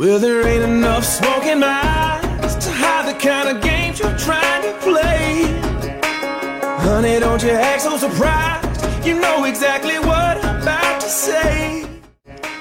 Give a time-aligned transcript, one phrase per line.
[0.00, 4.16] Well, there ain't enough smoke in my eyes to hide the kind of games you're
[4.16, 5.44] trying to play.
[6.78, 8.82] Honey, don't you act so surprised.
[9.04, 11.84] You know exactly what I'm about to say.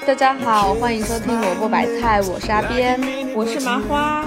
[0.05, 2.99] 大家好，欢迎收听萝卜白菜，我是阿边。
[3.33, 4.25] 我是麻花，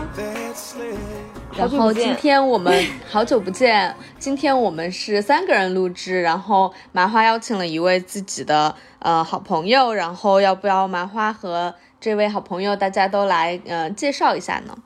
[1.54, 14.76] 然后今天我们好久不见，今天我们是三个人录制，然后麻花邀请了一位自己的呃好朋友，然后要不要麻花和这位好朋友大家都来呃介绍一下呢？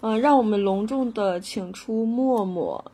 [0.00, 2.84] 嗯、让我们隆重的请出默默，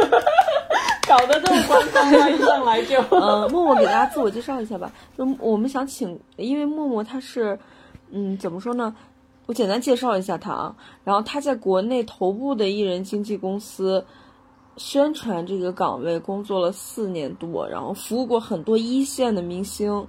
[1.08, 2.28] 搞得这么官方啊！
[2.28, 4.92] 一上来就，嗯， 默默给大家自我介绍一下吧。
[5.16, 7.58] 就我们想请，因为默默他是，
[8.10, 8.94] 嗯，怎么说呢？
[9.46, 10.76] 我简单介绍一下他啊。
[11.04, 14.04] 然后他在国内头部的艺人经纪公司
[14.76, 20.06] 宣传这个岗位工作了四年多，然后服务过很多一线的明星，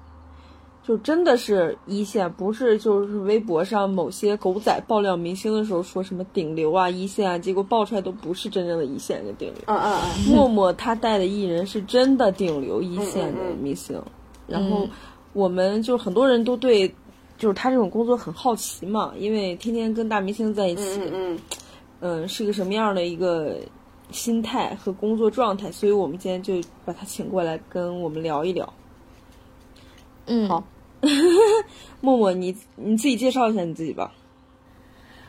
[0.88, 9.64] 就真的是一线，不是就是微博上某些狗仔爆料明星的时候说什么顶流啊、一线啊，结果爆出来都不是真正的一线的顶流。
[9.66, 14.00] 嗯嗯嗯，默默他带的艺人是真的顶流一线的明星，
[14.46, 14.88] 然后
[15.34, 16.88] 我们就很多人都对，
[17.40, 21.40] 就是他这种工作很好奇嘛，因为天天跟大明星在一起，嗯嗯
[22.02, 23.58] 嗯，是个什么样的一个
[24.12, 26.54] 心态和工作状态，所以我们今天就
[26.86, 28.72] 把他请过来跟我们聊一聊。
[30.28, 30.64] 嗯，好
[32.02, 34.12] 默默，你你自己介绍一下你自己吧。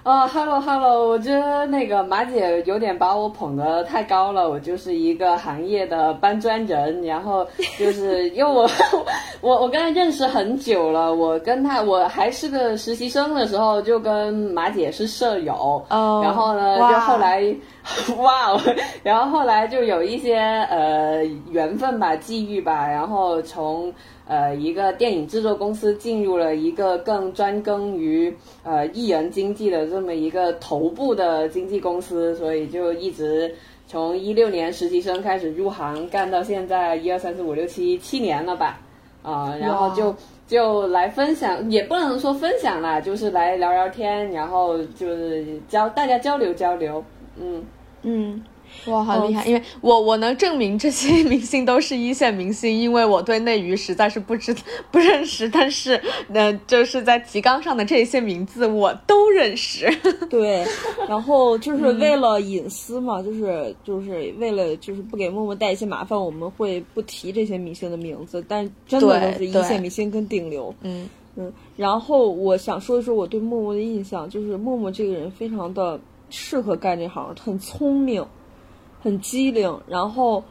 [0.04, 7.44] 哦，Hello Hello，我觉得那个马姐有点把我捧得太高了，我就是一个行业的搬砖人，然后
[7.76, 8.70] 就是因为我
[9.42, 17.42] 我我跟她认识很久了，我跟她我还是个实习生的时候就跟马姐是舍友，哦然后呢哇就后来
[18.18, 18.60] 哇哦，
[19.02, 23.92] 然后后来就有一些呃缘分吧、际遇吧，然后从
[24.26, 33.54] 呃一个电影制作公司进入了一个更专耕于呃艺人经济的这么一个头部的经纪公司，所以就一直
[33.86, 38.80] 从一六年实习生开始入行，干到现在一二三四五六七七年了吧，
[39.22, 40.14] 啊、然后就。
[40.48, 47.04] 就来分享，也不能说分享啦，就是来聊聊天，然后就是交大家交流交流，
[47.36, 47.64] 嗯，
[48.08, 48.40] 嗯，
[48.86, 49.44] 哇，好厉害！
[49.44, 54.54] 因为我我能证明这些 明星都是一线明星，因为我对内娱实在是不知
[54.92, 56.00] 不认识，但是
[56.32, 59.90] 呃，就是在提纲上的这些名字我都认识。
[60.30, 60.64] 对，
[61.08, 70.72] 然后就是为了隐私嘛，就是就是为了就是不给默默带一些麻烦，我们会不提这些明星的名字，但真的对都是一线明星跟顶流。
[70.82, 71.08] 嗯
[71.38, 76.00] 嗯，然后我想说一说我对默默的印象，就是默默这个人非常的
[76.30, 78.26] 适合干这行，很聪明，
[79.02, 80.42] 很机灵，然后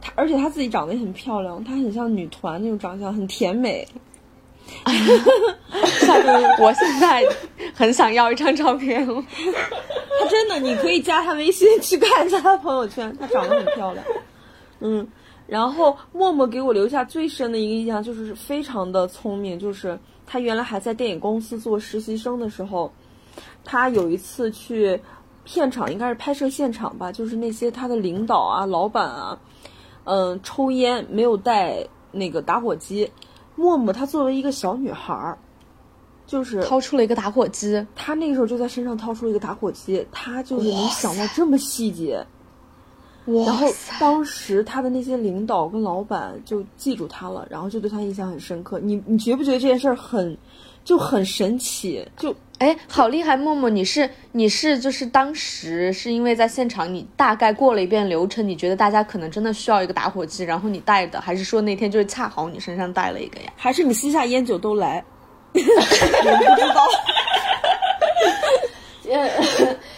[0.00, 3.86] 她而且她自己长得也很漂亮，她很像女团那种长相，很甜美。
[4.82, 4.92] 哈
[5.70, 7.22] 哈我现在
[7.72, 9.06] 很想要一张照片。
[9.06, 14.04] 她真的，你可以加她微信去看一下她朋友圈，她长得很漂亮。
[14.80, 15.06] 嗯，
[15.46, 22.92] 然后默默给我留下最深的一个印象就是非常的聪明，就是她原来还在电影公司做实习生的时候，
[23.66, 24.98] 她有一次去
[25.44, 29.38] 片场，应该是拍摄现场吧，就是那些他的领导啊、老板啊，
[30.04, 33.10] 嗯，抽烟没有带那个打火机，
[33.56, 35.36] 默默她作为一个小女孩儿，
[36.26, 42.24] 就是掏出了一个打火机，他那个时候就在身上掏出了一个打火机，他就是能想到这么细节。
[43.44, 43.66] 然后
[43.98, 48.78] 当时他的那些领导跟老板就记住他了，然后就对他印象很深刻。
[48.78, 50.38] 你你觉不觉得这件事儿很
[50.84, 52.06] 就很神奇？
[52.16, 53.36] 就哎，好厉害！
[53.36, 63.52] 默默，你是你是就是当时是因为在现场，你大概过了一遍流程，你觉得大家可能真的需要一个打火机，然后你带的，还是说那天就是恰好你身上带了一个呀？
[63.56, 65.04] 还是你私下烟酒都来？
[65.52, 65.60] 我不
[66.60, 66.86] 知道。
[69.08, 69.30] 呃，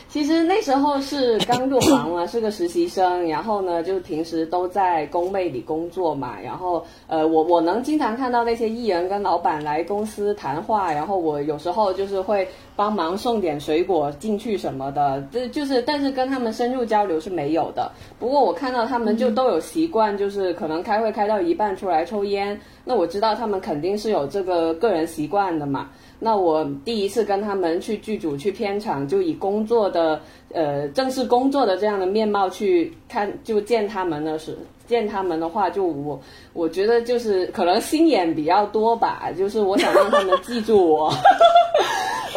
[0.08, 17.92] 其实那时候是刚入行嘛， 是个实习生，然后呢，就平时都在工位里工作嘛，然后呃，我我能经常看到那些艺人跟老板来公司谈话，然后我有时候就是会帮忙送点水果进去什么的，这就是但是跟他们深入交流是没有的。
[18.18, 25.90] 不过我看到他们就都有习惯，就是可能开会开到一半出来抽烟，那我知道他们肯定是有这个个人习惯的嘛。
[26.20, 30.20] 那我第一次跟他们去剧组去片场，就以工作的
[30.52, 34.56] 呃正式工作的这样的面貌去看，就见他们的时
[34.88, 36.20] 见他们的话，就我
[36.52, 41.12] 我觉得就是可能心眼比较多吧，就是我想让他们记住我。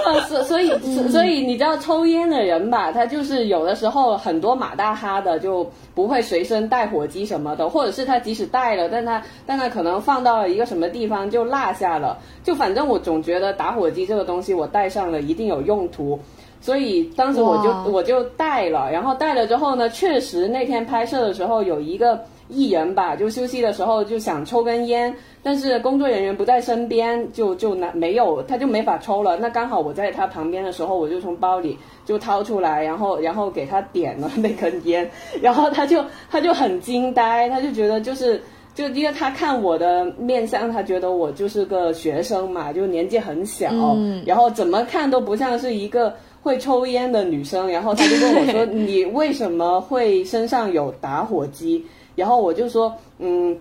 [0.03, 0.71] 啊所所以
[1.09, 16.19] 所以你知道抽烟的人吧，他就是有的时候很多马大哈的就不会随身带火机什么的，或者是他即使带了，但他但他可能放到了一个什么地方就落下了，就反正我总觉得打火机这个东西我带上了一定有用途，
[16.61, 22.25] 所以当时我就我就带了，然后带了之后呢，确实那天拍摄的时候有一个。
[22.51, 29.37] 艺人吧，就休息的时候就想抽根烟，但是工作人员不在身边，就就拿没有，他就没法抽了。
[29.37, 35.09] 那刚好我在他旁边的时候，我就从包里就掏出来，然后然后给他点了那根烟，
[35.41, 38.41] 然后他就他就很惊呆，他就觉得就是
[38.75, 43.69] 就因为他看我的面相，他觉得我就是个学生嘛，就年纪很小，
[44.25, 46.13] 然后怎么看都不像是一个
[46.43, 51.85] 会抽烟的女生，然后他就问我说：“你为什么会身上有打火机？”
[52.15, 53.57] 然后我就说，嗯，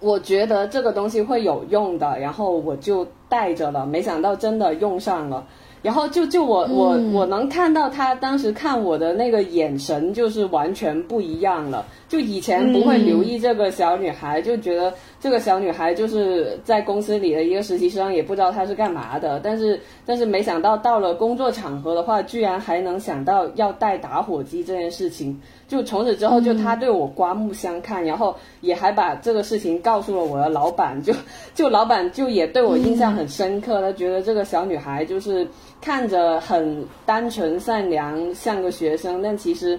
[0.00, 5.44] 我觉得这个东西会有用的，然后我就带着了，没想到真的用上了。
[5.80, 11.86] 然后就就我我我能看到他当时看我的那个眼神，就是完全不一样了。
[12.08, 19.38] 就以前不会留意这个小女孩，就觉得这个小女孩就是在公司里的一个实习生，也不知道她是干嘛的。
[19.40, 25.38] 但是但是没想到到了工作场合的话，居然还能想到要带打火机这件事情。
[25.68, 31.12] 就从此之后，就她对我刮目相看，然后也还把这个事情告诉了我的老板，就
[31.54, 35.46] 就老板就也对我印象很深刻，他觉得这个小女孩就是
[35.82, 39.78] 看着很单纯善良，像个学生，但其实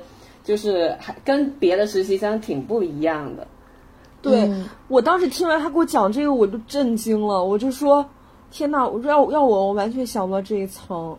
[0.50, 3.46] 就是还跟别的实习生挺不一样的。
[4.20, 4.52] 对
[4.88, 8.04] 我当时听完他给我讲这个，我就震惊了，我就说
[8.50, 11.16] 天哪，我说要要我，我完全想不到这一层，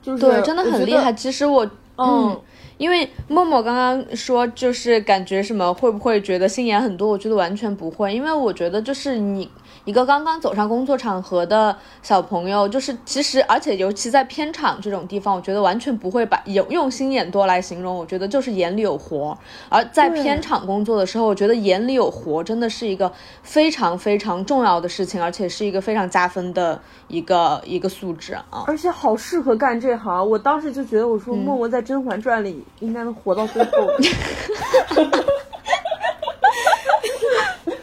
[0.00, 1.12] 就是对，真的很厉害。
[1.12, 1.68] 其实我
[1.98, 2.40] 嗯。
[2.78, 7.08] 因为默默刚刚说，就是感觉什么会不会觉得心眼很多？
[7.08, 9.48] 我觉得完全不会，因为我觉得就是你。
[9.84, 17.96] 一个刚刚走上工作场合的小朋友，就是其实，而且尤其在片场这种地方，我觉得完全不会把用用心眼多来形容。
[17.96, 19.36] 我觉得就是眼里有活。
[19.68, 23.12] 而在片场工作的时候，我觉得眼里有活真的是一个
[23.42, 28.64] 非常非常重要的事情，而且是一个非常加分的一个一个素质啊！
[28.66, 30.28] 而且好适合干这行。
[30.28, 33.70] 我当时就觉得，我说默默在《甄嬛传》里应该能活到最后。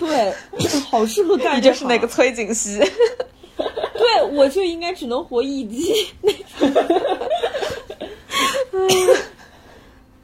[0.10, 0.34] 对，
[0.90, 1.58] 好适合干。
[1.58, 2.80] 你就是那个崔槿汐。
[3.58, 5.94] 对，我就应该只能活一集。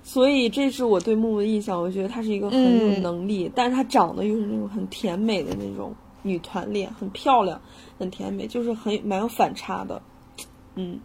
[0.03, 5.93] 所以这是我对木木的印象，我觉得她是一个很有能力，但是她长得又是那种很甜美的那种
[6.23, 7.61] 女团脸，很漂亮，
[7.99, 10.01] 很甜美，就是很蛮有反差的。
[10.75, 10.99] 嗯，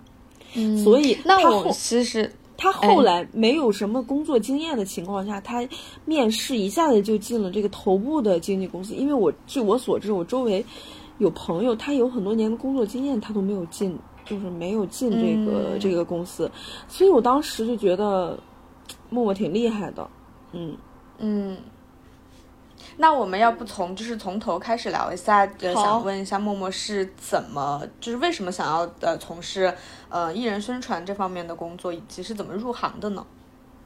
[0.83, 2.33] 所以那我其实。
[2.61, 5.67] 他后来没有什么工作经验的情况下，他
[6.05, 8.95] 面试一下子就进了这个头部的经纪公司。
[8.95, 10.63] 因为我据我所知，我周围
[11.17, 16.51] 有朋友，他有很多年的工作经验，他都没有进，就是没有进这个这个公司。
[16.87, 18.39] 所以我当时就觉得
[19.09, 20.07] 默默挺厉害的，
[20.53, 20.77] 嗯
[21.19, 21.57] 嗯。
[22.97, 29.73] 那我们要不从就是从头开始聊一下，想问一下默默是怎么，就是为什么想要呃从事
[30.09, 33.27] 呃艺人宣传这方面的工作，以及是怎么入行的呢？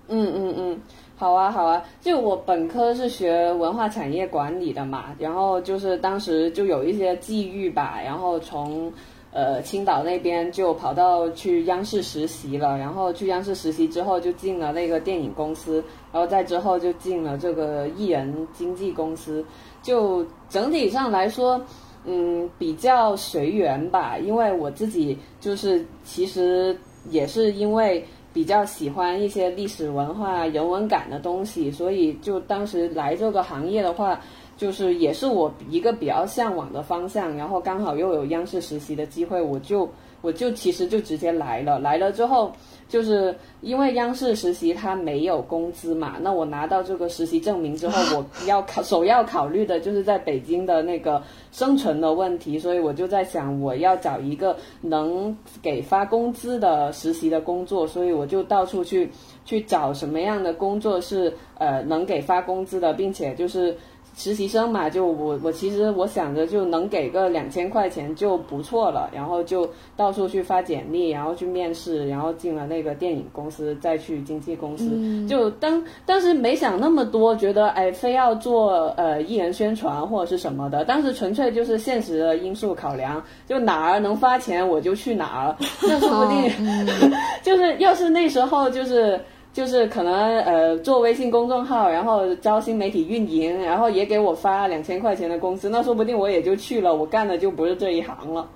[0.09, 0.81] 嗯嗯嗯，
[1.17, 8.93] 好啊好啊，就我本科是学文化产业管理的嘛，然后就是当时就有一些际遇吧，然后从。
[9.37, 15.83] 呃，青岛那边就跑到去央视实习了，然后去央视实习之后就进了那个电影公司，
[16.15, 19.45] 然后再之后就进了这个艺人经纪公司。
[19.83, 21.61] 就整体上来说，
[22.05, 26.79] 嗯，比较随缘吧，因为我自己就是其实
[27.11, 34.21] 也是因为比较喜欢一些历史文化、人文感的东西，所以就当时来这个行业的话。
[34.57, 39.91] 就是也是我一个比较向往的方向，然后刚好又有央视实习的机会，我就
[40.25, 41.79] 我就其实就直接来了。
[41.79, 42.51] 来了之后，
[42.89, 59.11] 就是因为央视实习它没有工资嘛，那我拿到这个实习证明之后，我 要考首要考虑的就是在北京的那个生存的问题，所以我就在想我要找一个能给发工资的实习的工作，所以我就到处去
[59.45, 63.77] 去找什么样的工作是呃能给发工资的，并且就是。
[64.17, 74.89] 实习生嘛，就我我其实我想着就能给个两千块钱就不错了，然后就到处去发简历，然后去面试，然后进了那个电影公司，再去经纪公司，
[75.29, 89.21] 就当当时没想那么多，觉得哎非要做呃艺人宣传或者是什么的，当时纯粹就是现实的因素考量，就哪儿能发钱我就去哪儿， 那说不定 就是要是那时候就是。
[89.55, 98.47] 就是可能呃做微信公众号，然后招新媒体运营，然后也给我发两千块钱的工资，那说不定我也就去了，我干的就不是这一行了。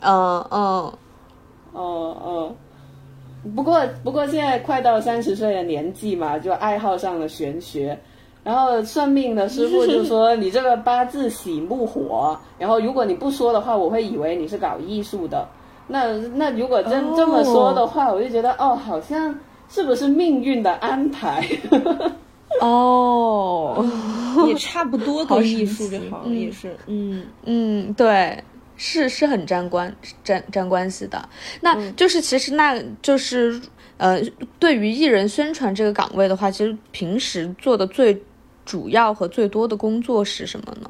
[0.00, 0.92] 嗯嗯
[1.72, 2.52] 哦哦。
[3.54, 7.96] 不过不过现在快到三十岁的年纪嘛，就爱好上了玄学。
[8.44, 15.46] 然后算命的师傅就说你这个八字喜木火，然后如果你不说的话，我会以为你是搞艺术的。
[15.86, 19.32] 那那如果真这么说的话，我就觉得哦，好像
[19.72, 21.48] 是不是命运的安排？
[22.60, 23.84] 哦，
[24.46, 28.44] 也差不多跟艺术这行也是，嗯嗯，对，
[28.76, 31.28] 是是很沾关沾沾关系的。
[31.62, 33.60] 那就是其实那就是
[33.96, 34.20] 呃，
[34.58, 38.22] 对于艺人宣传这个岗位的话，其实平时做的最。
[38.64, 40.88] 主要和最多的工作是什么呢？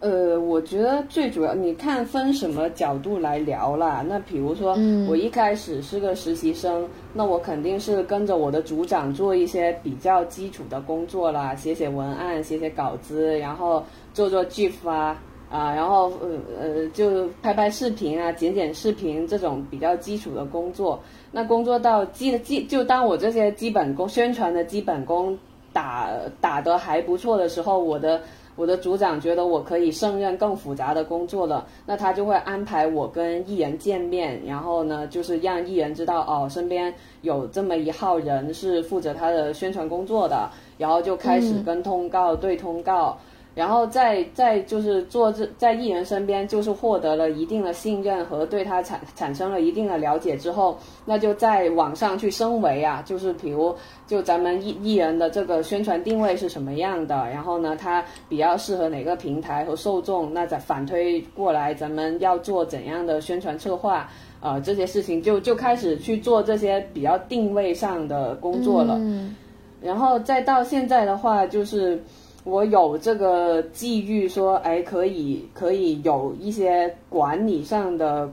[0.00, 4.04] 呃，我觉得最主要，你看分什么角度来聊啦。
[4.08, 4.78] 那比如说，
[5.08, 13.82] 我一开始是个实习生，那我肯定是跟着我的组长做一些比较基础的工作啦，写写文案，写写稿子，然后
[14.14, 16.28] 做做 GIF 啊啊，然后呃
[16.60, 21.00] 呃，就拍拍视频啊，剪剪视频这种比较基础的工作。
[21.32, 25.36] 那工作到基基，就当我这些基本功、宣传的基本功。
[25.70, 26.08] 打
[26.40, 28.20] 打得还不错的时候，我的
[28.58, 43.16] 我的组长觉得我可以胜任更复杂的工作了，那他就会安排我跟艺人见面，然后呢，就是让艺人知道哦，身边有这么一号人是负责他的宣传工作的，然后就开始跟通告对通告。
[43.58, 53.74] 然后在在就是做这在艺人身边，就是获得了一定的信任和对他产产生了一定的了解之后，那就在网上去升维啊，就是比如
[54.06, 64.08] 就咱们艺艺人的这个宣传定位是什么样的，然后呢，他比较适合哪个平台和受众，那再反推过来，咱们要做怎样的宣传策划，
[64.40, 69.34] 呃，这些事情就就开始去做这些比较定位上的工作了，嗯
[69.82, 72.00] 然后再到现在的话就是。
[72.48, 78.26] 我有这个际遇，说哎，可以可以有一些管理上的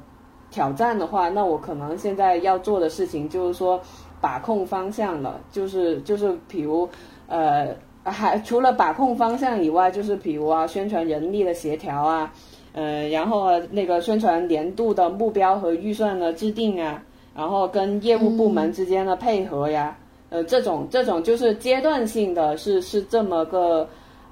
[0.50, 3.78] 挑战的话，那我可能现在要做的事情就是说
[4.22, 6.88] 把控方向了，就是就是比如
[7.28, 12.32] 呃，还除了把控方向以外，就是比如啊，宣传人力的协调啊，
[12.72, 17.04] 呃，然后那个宣传年度的目标和预算的制定啊，
[17.36, 19.98] 然后跟业务部门之间的配合呀，
[20.30, 23.86] 呃，这种这种就是阶段性的是是这么个。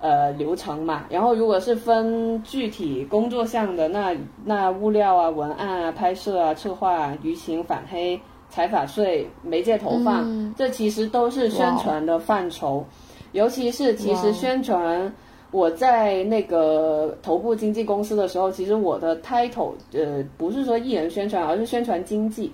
[0.03, 8.19] 呃，流程嘛，然后如果是分具体工作项的，那那物料啊、文案啊、拍摄啊、策划、啊舆情反黑、
[8.49, 12.85] 采访税、媒介投放，这其实都是宣传的范畴。
[13.31, 15.09] 尤其是其实宣传，
[15.51, 22.51] 我在那个头部经纪公司的时候，其实我的 title 呃不是说艺人宣传，而是宣传经济。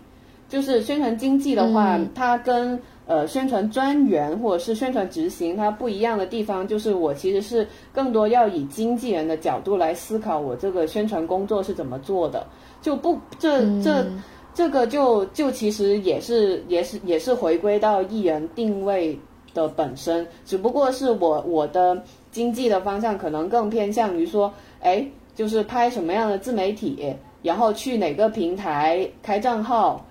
[0.48, 12.46] 就是宣传经济的话，它跟呃，宣传专员或者是宣传执行，它不一样的地方就是，我其实是更多要以经纪人的角度来思考我这个宣传工作是怎么做的，
[12.84, 14.06] 就不这这
[14.54, 19.20] 这个就就其实也是也是也是回归到艺人定位
[19.56, 22.00] 的本身，只不过是我我的
[22.30, 27.12] 经济的方向可能更偏向于说，哎，就是拍什么样的自媒体，
[27.42, 30.06] 然后去哪个平台开账号。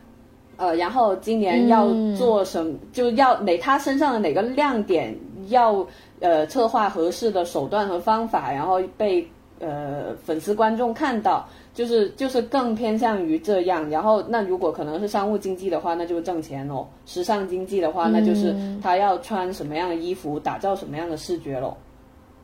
[0.59, 5.17] 呃，然后今年要做什么，就要哪他身上的哪个亮点，
[5.49, 5.87] 要
[6.21, 9.27] 呃策划合适的手段和方法，然后被
[9.61, 13.89] 呃粉丝观众看到，就是就是更偏向于这样。
[13.89, 21.77] 然后那如果可能是商务经济的话，那就是挣钱喽；时尚经济的话，那就是他要穿什么样的衣服，打造什么样的视觉喽。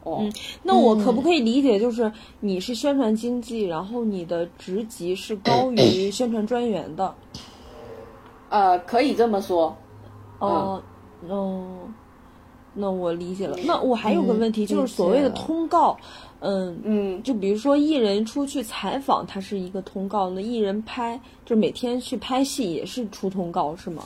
[0.05, 0.25] 哦，
[0.63, 7.13] 那我可不可以理解，就是你是宣传经济，然后你的职级是高于 宣传专员的？
[8.49, 9.77] 呃，可以这么说，
[10.39, 10.83] 哦，
[11.29, 11.67] 哦，
[12.73, 13.57] 那我理解了。
[13.65, 15.97] 那我还有个问题，就是所谓的通告，
[16.41, 24.05] 嗯嗯，就比如说艺人出去采访，它是一个通告；那艺人拍，就每天去拍戏也是出通告，是吗？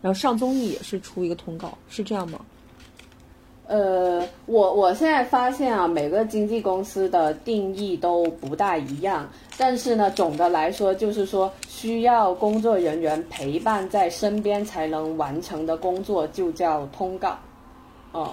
[0.00, 2.38] 然后上综艺也是出一个通告，是这样吗？
[3.68, 17.36] 呃，我我现在发现啊，每个经纪公司的定义都不大一样，但是呢，总的来说就是说，需要工作人员陪伴在身边才能完成的工作就叫通告，
[18.12, 18.30] 哦，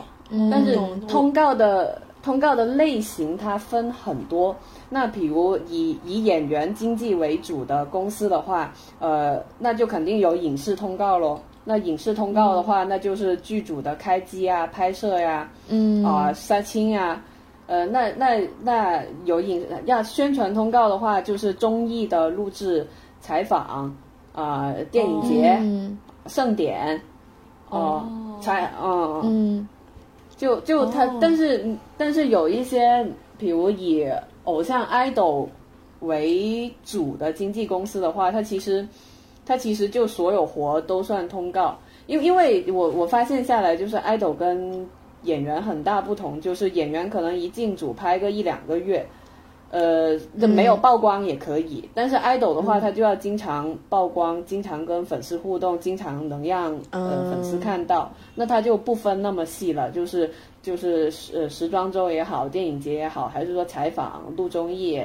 [0.50, 4.56] 但是通告的通告的类型它分很多，
[4.90, 11.38] 那比如以以演员经纪为主的公司的话，呃，那就肯定有影视通告喽。
[11.66, 16.06] 那影视通告的话，那就是剧组的开机啊、拍摄呀，嗯。
[16.06, 17.20] 啊、杀青呀，
[17.66, 22.86] 呃，那那那有影要宣传通告的话，就是综艺的录制、
[23.20, 23.94] 采访
[24.34, 25.60] 啊、电影节、
[26.28, 27.02] 盛典，
[27.70, 28.06] 哦，
[28.40, 29.68] 采嗯嗯，
[30.38, 31.66] 就就他，但是
[31.98, 33.04] 但是有一些，
[33.40, 34.08] 比如以
[34.44, 35.48] 偶像 idol
[36.02, 38.88] 为主的经纪公司的话，它其实
[39.46, 44.88] 它其实就所有活都算通告，因因为我我发现下来就是 idol 跟
[45.24, 49.06] 演员很大不同，就是演员可能一进组拍个一两个月。
[49.72, 65.02] 呃，这没有曝光也可以，但是 idol 的话，他就要经常曝光，经常跟粉丝互动，经常能让呃粉丝看到，那他就不分那么细了，就是就是呃时装周也好，电影节也好，还是说采访、录综艺，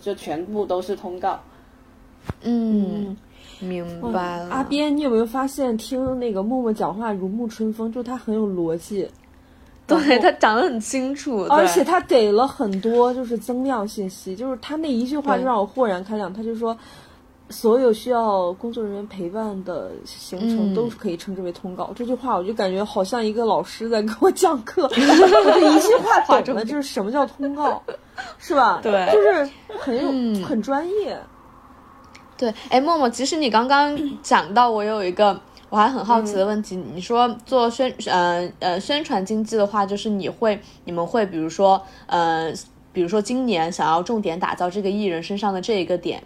[0.00, 1.38] 这全部都是通告。
[2.42, 3.14] 嗯，
[3.64, 4.50] 明白了。
[4.50, 9.08] 阿边，你有没有发现听那个默默讲话如沐春风，就他很有逻辑。
[9.86, 16.32] 对他讲的很清楚，而且他给了很多就是增量信息，就是他那一句话就让我豁然开朗。
[16.32, 16.74] 他就说，
[17.50, 21.92] 所有需要工作人员陪伴的行程都是可以称之为通告。
[21.94, 27.82] 这句话我就感觉好像一个老师在给我讲课， 我这一句话懂了，就是什么叫通告，
[28.38, 28.80] 是吧？
[28.82, 31.20] 对，就是很有很专业。
[32.36, 35.40] 对，哎，默默，其实你刚刚 讲到我有一个。
[35.70, 42.52] 我还很好奇的问题，你说做宣呃呃宣传经济的话，就是你会你们会比如说呃
[42.92, 46.22] 比如说今年想要重点打造这个艺人身上的这一个点，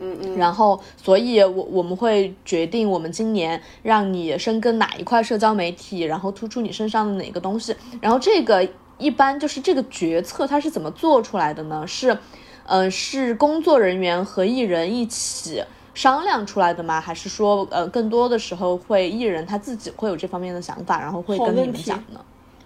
[0.00, 11.86] 嗯嗯，然后所以我我们会决定我们今年让你深耕哪一块社交媒体，然后突出你身上的哪个东西，然后这个一般就是这个决策它是怎么做出来的呢？
[11.86, 12.18] 是
[12.68, 15.62] 嗯是工作人员和艺人一起。
[15.94, 17.00] 商量出来的吗？
[17.00, 22.20] 还是说，呃，更多的时候会艺人他自己会有这方面的想法，然后会跟你们讲呢？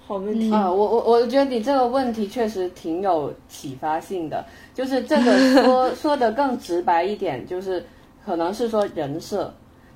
[0.07, 0.71] 好问题啊！
[0.71, 4.45] 我我我觉得你这个问题确实挺有启发性的。
[4.75, 7.83] 就是这个说说的更直白一点，就是
[8.23, 9.51] 可能是说人设，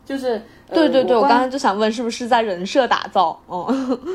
[0.06, 0.40] 就是
[0.72, 3.38] 对对对，我刚刚就想问，是不是在人设打造？
[3.48, 3.66] 哦，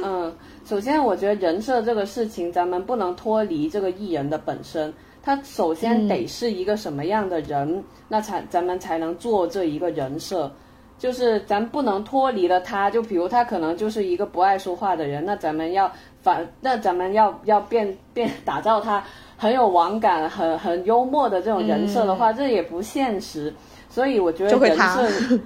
[0.03, 4.91] 嗯，首先我觉得人设这个事情，咱们不能脱离这个艺人的本身。
[5.24, 10.51] 他首先得是一个什么样的人，那才咱们才能做这一个人设，
[10.98, 12.90] 就是咱不能脱离了他。
[12.90, 19.04] 就比如他可能就是一个不爱说话的人，那咱们要反，那咱们要要变变打造他
[19.38, 23.54] 很有网感、很很幽默的这种人设的话，这也不现实。
[23.89, 25.39] 所以我觉得人设，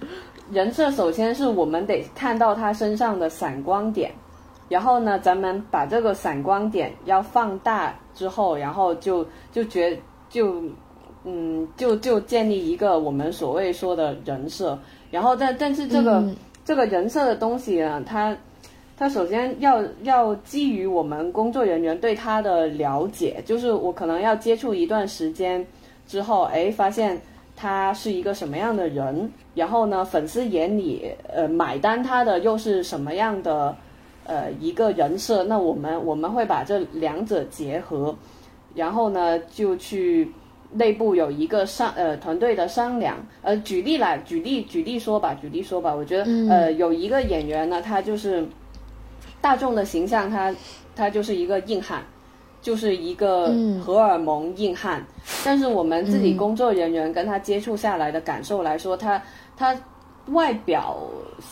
[0.52, 4.12] 人设首先是我们得看到他身上的闪光点。
[4.68, 9.96] 然后呢，咱们把这个闪光点要放大之后，然后就就觉
[10.28, 10.64] 就
[11.24, 14.78] 嗯就就建立一个我们所谓说的人设。
[15.12, 16.24] 然后但但是这个
[16.66, 18.36] 这个人设的东西呢，它
[18.98, 25.64] 它首先要要基于我们工作人员对他的了解，就是我可能要接触一段时间
[26.08, 27.22] 之后，哎，发现
[27.56, 33.76] 他是一个什么样的人，然后呢，粉丝眼里呃买单他的又是什么样的。
[34.26, 38.16] 呃，一个人设，那我们我们会把这两者结合，
[38.74, 40.32] 然后呢，就去
[40.72, 43.18] 内部有一个商呃团队的商量。
[43.44, 48.44] 呃，举例来举例举例说吧，举例说吧，我觉得呃有一个演员呢，他就是
[49.40, 50.54] 大众的形象，他
[50.96, 52.04] 他就是一个硬汉，
[52.64, 55.06] 就是一个荷尔蒙硬汉。
[55.44, 59.22] 但是我们自己工作人员跟他接触下来的感受来说，他
[59.56, 59.78] 他。
[60.28, 60.98] 外表、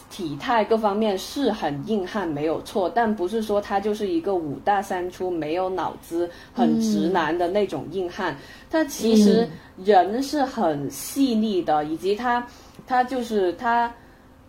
[0.10, 8.36] 体态各方面是很硬汉，没有错，但不是说他就是一个五大三粗、没有脑子、很直男的那种硬汉。
[8.70, 9.48] 他其实
[9.84, 12.46] 人是很细腻的，以及他，
[12.88, 13.94] 他就是他，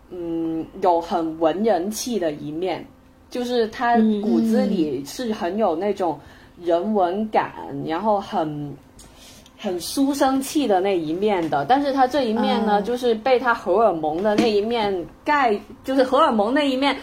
[0.08, 2.82] 嗯，有很文人气的一面，
[3.28, 6.18] 就是他骨子里是很有那种
[6.62, 7.52] 人文感，
[7.86, 8.74] 然后很。
[9.64, 16.94] 很书生气的那一面的，但是他这一面呢，就是被他荷尔蒙的那一面盖，就是荷尔蒙那一面，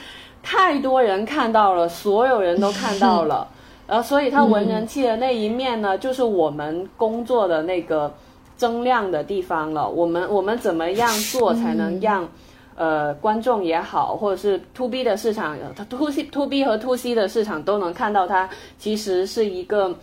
[0.43, 3.47] 太多人看到了，所有人都看到了，
[3.87, 8.13] 然 后所以他文人气的那一面呢，就是我们工作的那个
[8.57, 9.89] 增量的地方了。
[9.89, 12.29] 我们我们怎么样做才能让
[12.75, 18.47] 呃观众也好，或者是 to B 的市场，他 to C to B 和 to C 的市场都能看到他
[18.77, 19.95] 其实是一个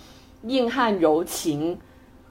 [0.43, 1.79] 硬汉柔情。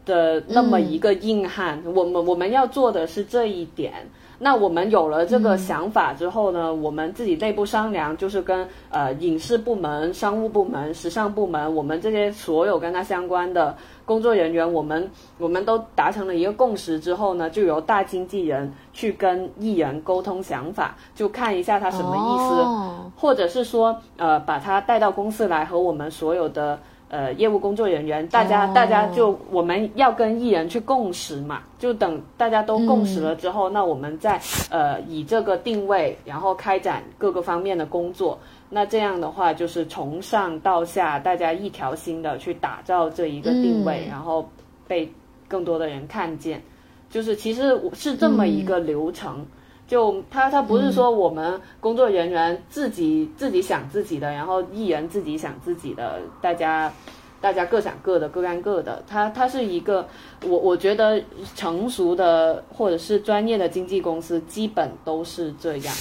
[0.07, 3.93] 的那么一个硬汉，我们我们要做的是这一点。
[4.39, 26.79] 那我们有了这个想法之后呢，我们自己内部商量，就是跟呃影视部门、商务部门、时尚部门，我们这些所有跟他相关的工作人员，我们我们都达成了一个共识之后呢，就由大经纪人去跟艺人沟通想法，就看一下他什么意思，或者是说呃把他带到公司来和我们所有的。
[27.09, 34.37] 呃，业务工作人员，大家大家就我们要跟艺人去共识嘛，就等大家都共识了之后，那我们再
[34.69, 38.37] 呃以这个定位，然后开展各个方面的工作。
[38.69, 44.49] 那这样的话，就是从上到下，大家一条心的去打造这一个定位，然后
[44.85, 45.09] 被
[45.47, 46.61] 更多的人看见。
[47.09, 49.45] 就是其实是这么一个流程，
[49.87, 56.91] 就他他不是说我们工作人员自己自己想自己的，然后艺人自己想自己的，大家
[57.39, 59.01] 大家各想各的，各干各的。
[59.07, 60.07] 他他是一个，
[60.43, 61.21] 我我觉得
[61.55, 65.95] 成熟的或者是专业的经纪公司基本都是这样。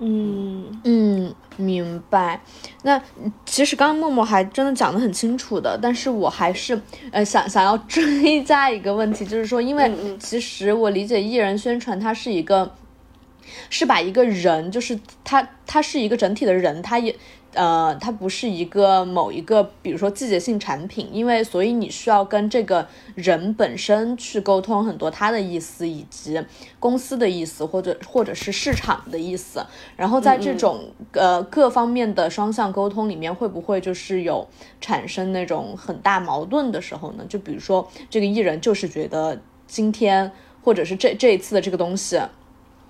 [0.00, 2.40] 嗯嗯，明白。
[2.84, 3.02] 那
[3.44, 9.90] 其实刚刚默默还真的讲得很清楚的，但是我还是呃想想要追加一个问题，就是说，因为
[10.20, 12.70] 其实我理解艺人宣传它是一个，
[13.70, 17.14] 是把一个人，就是他他是一个整体的人，他也。
[17.54, 26.40] 呃，它不是一个某一个，比如说季节性产品，因为所以你需要跟这个人本身去沟通很多他的意思，以及
[26.78, 29.64] 公司的意思，或者或者是市场的意思。
[29.96, 34.46] 然后在这种呃各方面的双向沟通里面，会不会就是有
[34.78, 37.24] 产生那种很大矛盾的时候呢？
[37.26, 40.30] 就比如说这个艺人就是觉得今天
[40.62, 42.20] 或者是这这一次的这个东西。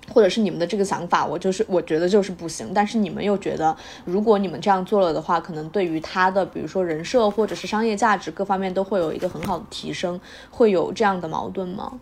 [0.09, 2.71] 或者是你们的这个想法，我就是我觉得就是不行。
[2.73, 10.19] 但是你们又觉得，如果你们这样做了的话，可能对于他的，比如说人设或者是商业价值各方面都会有一个很好的提升，
[10.49, 11.99] 会有这样的矛盾吗？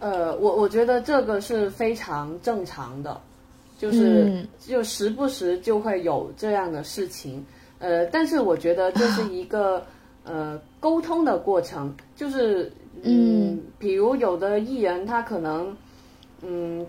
[0.00, 3.20] 呃，我我觉得这个是非常正常的，
[3.78, 7.44] 就是就时不时就会有这样的事情。
[7.78, 9.84] 呃，但是我觉得这是一个
[10.24, 12.72] 呃沟通的过程，就是
[13.02, 15.76] 嗯，比如有的艺人他可能
[16.42, 16.86] 嗯。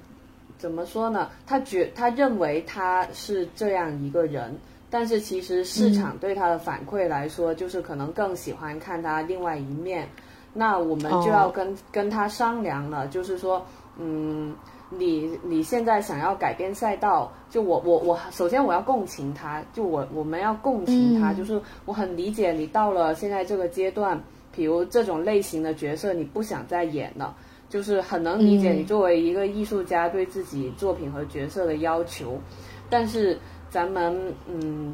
[0.64, 1.30] 怎么说呢？
[1.46, 4.58] 他觉他认为他是这样一个人，
[4.90, 10.08] 但是其实市场对他的反馈来说，就是可能更喜欢看他另外一面。
[10.54, 13.66] 那我们就要跟跟他商量了，就是说，
[13.98, 14.56] 嗯，
[14.90, 24.18] 你你现在想要改变赛道，就我我我首先我要共情他，就我我们要共情他，就是我很理解你到了现在这个阶段，
[24.56, 27.36] 比如这种类型的角色你不想再演了。
[27.74, 32.40] 就是很能理解你作为一个艺术家对自己作品和角色的要求，
[32.88, 33.36] 但是
[33.68, 34.94] 咱们嗯，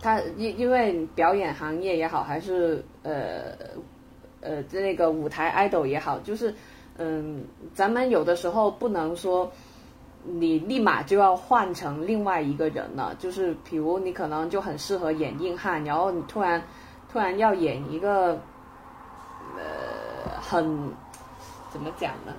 [0.00, 3.52] 他因因为表演行业也好，还是呃
[4.42, 6.54] 呃那个舞台 idol 也好，就是
[6.98, 9.50] 嗯，咱们有的时候不能说
[10.22, 16.62] 你立马就要换成另外一个人了，就是比如你可能就很适合演硬汉，然后你突然
[17.10, 18.38] 突然要演一个
[19.56, 20.94] 呃很。
[21.72, 22.32] 怎么讲呢？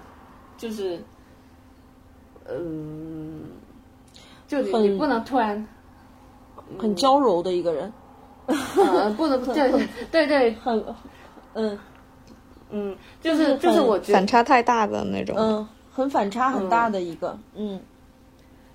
[0.58, 1.02] 就是，
[2.48, 3.42] 嗯，
[4.48, 5.68] 就你你不能突然
[6.80, 7.92] 很娇柔的一个人，
[8.48, 9.72] 嗯，不能 对
[10.12, 10.86] 对对，很
[11.54, 11.78] 嗯
[12.70, 17.80] 嗯，就是就是我觉得反差太大的那种，嗯，很反差很大的一个，嗯，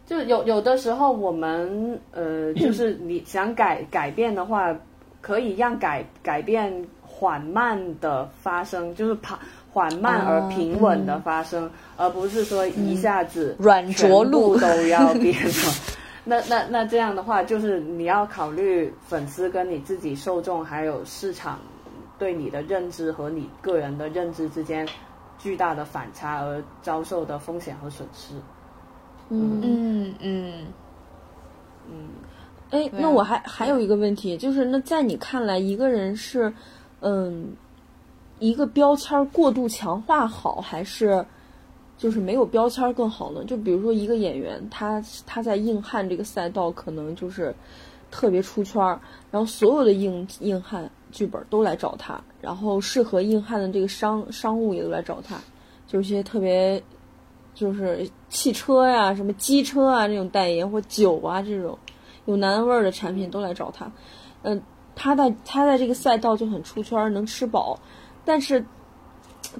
[0.05, 4.77] 就有有的时候我们呃，就是你想改改变的话，
[5.21, 9.39] 可以让改改变缓慢的发生，就是跑。
[9.71, 15.53] 缓慢而平稳的发生，而不是说一下子软着陆都要变了。
[16.25, 21.59] 那那那这样的话，就是你要考虑粉丝跟你自己受众还有市场
[22.19, 24.87] 对你的认知和你个人的认知之间
[25.39, 28.35] 巨大的反差而遭受的风险和损失。
[29.31, 30.53] 嗯嗯嗯
[31.91, 32.09] 嗯。
[32.71, 36.53] 哎，那我还还有一个问题，就是那在你看来，一个人是
[37.01, 37.55] 嗯。
[38.39, 41.25] 一个标签过度强化好，还是
[41.97, 43.45] 就是没有标签更好呢？
[43.45, 47.55] 就比如说一个演员，他他在硬汉这个赛道可能就是
[48.11, 48.81] 特别出圈，
[49.31, 55.37] 然后所有的硬硬汉剧本都来找他，然后适合硬汉的这个商商务也都来找他，
[55.87, 56.81] 就是些特别
[57.55, 61.77] 就是汽车呀、什么机车啊这种代言或酒啊这种
[62.27, 63.91] 有男味儿的产品都来找他。
[64.43, 64.63] 嗯，
[64.95, 67.81] 他在他在这个赛道就很出圈，能吃饱。
[68.29, 68.63] 但是，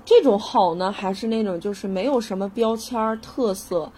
[0.05, 3.91] 这种好呢，还是那种就是没有什么标签儿特色，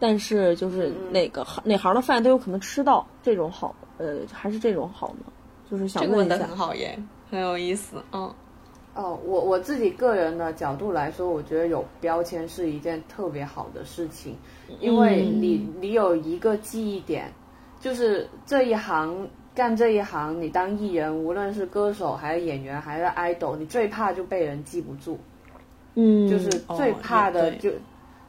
[0.00, 5.32] 但是就是哪个哪行的饭都有可能吃到，这种好，呃，还是这种好呢？
[5.70, 6.38] 就是想问一下。
[6.38, 8.02] 很好耶，很有意思。
[8.10, 8.34] 嗯，
[8.96, 14.36] 哦，我我自己个人的角度来说，我觉得有标签是一件特别好的事情，
[14.80, 17.32] 因为你你有一个记忆点，
[17.80, 19.28] 就是这一行。
[19.56, 25.18] 干这一行，你当艺人，无论是歌手还是演员还是 idol，你最怕就被人记不住，
[25.94, 27.70] 嗯，就是最怕的就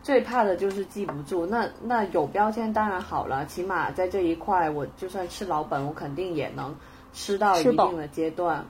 [0.01, 1.45] 最怕的就是记不住。
[1.45, 6.73] 那那有标签当然好了，起码在这一块，我就算吃老本，我肯定也能
[7.11, 8.63] 吃到一定的阶段。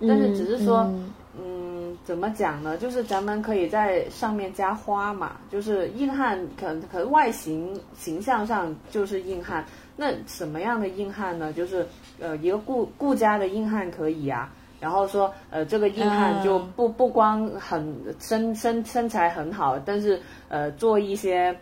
[0.00, 0.92] 但是只是说，
[1.40, 2.76] 嗯，怎么讲呢？
[2.76, 9.64] 就是咱们可以在上面加花嘛，就是硬汉，可能可能外形形象上就是硬汉。
[9.96, 11.52] 那什么样的硬汉呢？
[11.52, 11.86] 就是
[12.20, 14.50] 呃，一个顾顾家的硬汉可以啊，
[14.80, 21.54] 然后说呃这个硬汉就不不光很身身身材很好，但是呃做一些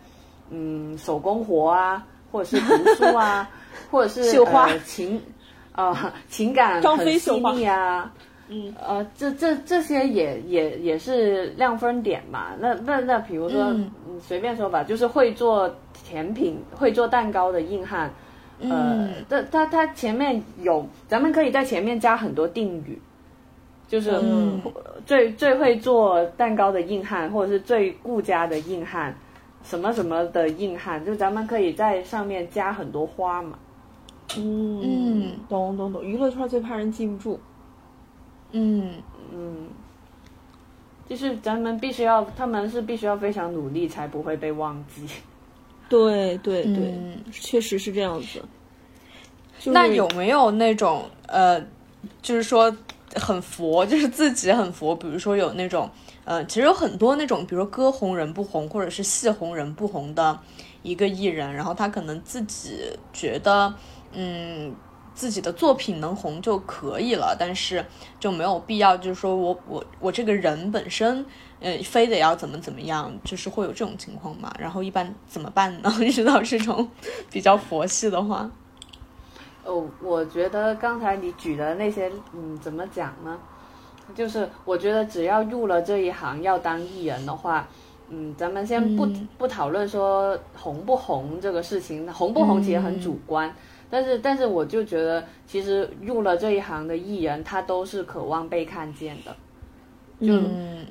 [0.49, 3.49] 嗯手工活啊，或者是读书啊，
[3.91, 5.21] 或者是绣花情
[5.73, 8.11] 啊情感很细腻啊。
[8.53, 12.47] 嗯，呃，这这这些也也也是亮分点嘛。
[12.59, 13.89] 那那那，比如说，嗯，
[14.19, 15.73] 随便说吧，就是会做
[16.11, 18.11] 甜品、会做蛋糕的硬汉，
[18.59, 23.01] 呃，他他他前面有，咱们可以在前面加很多定语，
[23.87, 24.11] 就是
[25.05, 29.15] 最最会做蛋糕的硬汉，或者是最顾家的硬汉，
[29.63, 33.57] 什么什么的硬汉，就咱们可以在上面加很多花嘛。
[34.37, 37.39] 嗯嗯，懂懂懂，娱乐圈最怕人记不住。
[38.51, 38.95] 嗯
[39.33, 39.67] 嗯，
[41.07, 45.07] 就是咱们必须要，他们是必须要非常努力，才不会被忘记。
[45.91, 46.93] 对对对，
[47.31, 48.41] 确实是这样子。
[49.65, 51.59] 那有没有那种呃，
[52.21, 52.73] 就是说
[53.15, 54.95] 很佛，就是自己很佛？
[54.95, 55.89] 比如说有那种
[56.23, 60.39] 呃，其实有很多那种，比如说歌红人不红，或者是戏红人不红的
[60.81, 63.73] 一个艺人，然后他可能自己觉得
[64.13, 64.73] 嗯。
[65.13, 67.85] 自己的作品能红就可以了，但是
[68.17, 71.23] 就没有必要，就是说我我我这个人本身，
[71.61, 74.51] 呃，非得要怎么怎么样，就是会有这种情况嘛？
[74.59, 75.93] 然后一般怎么办呢？
[76.01, 76.89] 遇到这种
[77.29, 78.49] 比较佛系的话，
[79.63, 83.37] 哦，我觉得刚才你举的那些，嗯，怎么讲呢？
[84.13, 87.67] 就是我觉得只要入了这一行要当艺人的话，
[88.09, 93.53] 嗯，咱们先不不讨论说红不红这个事情，红不红其实很主观。
[93.89, 99.35] 但是，但是我就觉得，其实入了这一行的艺人，他都是渴望被看见的。
[100.25, 100.85] 就，嗯，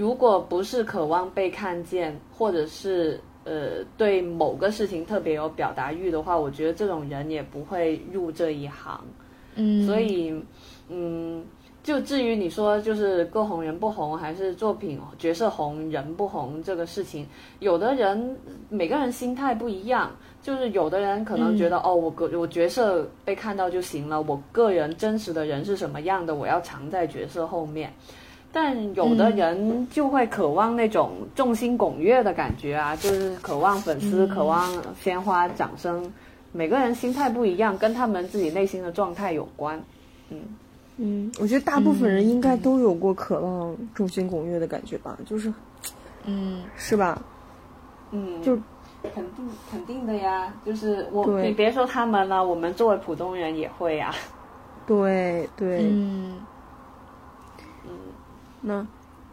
[0.00, 8.98] 如果不是渴望被看见，或者是呃对某个事情特别有表达欲的话，我觉得这种人也不会入这一行。
[9.56, 10.34] 嗯，所以，
[10.88, 11.44] 嗯，
[11.82, 17.26] 就至于你说就是歌红人不红，还是作品角色红人不红这个事情，
[17.58, 18.38] 有的人
[18.70, 20.10] 每个人心态不一样。
[20.40, 27.92] 就是有的人可能觉得哦，我个我角色被看到就行了，我个人真实的人是什么样的，我要藏在角色后面。
[28.52, 36.12] 但有的人就会渴望那种众星拱月的感觉啊，就是渴望粉丝，渴望鲜花掌声。
[36.52, 39.80] 每个人心态不一样，跟他们自己内心的状态有关。
[40.30, 40.40] 嗯
[40.96, 45.52] 嗯，我觉得大部分人应该都有过渴望众星拱月的感觉吧，就是，
[46.24, 47.22] 嗯，是吧？
[48.10, 48.58] 嗯，就。
[49.14, 54.14] 肯定肯定的呀，就是我你别说他们了，我们作为普通人也会呀。
[54.86, 56.36] 对对，嗯嗯，
[58.60, 58.86] 那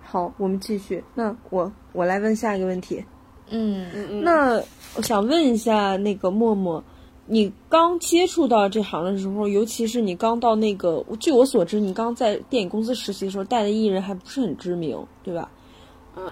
[0.04, 1.04] 好，我们继续。
[1.13, 3.04] 那我我来问下一个问题。
[3.50, 4.24] 嗯嗯嗯。
[4.24, 4.62] 那
[4.96, 6.84] 我想问一下，那个默默，
[7.26, 15.50] 你刚接触到这行的时候，尤其是你刚到那个，据我所知，你刚在电影公司实习的时候，带的艺人还不是很知名，对吧？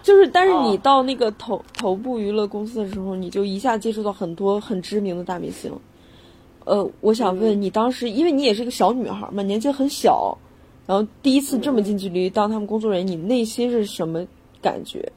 [0.02, 5.72] 就是，但是你到那个头头部娱乐公司的时候，你就一下接触到很多很知名的大明星。
[6.64, 10.36] 呃，我想问你，当时因为你也是个小女孩嘛，年纪很小，
[10.86, 14.26] 然后第一次这么近距离当他们工作人员，你内心是什么
[14.62, 15.12] 感觉？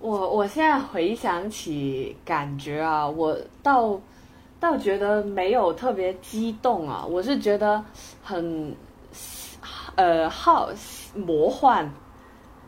[0.00, 4.00] 我我现在回想起感觉啊，我倒
[4.60, 7.84] 倒觉得没有特别激动啊，我是觉得
[8.22, 8.74] 很
[9.94, 10.70] 呃好
[11.14, 11.90] 魔幻。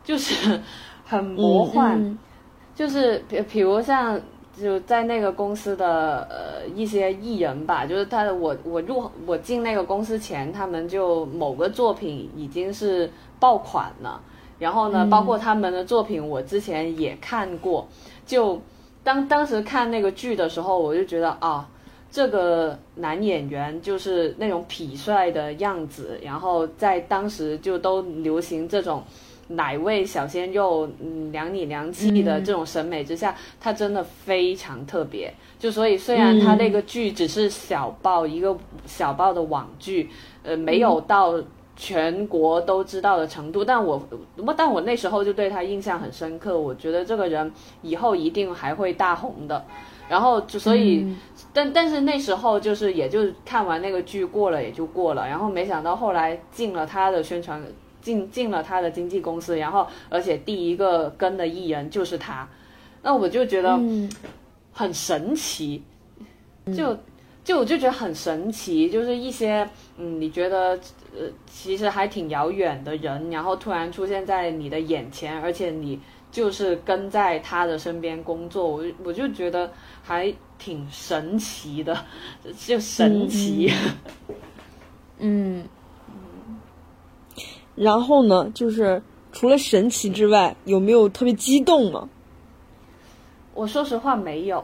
[0.01, 0.59] 就是
[1.05, 2.17] 很魔幻，
[2.73, 4.19] 就是比比如像
[4.61, 14.21] 就在那个公司的呃一些艺人吧，就是他的我我入我进那个公司前，他们就某个作品已经是爆款了，
[14.59, 17.87] 然后呢，包括他们的作品我之前也看过，
[18.25, 18.61] 就
[19.03, 21.67] 当当时看那个剧的时候，我就觉得啊，
[22.11, 29.03] 这个男演员就是那种痞帅的样子，然后在当时就都流行这种。
[29.49, 35.33] 奶味小鲜肉，嗯，凉里凉气的这种审美之下，他真的非常特别。
[35.57, 40.07] 就所以，虽然他那个剧只是小报一个小报的网剧，
[40.43, 41.33] 呃，没有到
[41.75, 44.07] 全国都知道的程度，但我，
[44.55, 46.59] 但我那时候就对他印象很深刻。
[46.59, 49.65] 我觉得这个人以后一定还会大红的。
[50.07, 51.15] 然后就所以，
[51.51, 55.27] 但但是那时候就是也就看完那个剧过了也就过了。
[55.27, 57.59] 然后没想到后来进了他的宣传。
[58.01, 62.47] 进进了他的经纪公司，然后而且第一个跟的艺人就是他，
[63.01, 63.79] 那我就觉得
[64.71, 65.83] 很神奇，
[66.75, 66.97] 就
[67.43, 70.79] 就我就觉得很神奇，就是一些嗯，你觉得
[71.13, 75.99] 呃其实还挺遥远的人，然后突然出现在你的眼前，而且你
[76.31, 79.71] 就是跟在他的身边工作，我我就觉得
[80.03, 82.05] 还挺神奇的，
[82.65, 83.71] 就神奇，
[85.17, 85.63] 嗯。
[87.79, 92.09] 然后呢，就是除了神奇之外，有没有特别激动吗？
[93.53, 94.63] 我说实话没有，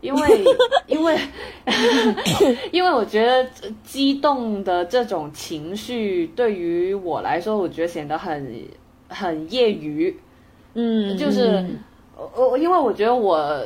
[0.00, 0.44] 因为
[0.88, 1.18] 因为
[2.72, 3.46] 因为我觉得
[3.84, 8.54] 激动的这种情绪对于我来说，我觉得显得很
[9.08, 10.18] 很业余。
[10.72, 11.64] 嗯，就是
[12.16, 13.62] 我我因为我觉得我。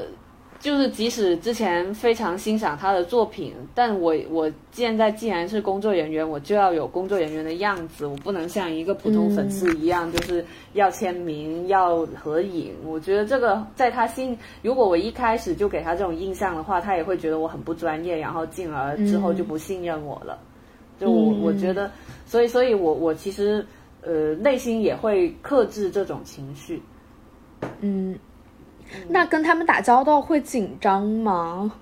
[0.60, 12.72] 就是即使之前非常欣赏他的作品，但我我现在既然是工作人员，我就要有工作人员的样子，我不能像一个普通粉丝一样，就是要签名、要合影。
[12.84, 20.38] 我觉得这个在他心，如果我一开始就给他这种印象的话，他也会觉得我很不专业，然后进而之后就不信任我了。
[20.98, 21.88] 就我我觉得，
[22.26, 23.64] 所以所以，我我其实
[24.02, 26.82] 呃内心也会克制这种情绪。
[27.80, 28.18] 嗯。
[29.09, 31.72] 那跟他们打交道会紧张吗？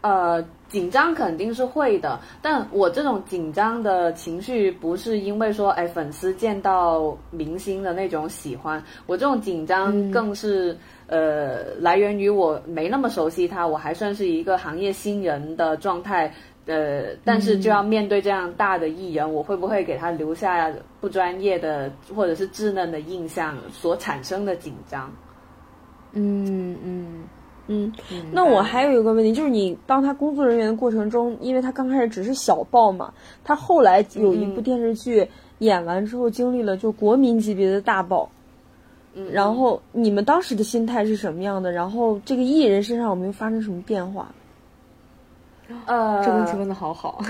[0.00, 10.78] 呃，紧张肯定是会的，但我这种紧张的情绪不是因为说，哎，粉丝见到明星的那种喜欢，我这种紧张更是
[11.08, 16.32] 呃，来源于我没那么熟悉他，我还算是一个行业新人的状态，
[16.66, 25.12] 呃，但是就要面对这样大的艺人，我会不会给他留下不专业的或者是稚嫩的印象所产生的紧张？
[26.12, 27.24] 嗯嗯
[27.70, 27.92] 嗯，
[28.32, 33.12] 那我还有一个问题，就是你当他工作人员的过程中，因为他刚开始只是小报嘛，
[33.44, 38.26] 他后来有一部电视剧演完之后，经历了就国民级别的大报。
[39.12, 41.70] 嗯，然后你们当时的心态是什么样的？
[41.70, 44.32] 然后这个艺人身上有没有发生什么变化？
[45.84, 47.22] 呃，这个问题问的好好。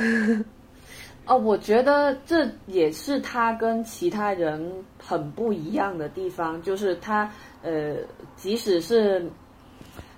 [1.27, 4.73] 哦， 我觉得这也是他跟其他人
[5.05, 7.29] 很不一样的地方，就是他。
[7.63, 7.97] 呃，
[8.37, 9.29] 即使是，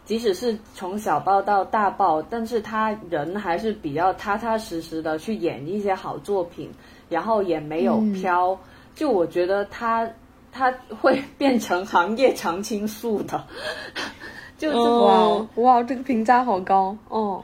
[0.05, 6.71] 即使是从小报到大报，但是他人还是比较踏踏实实的去演一些好作品，
[7.09, 8.59] 然后也没有飘。
[8.95, 10.09] 就我觉得他
[10.53, 13.43] 他会变成行业常青树的，
[14.59, 17.43] 就哇哇，这个评价好高哦。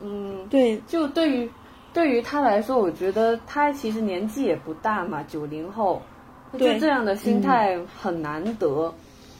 [0.00, 1.50] 嗯，对，就对于
[1.92, 6.02] 对于他来说，我觉得他其实年纪也不大嘛，九零后，
[6.52, 8.92] 就这样的心态很难得。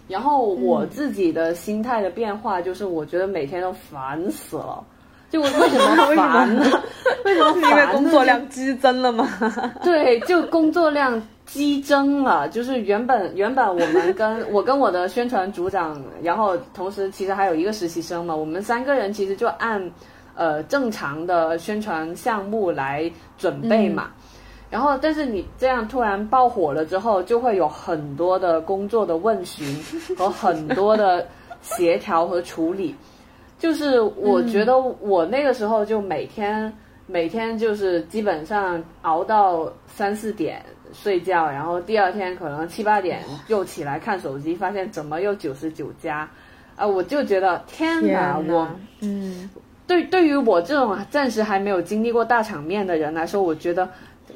[0.09, 4.83] 然后我自己的心态的变化就是，我觉得每天都烦死了。
[5.31, 6.65] 就为什么烦呢？
[7.23, 9.29] 为什么是因 为工作量激增了吗？
[9.85, 12.49] 对，就工作量激增了。
[12.49, 19.91] 就是原本原本我们跟我跟我的宣传组长，然后同时其实还有一个实习生嘛，我们三个人其实就按
[20.35, 24.09] 呃正常的宣传项目来准备嘛。
[24.71, 29.67] 然后，但是你这样突然爆火了之后，就会有很多的工作的问询
[30.15, 31.27] 和很多的
[31.63, 32.95] 协调和处理。
[33.59, 36.71] 就是我觉得我那个时候就每天
[37.09, 46.29] 每天就是基本上熬到三四点睡觉，然后第二天可能七八点又起来看手机，发现怎么又九十九加
[46.77, 46.87] 啊！
[46.87, 48.69] 我就觉得天哪，我
[49.01, 49.49] 嗯，
[49.87, 53.89] 对对于我这种暂时还没有经历过大场面的人来说，我觉得。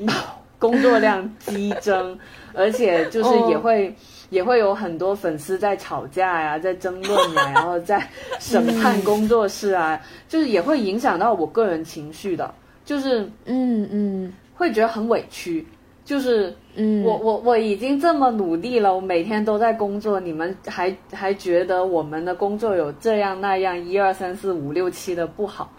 [0.59, 2.17] 工作量激增，
[2.55, 3.93] 而且就是也会
[4.31, 15.67] 也会有很多粉丝在吵架呀，在争论呀， 然后在审判工作室啊，就是也会影响到我个人情绪的，就是嗯嗯，会觉得很委屈，
[16.05, 25.73] 就是嗯，我我我已经这么努力了，我每天都在工作，你们还还觉得我们的工作有这样那样一二三四五六七的不好，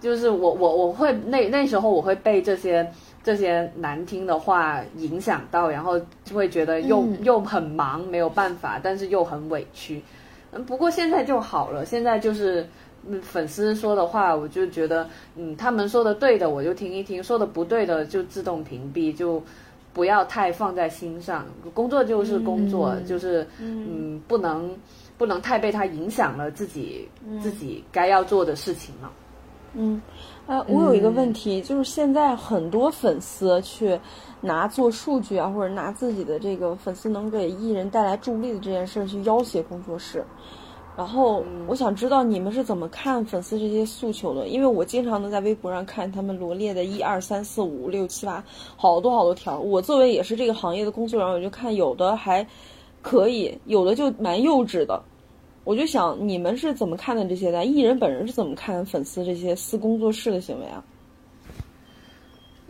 [0.00, 2.88] 就是我我我会那那时候我会被这些。
[3.28, 10.02] 这些难听的话影响到，然后就会觉得又又很忙，没有办法，但是又很委屈。
[10.50, 12.66] 嗯，不过现在就好了，现在就是
[13.20, 19.42] 粉丝说的话，我就觉得，嗯，他们说的对的，我就听一听；说的不对的，就自动屏蔽，就
[19.92, 21.44] 不要太放在心上。
[21.74, 24.74] 工作就是工作，就是嗯，不能
[25.18, 27.06] 不能太被他影响了自己
[27.42, 29.12] 自己该要做的事情了。
[29.74, 30.00] 嗯。
[30.48, 34.00] 呃，我有一个问题，就是现在很多粉丝去
[34.40, 40.24] 拿做数据啊，或者拿自己的这个粉丝能给艺人带来助力的这件事去要挟工作室。
[40.96, 44.48] 然后我想知道你们是怎么看粉丝这些诉求的？
[44.48, 48.42] 因为我经常能在微博上看他们罗列的一二三四五六七八
[48.74, 49.60] 好多好多条。
[49.60, 52.44] 我作为也是这个行业的工作人员，我就看有的还
[53.02, 54.98] 可以，有的就蛮幼稚的。
[55.68, 57.62] 我就想，你们是怎么看的这些的？
[57.66, 60.82] 艺人本人是怎么看粉丝这些私工作室的行为啊？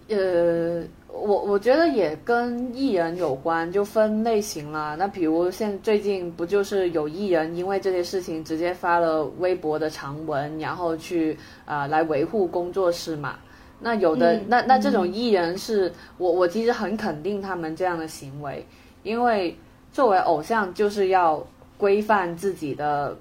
[0.08, 4.96] 呃，我我觉得也跟艺人有关，就分类型啦。
[4.98, 13.36] 那比如现最近不就是有艺人因为这些事情直接发了微博的长文，然后去啊来维护工作室嘛？
[13.78, 18.66] 那有的那那这种艺人是我我其实很肯定他们这样的行为，
[19.04, 19.56] 因为
[19.92, 21.46] 作为偶像就是要
[21.78, 23.16] 规范自己的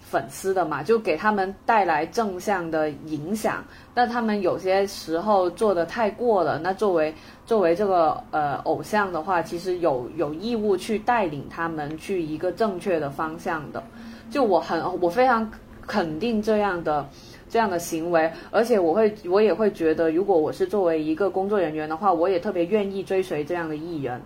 [0.00, 3.62] 粉丝的嘛，就给他们带来正向的影响。
[3.94, 7.12] 那他们有些时候做的太过了，那作为
[7.44, 13.82] 作为这个呃偶像的话，其实有有义务去带领他们去一个正确的方向的。
[14.30, 15.50] 就我很我非常
[15.86, 17.06] 肯定这样的。
[17.48, 24.20] 这样的行为，而且我会，我也会觉得，如果我是作为一个工作人员的话，我也特别愿意追随这样的艺人。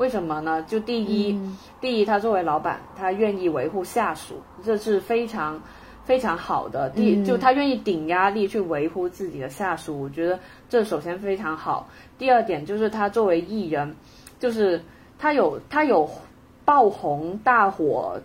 [0.00, 0.64] 为什么呢？
[0.66, 1.38] 就第一，
[1.78, 5.60] 第一，他作为老板，他愿意维护下属，这是非常
[6.06, 6.88] 非常好的。
[6.88, 10.40] 第，就他愿意顶压力去维护自己的下属，我觉得
[10.70, 11.86] 这首先非常好。
[12.16, 13.94] 第二点就是他作为艺人，
[14.38, 14.82] 就是
[15.18, 16.08] 他有他有
[16.64, 18.18] 爆红大火，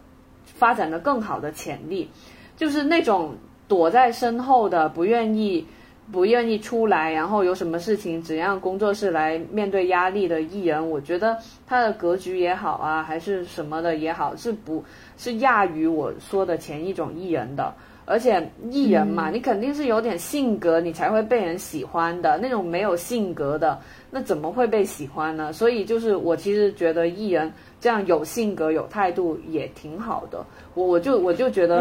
[0.45, 2.09] 发展的更好的潜力，
[2.55, 3.35] 就是那种。
[3.67, 5.65] 躲在身后的不愿意、
[6.11, 14.83] 不愿意出来，然后有什么事情只让工作室来面对压力的艺人，我觉得他的格局也好啊，还是什么的也好，是不
[15.17, 17.73] 是亚于我说的前一种艺人的。
[18.07, 22.37] 而且艺人嘛，你肯定是有点性格，你才会被人喜欢的。
[22.37, 23.81] 那种没有性格的，
[24.11, 25.51] 那怎么会被喜欢呢？
[25.51, 27.51] 所以就是我其实觉得艺人
[27.81, 30.45] 这样有性格、有态度也挺好的。
[30.75, 31.79] 我我就我就觉得，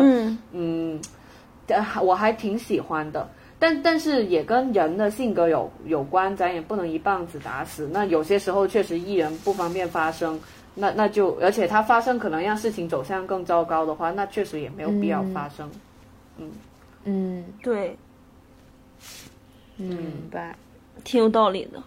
[0.52, 0.98] 嗯。
[2.02, 3.26] 我还挺喜欢的，
[3.64, 7.88] 但但是也跟人的性格有有关，咱也不能一棒子打死。
[7.90, 10.38] 那有些时候确实艺人不方便发声，
[10.74, 15.70] 那那就而且他发声可能让事情走向更糟糕的话，那确实也没有必要发生。
[16.36, 16.50] 嗯
[17.04, 17.96] 嗯，对，
[19.76, 20.54] 明白，
[21.02, 21.82] 挺有道理的。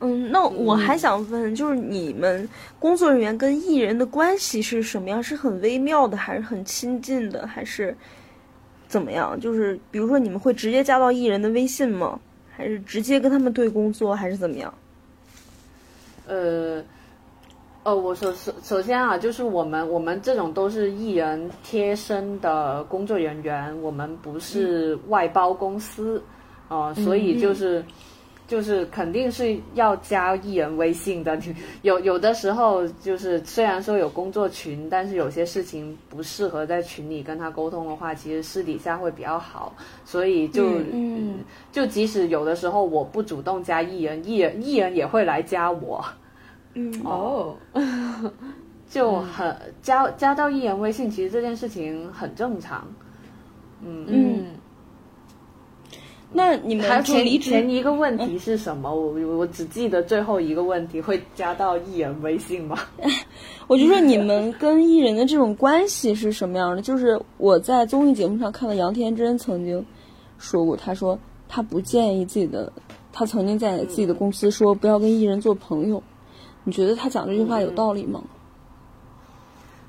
[0.00, 2.48] 嗯，那我还想问，就是你们
[2.80, 5.22] 工作人员跟艺人的关系是什么样？
[5.22, 7.96] 是很微妙的，还是很亲近的，还是
[8.96, 9.38] 怎么样？
[9.38, 12.18] 就是比如说，你们会直接加到艺人的微信吗？
[12.56, 14.72] 还是直接跟他们对工作，还是怎么样？
[16.26, 16.82] 呃，
[17.82, 26.22] 呃，我首首首先啊，就是我们我们这种都是艺人贴身的工作人员，我们不是外包公司
[26.68, 27.84] 啊，所以就是。
[28.46, 31.36] 就是肯定是要加艺人微信的，
[31.82, 39.74] 有有的时候就是虽然说有工作群，但是有些事情不适合在群里跟他沟通的话，其实私底下会比较好。
[40.04, 41.40] 所以就嗯，
[41.72, 46.04] 就即使有的时候我不主动加艺人，艺人艺人也会来加我。
[46.74, 47.56] 嗯哦，
[48.88, 52.86] 就很加加到艺人微信，其实这件事情很正常。
[53.82, 54.44] 嗯嗯。
[56.48, 58.94] 那你们还前前一个问题是什么？
[58.94, 62.78] 我我只记得最后一个问题会加到艺人微信吗？
[63.66, 66.80] 我就说你们跟艺人的这种关系是什么样的？
[66.80, 69.84] 就是我在综艺节目上看到杨天真曾经
[70.38, 71.18] 说过，他说
[71.48, 72.72] 他不建议自己的，
[73.12, 76.00] 他曾经在自己的公司说不要跟艺人做朋友。
[76.62, 78.22] 你觉得他讲这句话有道理吗？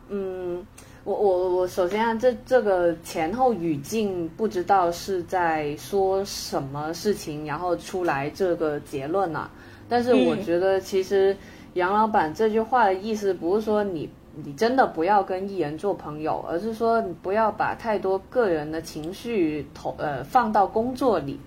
[0.09, 0.65] 嗯。
[1.07, 9.49] 我我我首先啊，这这个前后语境不知道是在说什么事情，然后出来这个结论呢？
[9.87, 11.33] 但是我觉得其实
[11.75, 21.39] 杨老板这句话的意思不是说你你真的不要跟艺人做朋友，而是说你不要把太多个人的情绪投呃放到工作里，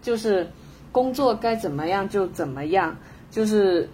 [0.00, 0.46] 就是
[0.90, 2.96] 工作该怎么样就怎么样，
[3.30, 3.86] 就是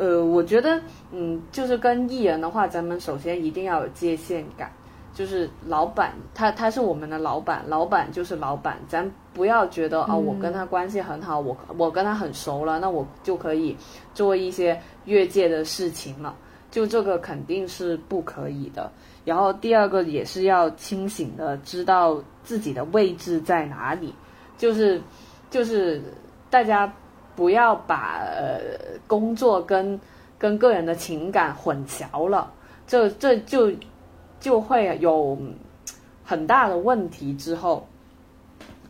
[0.00, 0.80] 呃我觉得。
[1.12, 4.70] 嗯，就是跟艺人的话，咱们首先一定要有界限感，
[5.12, 13.76] 就是老板他他是我们的老板，老板就是老板，咱不要觉得啊，我跟他关系很好，我我跟他很熟了，那我就可以
[14.14, 16.32] 做一些越界的事情了，
[16.70, 18.88] 就这个肯定是不可以的。
[19.24, 24.14] 然后第二个也是要清醒的知道自己的位置在哪里，
[24.56, 25.02] 就是
[25.50, 26.00] 就是
[26.48, 26.92] 大家
[27.34, 28.60] 不要把呃
[29.06, 29.98] 工作跟
[30.38, 32.52] 跟个人的情感混淆了，
[32.86, 33.72] 这这就
[34.38, 35.38] 就会有
[36.24, 37.34] 很大的问题。
[37.36, 37.86] 之后，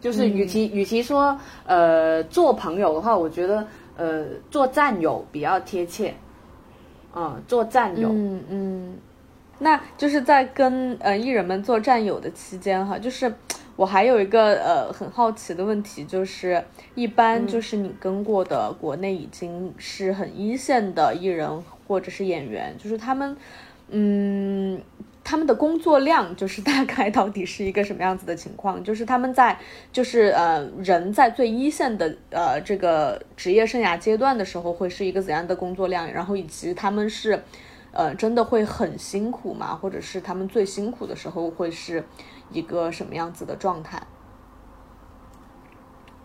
[0.00, 3.66] 就是与其与其说呃做朋友的话，我觉得
[3.96, 6.14] 呃做战友比较贴切。
[7.14, 8.98] 嗯，做战友，嗯嗯，
[9.58, 13.32] 那就是在跟呃艺人们做战友的期间哈，就是。
[13.80, 16.62] 我还有一个呃很好奇的问题，就是
[16.94, 23.34] 一般就是你跟过的国内已经是很一线的艺人或者是演员，就是他们，
[23.88, 24.78] 嗯，
[25.24, 28.84] 他们的工作量就是 大概到底是一个什么样子的情况？
[28.84, 29.58] 就是他们在
[29.90, 36.12] 就是呃人在最一线的呃这个职业生涯阶段的时候会是一个怎样的工作量？
[36.12, 37.42] 然后以及他们是
[37.92, 39.74] 呃真的会很辛苦吗？
[39.74, 42.04] 或者是他们最辛苦的时候会是？
[42.50, 44.02] 一个什么样子的状态？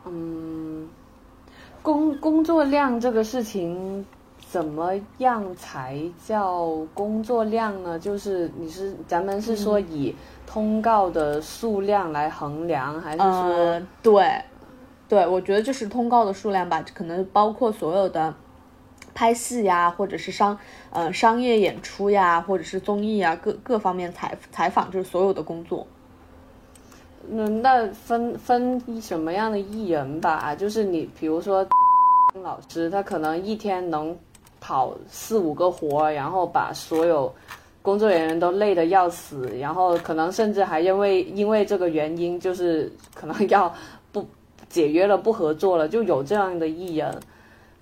[0.05, 0.87] 嗯，
[1.81, 4.05] 工工作量这个事情。
[4.47, 7.99] 怎么样才叫工作量呢？
[7.99, 10.15] 就是你是咱们是说以
[10.45, 14.41] 通告的数量来衡量，还是说对，
[15.09, 18.33] 对，我觉得就是通告的数量吧，可能包括所有的
[19.13, 20.57] 拍戏呀，或者是商
[20.91, 25.85] 呃商业演出呀，或者是综艺啊，各各方面采采访，就是所有的工作。
[27.29, 30.55] 那，那分分什么样的艺人吧？
[30.55, 31.65] 就是你比如说
[32.41, 34.15] 老师，他可能一天能。
[34.67, 37.31] 跑四五个活，然后把所有
[37.83, 43.71] 工作人员都累得要死，然后可能甚至还因为因为这个原因，就是可能要
[44.11, 44.25] 不
[44.67, 47.15] 解约了，不合作了，就有这样的艺人。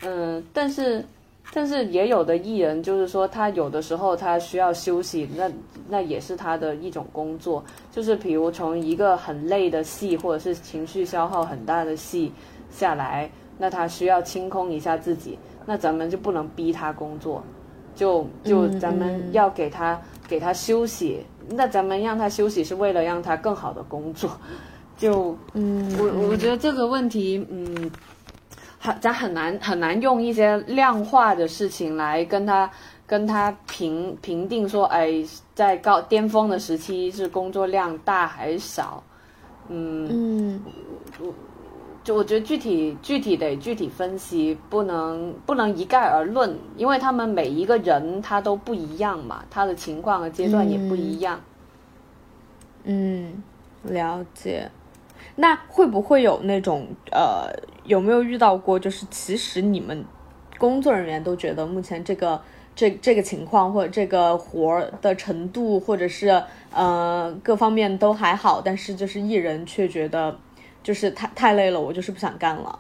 [0.02, 1.06] 嗯，但是
[1.54, 5.52] 但是也有的艺人，就是说他有的时候他需要休息，那
[5.88, 7.64] 那也是他的一种工作。
[7.92, 12.32] 就是比如从一个很累的戏，或者是情绪消耗很大的戏
[12.72, 13.30] 下来，
[13.60, 15.38] 那他需要清空一下自己。
[15.66, 17.44] 那咱们就不能逼他工作，
[17.96, 21.24] 就就咱们要给他给他休息。
[21.50, 24.32] 那咱们让他休息是为了让他更好的工作。
[24.98, 27.92] 就嗯，我我觉得这个问题，嗯，
[28.84, 32.70] 很咱很难很难用一些量化的事情来跟他
[33.08, 35.24] 跟他评评定说，哎，
[35.56, 39.02] 在高巅峰的时期是工作量大还是少？
[39.70, 40.62] 嗯嗯，
[41.22, 41.34] 我。
[42.04, 51.40] 就我觉得具体具体得具体分析，不能不能一概而论，因为他们每一个人他都不一样嘛，他的情况和阶段也不一样。
[52.84, 53.42] 嗯，
[53.84, 54.70] 了解。
[55.38, 57.50] 那会不会有那种呃，
[57.84, 58.80] 有没有遇到过？
[58.80, 60.06] 就是其实你们
[60.58, 62.42] 工作人员都觉得目前这个
[62.76, 70.38] 这这个情况或者这个活儿的程度，或者是呃各方面都还好，但是就是艺人却觉得。
[70.84, 72.78] 就是太太累了，我就是不想干了。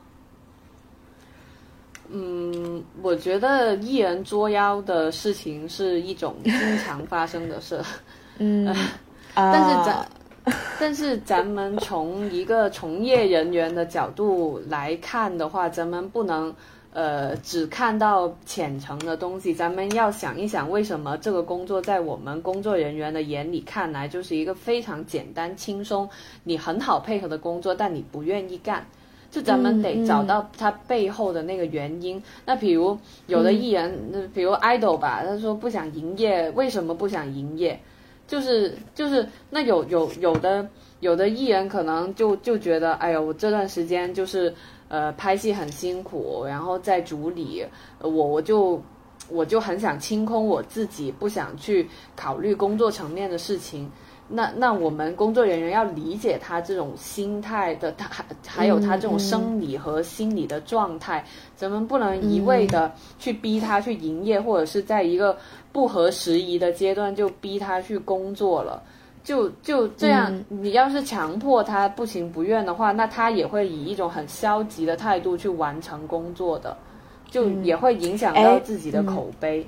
[2.10, 7.82] 嗯，我觉得艺人作妖的事情是一种经常发生的事。
[8.40, 8.66] 嗯，
[9.34, 10.06] 但是咱
[10.80, 16.54] 但是咱们从一个从业人员的角度来看的话，咱们不能。
[16.96, 26.08] 呃，只看到浅层的东西，咱们要想一想，为什么这个工作在我们工作人员的眼里看来就是一个非常简单、轻松、
[26.44, 28.86] 你很好配合的工作，但你不愿意干，
[29.32, 32.22] 就咱们得找到它背后的那个原因。
[32.46, 37.80] 那比如有的艺人，那比如 idol 吧，他说不想营业，为什么不想营业？
[38.28, 40.68] 就是就是那有有有的
[41.00, 44.54] 有的艺人可能就就觉得，哎呦，我这段时间就是。
[44.90, 47.66] 呃，拍戏很辛苦，然后在组里，
[48.00, 48.80] 我我就
[49.28, 53.90] 我就很想清空我自己，不想去考虑工作层面的事情。
[54.28, 65.36] 那那我们工作人员要理解他这种心态的，他还还有他这种生理和心理的状态，咱们不能一味的去逼他去营业，或者是在一个
[65.74, 68.82] 不合时宜的阶段就逼他去工作了。
[69.24, 76.78] 就就这样，你要是强迫他不情不愿的话，那他也会以一种很消极的态度去完成工作的，
[77.32, 79.66] 就也会影响到自己的口碑。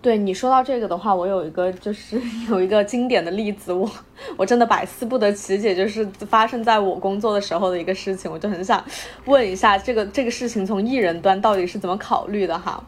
[0.00, 3.90] 对你说到这个的话，我有一个就是 有一个经典的例子，我
[4.36, 8.84] 我真的百思不得其解，就是发生在我工作的时候的一个事情，我就很想
[9.24, 12.80] 问一下，这个这个事情从艺人端到底是怎么考虑的哈？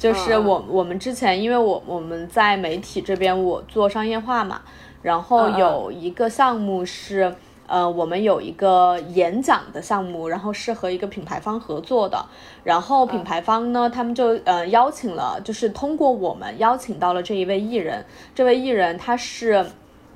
[0.00, 4.62] 就是我我们之前，因为我我们在媒体这边我做商业化嘛，
[5.02, 7.36] 然后有一个项目是，
[7.66, 12.24] 呃，我们有一个演讲的项目，然后是和一个品牌方合作的，
[12.64, 18.02] 然后品牌方呢，他们就呃邀请了，就是通过我们邀请到了这一位艺人，
[18.34, 19.66] 这位艺人他是，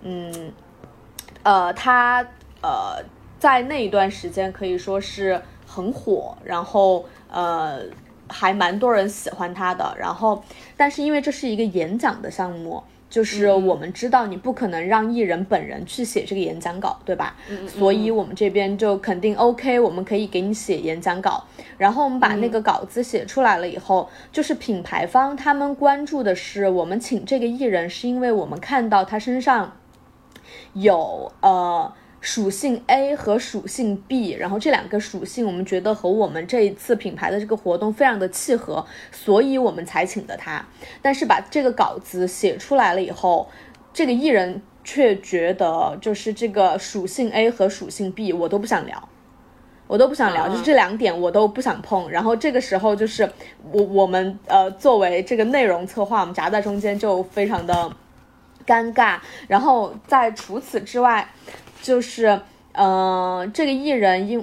[0.01, 0.51] 嗯，
[1.43, 2.27] 呃，他
[2.63, 3.05] 呃
[3.39, 7.81] 在那一段时间可以说是很火，然后呃。
[8.35, 10.43] 还蛮多人喜欢他的，然后，
[10.77, 17.37] 但是因为这是一个演讲的项目，就是我们知道你不可能让艺人本人去写这个演讲稿，对吧？
[17.49, 17.69] 嗯。
[17.69, 21.45] 所以我们这边就肯定 OK，我们可以给你写演讲稿。
[21.79, 29.77] 然后我们把那个稿子写出来了以后，就是品牌方他们关注的是，我们请这个艺人是因为我们看到他身上
[30.73, 31.93] 有呃。
[32.27, 40.65] 属性 A 和属性 B，然后这两个属性我们觉得和我们这一次品牌的这个活动非常的契合，所以我们才请的他。
[41.03, 43.51] 但是把这个稿子写出来了以后，
[43.93, 49.07] 这个艺人却觉得就是这个属性 A 和属性 B 我都不想聊，
[49.87, 52.09] 我都不想聊，就是这两点我都不想碰。
[52.09, 53.31] 然后这个时候就是
[53.71, 57.93] 我我们呃作为这个内容策划，我们夹在中间就非常的
[58.67, 59.19] 尴尬。
[59.47, 61.29] 然后在除此之外。
[61.85, 62.41] 就是，
[62.73, 64.43] 呃，这个艺人因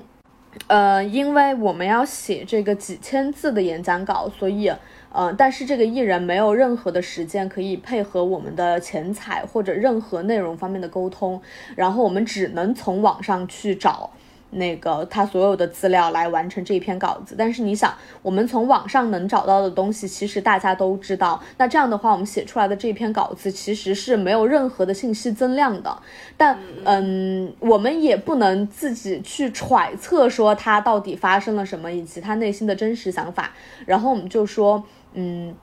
[0.67, 4.71] 呃，因为我们要写这个几千字的演讲稿，所以，
[5.11, 11.41] 呃，但是这个艺人没有任何的时间可以配合我们的前采或者任何内容方面的沟通，
[11.75, 14.11] 然后我们只能从网上去找。
[14.51, 21.41] 那个他所有的资料来完成这一篇稿子，但是你想，我们从网上能找到的东西，其实大家都知道。
[21.57, 25.97] 那这样的话，我们写出来的这篇稿子其实是没有任何的信息增量的。
[26.35, 33.51] 但嗯，我们也不能自己去揣测说他到底发生了什么，以及他内心的真实想法。
[33.85, 34.83] 然后我们就说，
[35.13, 35.55] 嗯，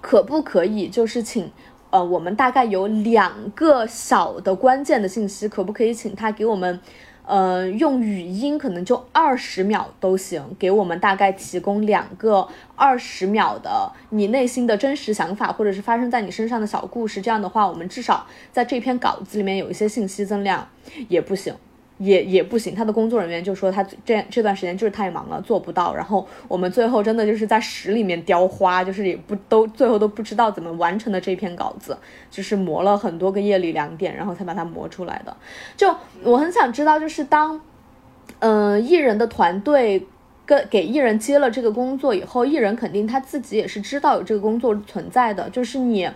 [0.00, 1.50] 可不可以就是请，
[1.90, 6.78] 呃，我们大概有两个小的关键的信息，可不可以请他给我们？
[7.26, 12.46] 呃，用语音可能就二十秒都行，给我们大概提供两个
[12.76, 17.20] 二十秒的你内心的真实想法，或者是发生在你身上的小故事。
[17.20, 20.68] 这样的话，我们至少在这篇稿子里面有一些信息增量，
[21.08, 21.52] 也不行。
[21.98, 25.94] 也也不行，他的工作人员就说他这这段时间就是太忙了，做不到。
[25.94, 31.96] 然后我们最后真的就是在屎里面雕花，就是也不都最后都不知道怎么完成的这篇稿子，
[32.30, 35.36] 就是磨了很多个夜里两点，然后才把它磨出来的。
[35.76, 37.60] 就我很想知道，就是当，
[38.40, 40.06] 嗯，艺人的团队
[40.44, 46.10] 跟给艺人接了这个工作以后，艺人肯定他自己也是知道有这个工作存在的，就是你。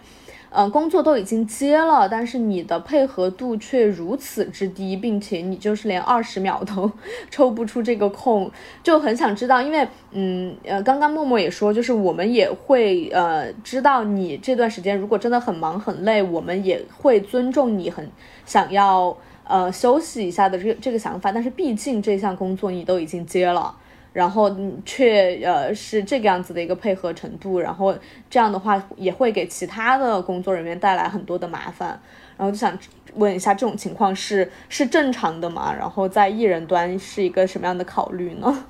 [0.52, 6.90] 呃，工作都已经接了，但是你的配合度却如此之低，并且你就是连二十秒都
[7.30, 8.50] 抽不出这个空，
[8.82, 18.10] 就很想知道，因为，嗯，呃，刚刚默默也说，就是我们也会，呃，知道你这段时间如果真的很忙很累，我们也会尊重你很
[18.44, 23.72] 想要，呃，休息一下的这个这个想法，但是毕竟这项工作你都已经接了。
[24.12, 24.54] 然后
[24.84, 27.96] 却呃是这个样子的一个配合程度，然后
[28.28, 32.00] 这样的话也会给其他的工作人员带来很多的麻烦，
[32.36, 32.76] 然后就想
[33.14, 35.74] 问一下，这种情况是是正常的吗？
[35.74, 38.66] 然后在艺人端是一个什么样的考虑呢？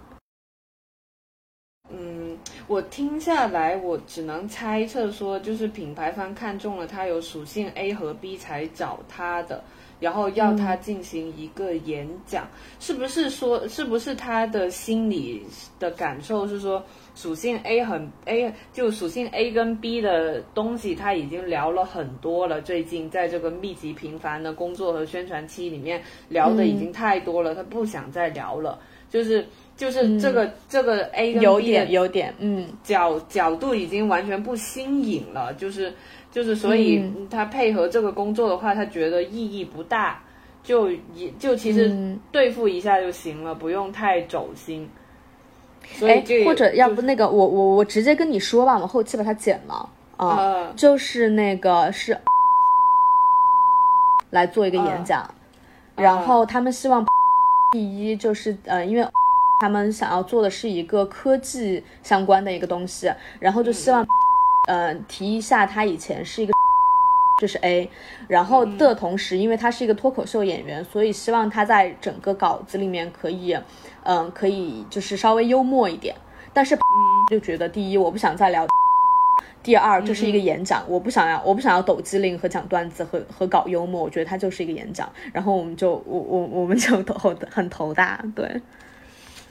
[1.93, 2.39] 嗯，
[2.69, 9.65] 我听下来，我只能猜测说，就是品牌方看中了他有属性 A 和 B 才找他的。
[10.01, 12.49] 然后要他进行一个演讲，
[12.81, 15.45] 是不是说，是不是他的心理
[15.79, 16.83] 的感受是说，
[17.15, 28.79] 属性 A 很 A，就属性 A 跟 B 的东西他已经聊了很多了，最近在这个密集频繁的工作和宣传期里面聊的已经太多了，他不想再聊了，
[29.11, 29.47] 就是
[29.77, 32.69] 就是这个这个 A 跟 B 有点有点嗯。
[32.83, 35.93] 角角度已经完全不新颖了，就是。
[36.31, 40.23] 就是，所以他配合这个工作的话，他觉得意义不大，
[40.63, 44.89] 就也就其实对付一下就行了，不用太走心。
[46.03, 49.89] 哎，或者要不那个，我我我直接跟你说吧，我后期把它剪了。
[50.17, 52.17] 啊，就是那个是
[54.31, 55.29] 来做一个演讲，
[55.97, 57.05] 然后他们希望
[57.73, 59.05] 第一就是呃，因为
[59.61, 64.07] 他们想要做的是一个科技相关的一个东西，然后就希望。
[64.71, 66.53] 呃，提一下，他以前是一个，
[67.41, 67.91] 这是 A，
[68.29, 73.59] 然后的同时，因为他是一个脱口秀演员，所以希望他在整个稿子里面可以，
[74.05, 76.15] 嗯，可以就是稍微幽默一点。
[76.53, 76.79] 但是
[77.29, 78.65] 就觉得第一，我不想再聊；
[79.61, 85.11] 第二，这是一个演讲，我不想要，我不想要抖机灵和讲段子和和搞幽默，我觉得他就是一个演讲。
[85.33, 88.49] 然后我们就我我我们就头很头大，对。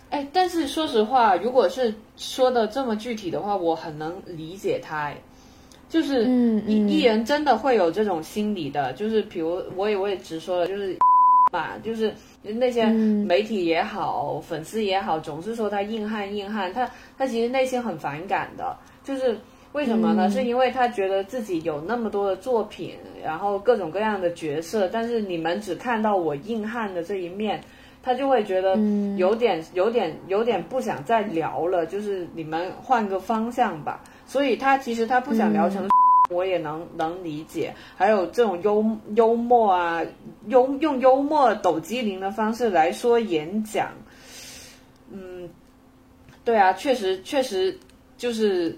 [0.10, 5.04] 哎，但是说实话，如果是说的这么具体的话，我很能理解他。
[5.04, 5.18] 哎，
[5.88, 6.26] 就是
[6.66, 10.98] 艺艺人真的会有这种心理的，就是比如我也我也直说了，就是
[11.54, 18.76] 嘛，就是那些媒体也好，粉丝也好，总是说他硬汉硬汉，他他其实内心很反感的。
[19.04, 19.38] 就是
[19.74, 20.28] 为什么呢？
[20.32, 27.62] 是因为他觉得自己有那么多的作品，然后各种各样的角色，但是你们只看到我硬汉的这一面。
[28.02, 28.76] 他就会觉得
[29.18, 34.02] 有点、有点、有点不想再聊了，就是你们换个方向吧。
[34.26, 35.88] 所以他其实他不想聊成，
[36.30, 37.74] 我也能能理解。
[37.98, 40.02] 还有这种幽幽默啊，
[40.48, 43.90] 幽用幽默抖机灵的方式来说演讲，
[45.12, 45.50] 嗯，
[46.46, 47.78] 对啊，确实确实
[48.18, 48.78] 就是。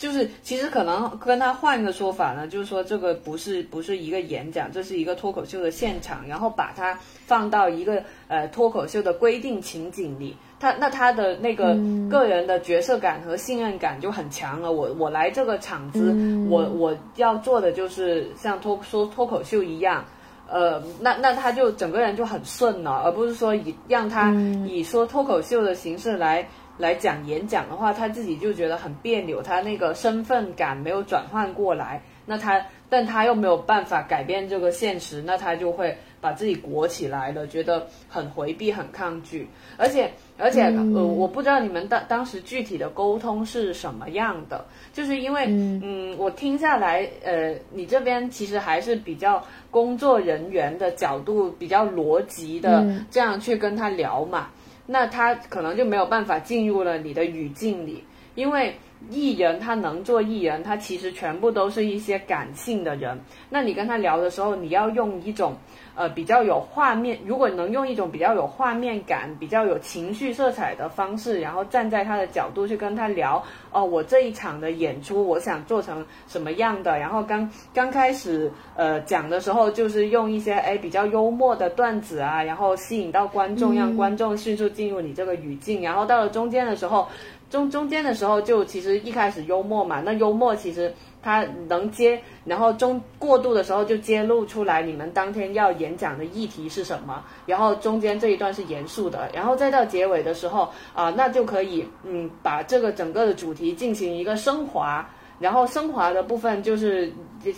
[0.00, 11.76] 就是，其实可能跟他换个说法呢，就是说这个不是不是一个演讲，这是一个脱口秀的现场，然后把它放到一个呃脱口秀的规定情景里，他那他的那个
[12.08, 14.72] 个人的角色感和信任感就很强了。
[14.72, 16.16] 我我来这个场子，
[16.48, 20.02] 我我要做的就是像脱说脱口秀一样，
[20.48, 24.32] 呃，那那他就整个人就很顺了，而不是说以让他
[24.66, 26.48] 以说脱口秀的形式来。
[26.80, 39.48] 来讲演讲的话，他自己就觉得很别扭，他那个身份感没有转换过来，那他，但他又没有办法改变这个现实，那他就会把自己裹起来了，觉得很回避、很抗拒。
[39.76, 54.50] 而且，而且呃，我不知道你们当当时具体的沟通是什么样的，就是因为嗯，我听下来，呃，你这边其实还是比较工作人员的角度，比较逻辑的这样去跟他聊嘛，
[54.90, 58.74] 那他可能就没有办法进入了你的语境里，因为。
[59.08, 63.18] 艺人他能做艺人，他其实全部都是一些感性的人。
[63.48, 65.56] 那你跟他聊的时候，你要用一种
[65.94, 73.42] 呃比较有画面，如果能用一种比较有画面感、比较有情绪色彩的方式，然后站在他的角度去跟他聊。
[73.72, 76.98] 哦，我这一场的演出，我想做成什么样的？
[76.98, 85.82] 然后刚刚开始呃讲的时候，就是用一些哎比较幽默的段子啊，然后吸引到观众，让观众迅速进入你这个语境。
[85.82, 87.08] 然后到了中间的时候。
[87.50, 105.04] 中中间的时候，就其实一开始幽默嘛，那幽默其实它能接，然后中过渡的时候就揭露出来你们当天要演讲的议题是什么，然后中间这一段是严肃的，然后再到结尾的时候啊，那就可以嗯把这个整个的主题进行一个升华，
[105.40, 107.12] 然后升华的部分就是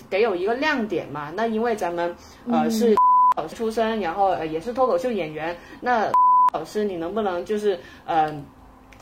[0.09, 2.17] 得有一个亮点嘛，那因为咱们
[2.51, 2.97] 呃是
[3.37, 6.11] 老师出身，然后呃也是脱口秀演员，那
[6.55, 8.43] 老师你能不能就是嗯。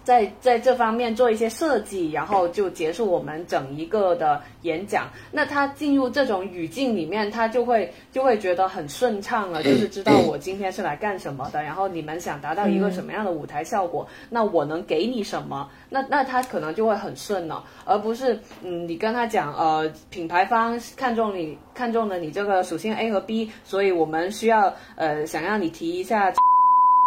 [0.03, 5.09] 在在这方面做一些设计，然后就结束我们整一个的演讲。
[5.30, 11.62] 那他进入这种语境里面，他就会就会觉得很顺畅了，就是知道我今天是来干什么的。
[11.62, 15.68] 然后你们想达到一个什么样的舞台效果，那我能给你什么？
[15.88, 26.32] 那那他可能就会很顺了，而不是嗯，你跟他讲呃，品牌方看中你看中了你这个属性 A 和 B，所以我们需要呃想让你提一下。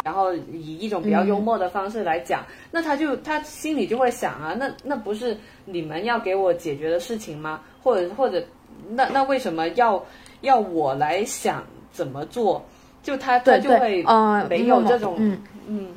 [0.04, 7.62] 然后以一种比较幽默的方式来讲，那他就他心里就会想啊，那那不是你们要给我解决的事情吗？
[7.82, 8.44] 或者或者，
[8.90, 10.04] 那那为什么要
[10.42, 12.62] 要我来想怎么做？
[13.02, 15.88] 就他他就会呃没有这种嗯嗯，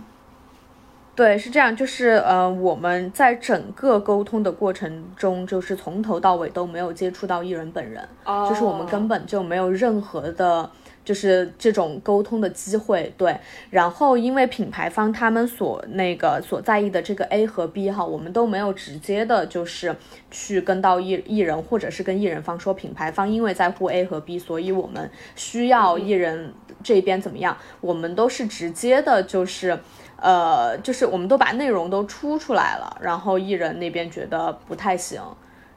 [1.17, 8.09] 对，是这样，就是呃我们在整个沟通的过程中，就是从头到尾都没有接触到艺人本人，
[8.49, 10.71] 就是我们根本就没有任何的。
[11.07, 13.35] 就是这种沟通的机会，对。
[13.71, 19.95] 然后因为品牌方他们所那个所在意的这个 A 和 B 哈，我们都没有直接的，就是
[20.31, 26.53] 去跟到艺艺人或者是跟艺人方说，品牌方因为在乎 A 和 B，所以我们需要艺人
[26.83, 27.57] 这边怎么样？
[27.81, 29.79] 我们都是直接的，就是
[30.21, 35.23] 呃，就是我们都把内容都出出来了，然后艺人那边觉得不太行。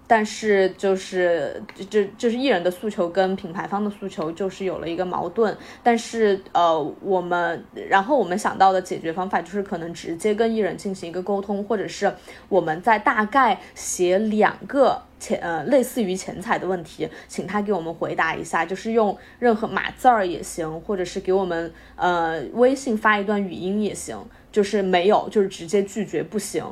[0.09, 12.11] 但是就是就就是艺人的诉求跟品牌方的诉求就是有了一个矛盾，但是呃我们然后我们想到的解决方法就是可能直接跟艺人进行一个沟通，或者是
[12.47, 24.17] 我们在大概写两个钱呃类似于钱财的问题，请他给我们回答一下，就是用任何码字儿也行，或者是给我们呃微信发一段语音也行，
[24.51, 26.65] 就是没有就是直接拒绝不行，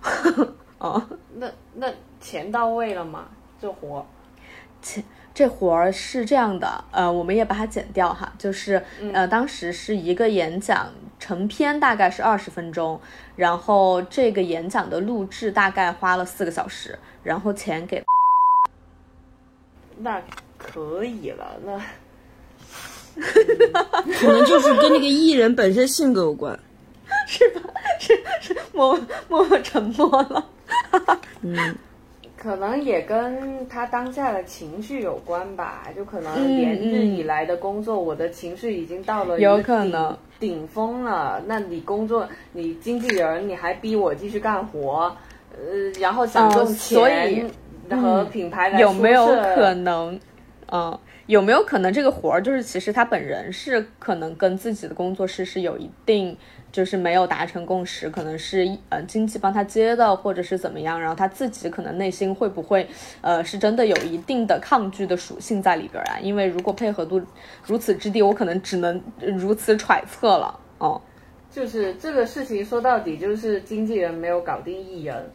[0.76, 1.08] 啊。
[1.36, 1.90] 那那。
[2.20, 3.28] 钱到位了吗？
[3.60, 4.06] 这活，
[4.80, 5.02] 钱
[5.34, 13.00] 这活儿是这样的，呃，我们也把它剪掉哈，就是呃，当时是一个演讲成片，大概是二十分钟，
[13.34, 18.04] 然后这个演讲的录制大概花了四个小时，然后钱给，
[19.98, 20.22] 那
[20.56, 21.78] 可以了，那
[24.20, 26.58] 可能就是跟那个艺人本身性格有关，
[27.26, 27.60] 是吧？
[27.98, 28.98] 是是，默
[29.28, 30.48] 默默沉默了，
[31.42, 31.76] 嗯。
[32.40, 41.42] 可能也跟他当下的情绪有关吧，就可能连日以来的工作，我的情绪已经到了有可能顶峰了。
[41.46, 45.12] 那你工作，你经纪人，你还逼我继续干活，
[45.52, 47.50] 呃，然后想用钱
[47.90, 50.18] 和品牌来有没有可能？
[50.70, 56.36] 嗯，有没有可能这个活儿就是其实他本人是可能跟自己的工作室是有一定。
[56.70, 62.86] 就是没有达成共识，可能是呃经纪帮他接的，或者是怎么样，然后他自己可能内心会不会
[63.22, 66.18] 呃是真的有一定的抗拒的属性在里边啊？
[66.20, 67.20] 因为如果配合度
[67.64, 69.02] 如此之低，我可能只能
[69.36, 71.00] 如此揣测了哦。
[71.50, 75.30] 就是这个事情说到底就是经纪人没有搞定艺人，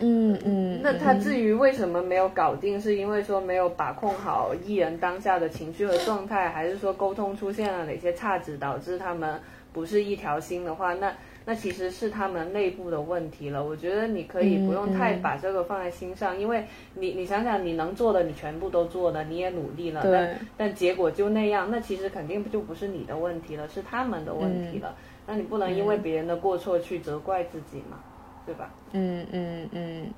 [0.00, 0.80] 嗯嗯。
[0.82, 9.40] 那他至于为什么没有搞定，是因为说没有把控好艺人当下的情绪和状态，还是说沟通出现了哪些差值，导致他们？
[9.78, 11.14] 不是一条心的话，那
[11.44, 13.62] 那其实是他们内部的问题了。
[13.62, 16.64] 我觉得你可以不用太把这个放在心上，因为
[16.94, 24.96] 你你想想，你能做的你全部都做了，你也努力了，但但结果就那样，那其实肯定就不是你的问题了，是他们的问题了。
[25.28, 28.00] 那你不能因为别人的过错去责怪自己嘛，
[28.44, 28.74] 对吧？
[28.94, 30.10] 嗯嗯嗯。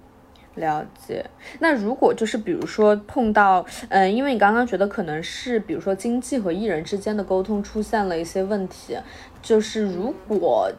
[0.57, 1.24] 了解，
[1.61, 8.96] 那如果就是比如说碰到，嗯，因为你刚刚觉得可能是比如说经纪和艺人之间的沟通出现了一些问题，
[9.40, 10.70] 就是如果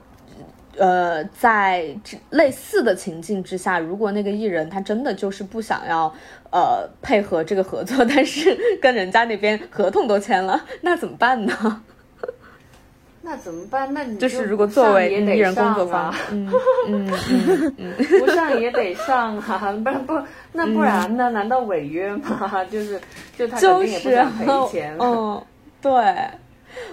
[0.78, 1.94] 呃，在
[2.30, 6.14] 类似的情境之下，如果那个艺人他真的就是不想要
[6.50, 11.84] 呃配合这个合作， 但是跟人家那边合同都签了，那怎么办呢？
[13.24, 13.94] 那怎么办？
[13.94, 16.52] 那你就是如果作为艺人工作方， 嗯
[16.88, 20.20] 嗯嗯，不上也得上啊， 不然不
[20.54, 21.30] 那不然呢？
[21.30, 22.66] 难道违约吗？
[22.72, 23.00] 就是
[23.38, 24.98] 就他肯定也不想赔钱。
[25.00, 25.44] 嗯，
[25.82, 25.92] 对，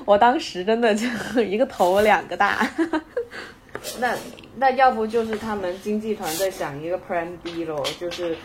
[0.05, 1.07] 我当时真的就
[1.43, 2.69] 一个头两个大。
[3.99, 4.15] 那
[4.57, 8.37] 那要不就是他们经纪团队想一个 Plan B 咯，就是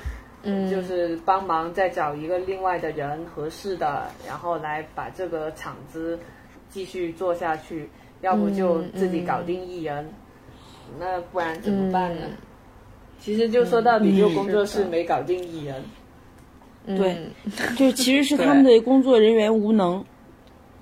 [0.43, 6.17] 嗯，就是帮忙再找一个另外的人合适的，然后来把这个场子。
[6.73, 7.87] 继续做下去，
[8.21, 10.09] 要不就自己搞定艺人，
[10.99, 12.25] 那不然怎么办呢？
[13.19, 15.83] 其实就说到底，就工作室没搞定艺人。
[16.85, 17.15] 对，
[17.77, 20.03] 就其实是 他们的工作人员无能。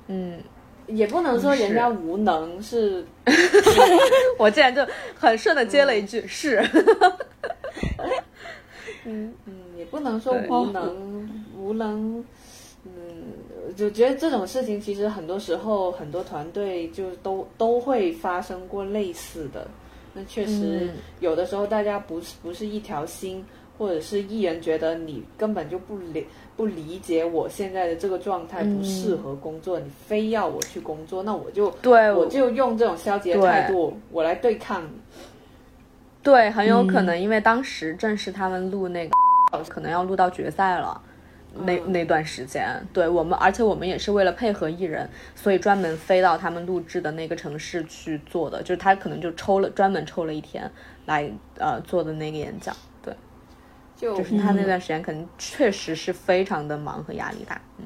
[0.08, 0.40] 嗯，
[0.88, 3.06] 也不能说人家无能，是。
[4.40, 4.84] 我竟然就
[5.14, 6.66] 很顺的接了一句是。
[9.06, 12.26] 嗯嗯，也不能说无能，无能。
[13.72, 19.68] 嗯，就觉得这种事情其实很多时候很多团队就都都会发生过类似的。
[20.14, 20.90] 那确实
[21.22, 23.46] 有的时候大家不是不是一条心，
[23.78, 26.26] 或者是艺人觉得你根本就不理
[26.58, 34.84] 不理解我现在的这个状态不适合工作，你非要我去工作，那我就对我就用这种消极的态度我来对抗。
[36.22, 41.02] 对，很有可能因为当时正是他们录那个，可能要录到决赛了。
[41.54, 48.62] 那那段时间，对我们，而且我们也是为了配合艺人，所以专门飞到他们录制的那个城市去做的。
[48.62, 50.70] 就是他可能就抽了专门抽了一天
[51.06, 53.14] 来呃做的那个演讲，对，
[53.96, 57.86] 就就是他那段时间可能确实是非常的忙和压力大，嗯，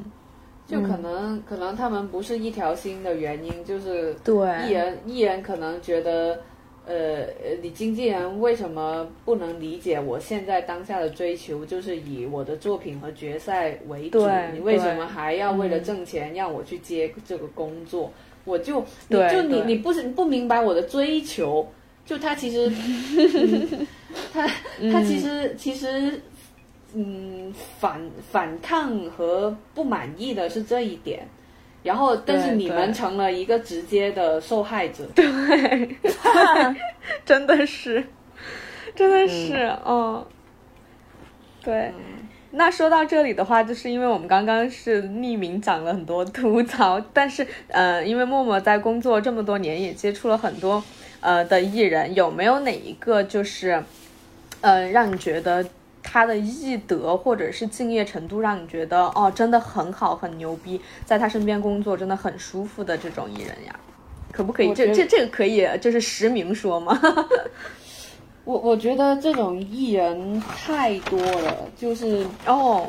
[0.68, 4.36] 就可能可能他们不是一条心的原因，就是对
[4.68, 6.40] 艺人艺人可能觉得。
[6.86, 7.28] 呃，
[7.62, 14.20] 你经纪人为什么不能理解我现在当下的追求，就是以我的作品和决赛为主？
[14.54, 18.12] 你为什么还要为了挣钱让我去接这个工作？
[18.44, 21.68] 我就你就你你不是不明白我的追求？
[22.06, 22.70] 就他其实，
[24.32, 24.48] 他
[24.92, 26.22] 他其实其实，
[26.94, 28.00] 嗯，反
[28.32, 31.28] 反抗和不满意的是这一点。
[31.86, 35.06] 然后，但是你们成了一个直接的受害者。
[35.14, 35.96] 对，
[37.24, 38.04] 真的是，
[38.96, 40.26] 真的是，嗯，
[41.64, 41.94] 对。
[42.52, 50.84] 那说到这里的话，就是因为我们刚刚是匿名讲了很多吐槽，但是，呃，因为默默在工作这么多年，也接触了很多
[51.20, 53.84] 呃的艺人，有没有哪一个就是，
[54.62, 55.64] 呃，让你觉得？
[56.16, 63.76] 他的艺德或者是敬业程度，让你觉得哦，真的很好，很牛逼，在他身边工作真的很舒服的这种艺人呀，
[64.32, 64.74] 可不可以？
[64.74, 66.98] 这这这个可以，就是实名说吗？
[68.46, 72.88] 我我觉得这种艺人太多了，就是哦。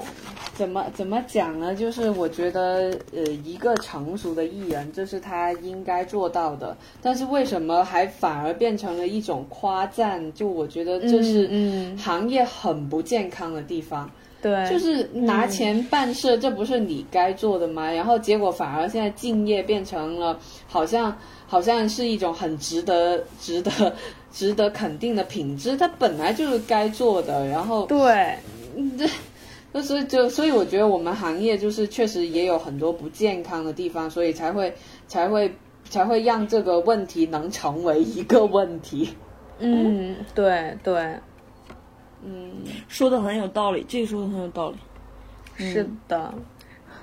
[0.56, 1.74] 怎么怎么讲呢？
[1.74, 6.74] 就是我觉得，呃，一个成熟的艺人，这是他应该做到的。
[7.02, 10.32] 但是为什么还反而变成了一种夸赞？
[10.32, 14.10] 就我觉得这是行业很不健康的地方。
[14.40, 17.92] 对，就是拿钱办事，这不是你该做的吗？
[17.92, 21.14] 然后结果反而现在敬业变成了好像
[21.46, 23.94] 好像是一种很值得值得
[24.32, 27.46] 值得肯定的品质，它本来就是该做的。
[27.46, 28.36] 然后对，
[28.96, 29.06] 这。
[29.76, 34.74] 就是就所以我觉得我们行业就是确实也有很多不健康的地方，所以才会
[35.06, 35.54] 才会
[35.90, 39.10] 才会让这个问题能成为一个问题。
[39.58, 41.20] 嗯，对对，
[42.24, 42.52] 嗯，
[42.88, 44.78] 说的很有道理，这个说的很有道理。
[45.58, 46.32] 是的，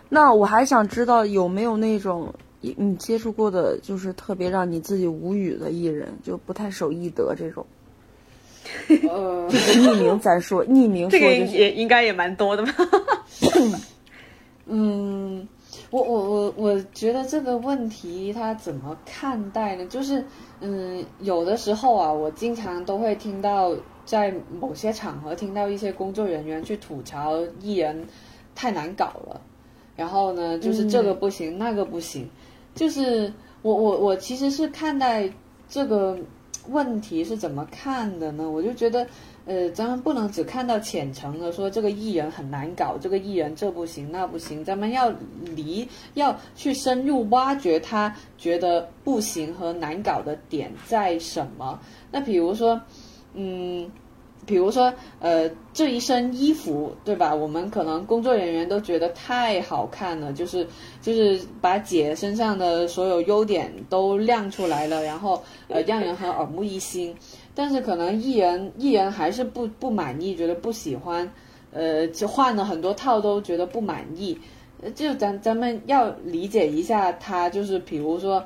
[0.09, 7.63] 那我还想知道有没有那种你接触过的，就是特别让你自己无语的艺人，就不太守艺德这种。
[9.09, 12.73] 呃，匿名咱说，匿名这个也应该也蛮多的吧？
[14.65, 15.47] 嗯，
[15.89, 19.85] 我我我我觉得这个问题他怎么看待呢？
[19.87, 20.23] 就是
[20.61, 28.07] 嗯，有的时候啊，我经常都会听到在某些场合听到一些工作人员去吐槽艺人
[28.55, 29.41] 太难搞了，
[29.95, 32.29] 然后呢，就是这个不行，那个不行，
[32.73, 35.29] 就是我我我其实是看待
[35.67, 36.17] 这个。
[36.69, 38.49] 问题是怎么看的呢？
[38.49, 39.05] 我就觉得，
[39.45, 45.11] 呃，咱们不能只看到浅层的，说这个艺人很难搞，这个艺人这不行那不行，咱们要
[45.55, 51.79] 离要去深入挖掘他觉得不行和难搞的点在什么。
[52.11, 52.79] 那比如说，
[53.33, 53.91] 嗯，
[54.45, 57.33] 比如说，呃，这一身衣服，对吧？
[57.33, 60.67] 我们可能工作人员都觉得太好看了，就是
[61.01, 67.15] 就是把姐身上的所有优点都亮出来了，然后呃，让人很耳目一新。
[67.55, 71.31] 但是可能艺人艺人还是不不满意，觉得不喜欢，
[71.71, 74.37] 呃，就换了很多套都觉得不满意。
[74.95, 78.43] 就咱咱们要理解一下他，就是比如说，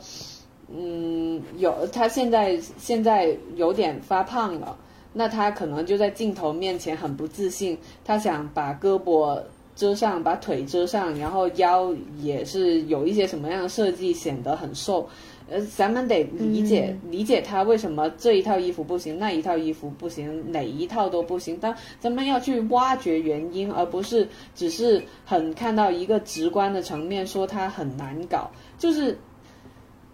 [0.70, 4.78] 嗯，有他现在现在有点发胖了。
[5.18, 9.42] 那他可能就在镜头面前很不自信，他想把胳膊
[9.76, 15.10] 遮上，把腿遮上，然后腰也是有一些什么样的设计，显得很瘦。
[15.50, 21.58] 呃，咱们得理解理解他为什么这一套衣服不行，那一套衣服不行，哪一套都不行。
[21.60, 29.18] 但咱们要去挖掘原因，而不是只是很看到一个直观的层面说他很难搞，就是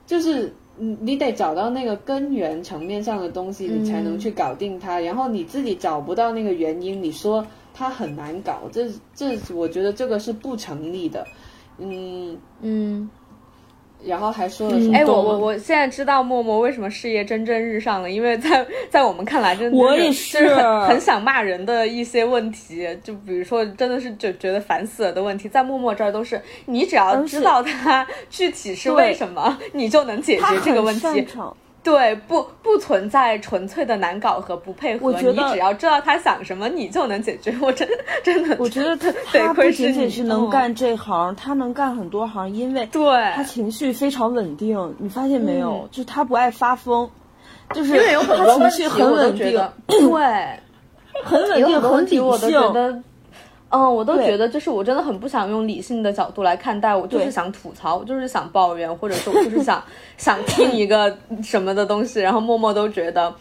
[0.08, 0.54] 就是。
[0.78, 5.00] 你你得找到那个根源层面上的东西，你才能去搞定它。
[5.00, 11.26] 然后你自己找不到那个原因，你说它很难搞，这这我觉得这个是不成立的。
[11.78, 13.10] 嗯嗯。
[14.06, 14.98] 然后还说了什么？
[14.98, 20.56] 哎，我我我现在知道默默为什么事业蒸蒸日上了，因为在在我们看来，真的我也是
[20.88, 31.28] 很想骂人的一些问题，就比如说真的是就觉得烦死了的问题，在默默这儿都是你只要知道他 具体是为什么，你就能解决这个问题。
[31.84, 35.08] 对，不不存在纯粹的难搞和不配合。
[35.08, 37.54] 我觉得你只要知道他想什么，你就能解决。
[37.62, 37.88] 我真
[38.24, 43.02] 真的，我觉得他 他不仅仅是能干这行，他能干很多行，因为对
[43.36, 44.96] 他情绪非常稳定。
[44.98, 45.88] 你发现没有？
[45.92, 47.10] 就他不爱发疯，
[47.74, 49.52] 就是因为有很多情绪很稳定，
[49.88, 50.60] 对，
[51.24, 53.04] 很稳定，很理性。
[53.74, 59.84] 嗯，我都觉得，就是我真的很不想用理性的角度来看待，我就是想吐槽，我就是想抱怨，或者说我就是想
[60.18, 63.34] 想听一个什么的东西，然后默默都觉得，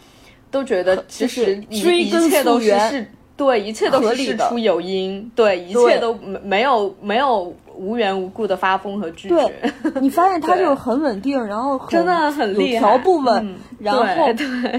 [0.49, 3.07] 都觉得其实一一切都是
[3.37, 7.53] 对，一切都是事出有因，对，一切都没没有没有。
[7.75, 9.71] 无缘无故的发疯和拒绝，对
[10.01, 14.03] 你发现他就是很稳定，然后真的很厉害，有条不紊，然后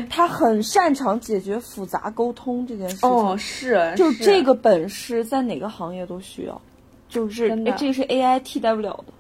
[0.09, 3.09] 他很擅长解决复杂沟通这件事情。
[3.09, 6.61] 哦，是，就这个本事在哪个行业都需要，
[7.09, 9.13] 就是这是 AI 替代不了的。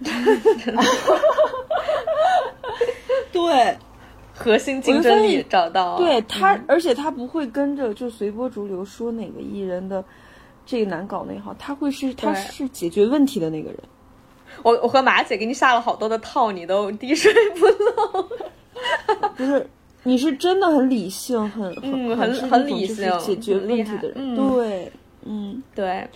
[3.32, 3.76] 对，
[4.32, 10.04] 核心竞争力找到，对他，而且他不会跟着就随波逐流说哪个艺人的。
[10.70, 13.78] 这个难搞那行，他会是他是解决问题的那个人。
[14.62, 18.28] 我我和马姐给你下了好多的套，你都滴水不漏。
[19.34, 19.66] 不是，
[20.02, 24.36] 你是真的很理性，很很很很理性，解决问题的人。
[24.36, 24.92] 对，
[25.24, 26.06] 嗯，对。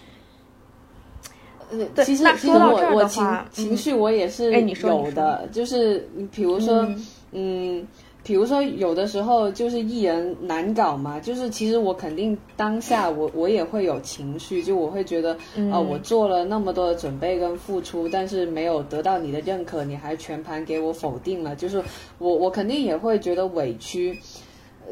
[1.70, 6.86] 呃，其实其实我我情情绪我也是有的，就是比如说，
[7.30, 7.88] 嗯。
[8.24, 15.36] 比如说，有的时候就是艺人难搞嘛，就是其实我肯定当下我我也会有情绪，就我会觉得
[15.70, 21.82] 啊，我做了那么多的准备跟付出，但是没有得到你的认可，你还全盘给我否定了，就是
[22.18, 24.18] 我我肯定也会觉得委屈。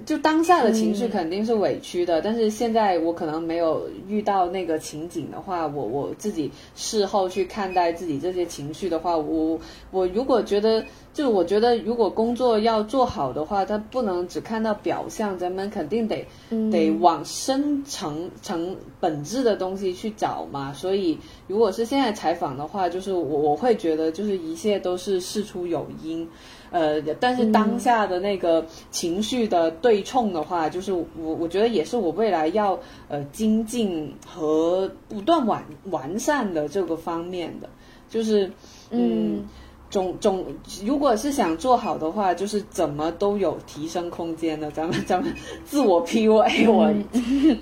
[0.07, 9.59] 就当下的情绪肯定是委屈的，但是现在我可能没有遇到那个情景的话，我我自己事后去看待自己这些情绪的话，我
[9.90, 16.26] 我如果觉得，就我觉得如果工作要做好的话，他不能只看到表象，咱们肯定得
[16.70, 20.72] 得往深层层本质的东西去找嘛。
[20.72, 26.28] 所以如果是现在采访的话，就是我我会觉得就是一切都是事出有因。
[26.70, 37.68] 呃，但是当下的那个情绪的对冲的话，就是我我觉得也是我未来要呃精进和不断完完善的这个方面的，
[38.08, 38.50] 就是
[38.90, 39.44] 嗯，
[39.90, 40.46] 总总
[40.84, 44.70] 如果是想做好的话，就是怎么都有提升空间的。
[44.70, 46.92] 咱们 咱们自我 PUA 我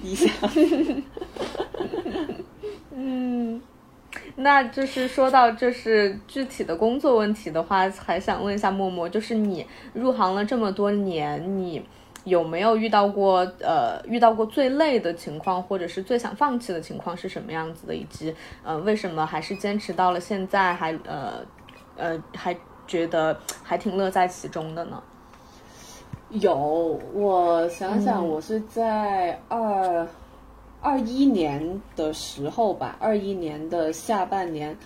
[0.03, 0.31] 一下，
[2.95, 3.61] 嗯。
[4.41, 11.85] 那就是说到就是具体的工作问题的话，还想问一下默默，就是你入行了这么多年，你
[12.23, 17.95] 有没有遇到过呃遇到过最累的情况，或者是最想放弃的情况是什么样子的？
[17.97, 18.33] 以及
[18.63, 21.45] 呃为什么还是坚持到了现在，还呃
[21.97, 25.03] 呃还觉得还挺乐在其中的呢？
[26.31, 26.55] 有，
[27.13, 30.07] 我想想，我是在二。
[30.81, 34.77] 二一年的时候吧，二一年的下半年，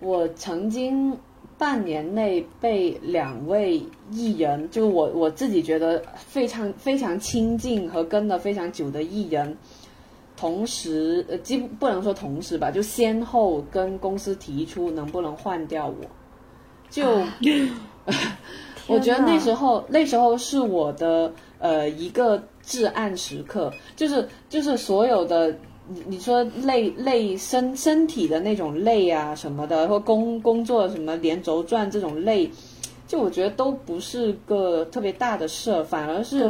[0.00, 1.16] 我曾经
[1.56, 9.56] 半年内被两位艺人，就我我自己觉得非常非常亲近和跟了非常久的艺人，
[10.36, 15.94] 同时呃，基不能说同时吧，就先后跟公司提出能不能换掉我，
[16.90, 17.22] 就
[18.88, 25.54] 我觉得那时候那时候是我的呃一个至暗时刻，就是就是所有的
[25.88, 32.50] 你你说累累身身体的那种累啊什么的，或工工作什么连轴转这种累，
[33.06, 36.48] 就我觉得都不是个特别大的事儿，反而是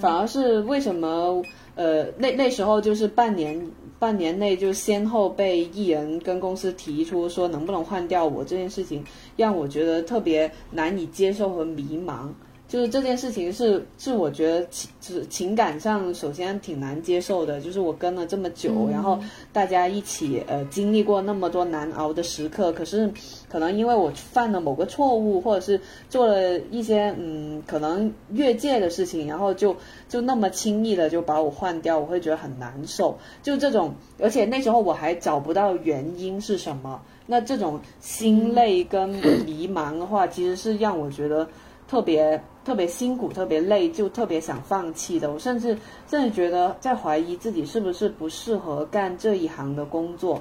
[0.00, 1.42] 反而是为什么
[1.74, 3.70] 呃那那时候就是半年。
[4.00, 9.04] 半年内就先后被艺人跟公司提出说能不能换掉我这件事情，
[9.36, 12.28] 让我觉得特别难以接受和迷茫。
[12.70, 19.18] 就是这件事情是是我觉得情是情感上首先挺难接受的，就是我跟了这么久，然后
[19.52, 23.12] 大家一起呃经历过那么多难熬的时刻，可是
[23.48, 29.74] 可能因为我犯了某个错误，或者是做了一些嗯可能越界的事情，然后就
[30.08, 33.18] 就那么轻易的就把我换掉，我会觉得很难受。
[33.42, 41.48] 就这种，而且那时候我还找不到原因是什么，那这种心累跟迷茫的话，其实是让我觉得
[41.88, 42.40] 特别。
[42.64, 45.32] 特别辛苦，特别累，就特别想放弃的。
[45.32, 45.76] 我甚至
[46.08, 50.40] 甚至觉得在怀疑自己是不是不适合干这一行的工作。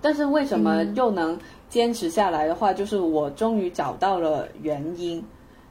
[0.00, 5.24] 但是为什么又能坚持下来的话，就是我终于找到了原因，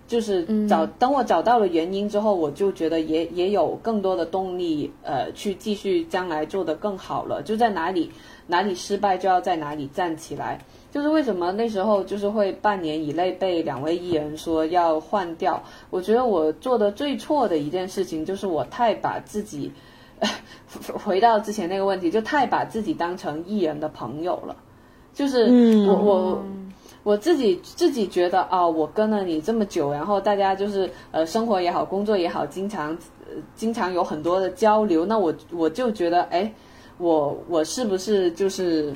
[0.08, 7.41] 就是找等我找到了原因之后，我就觉得也也有更多的动力，呃，去继续将来做得更好了。
[7.43, 8.10] 就在哪里
[8.47, 10.60] 哪里失败，就要在哪里站起来。
[10.92, 15.64] 就是为什么那时候就是会半年以内被两位艺人说要换掉？
[15.89, 19.72] 我觉得我做的最错的一件事情就是我太把自己，
[21.02, 24.54] 回到之前那个问题，就太把自己当成艺人的朋友了。
[25.14, 25.46] 就是
[25.88, 26.46] 我我
[27.04, 32.98] 我自己自己觉得啊，我跟了你这么久，然后大家就是呃生活也好，工作也好，经常
[33.56, 36.54] 经常有很多的交流，那我我就觉得哎，
[36.98, 38.94] 我我是不是就是。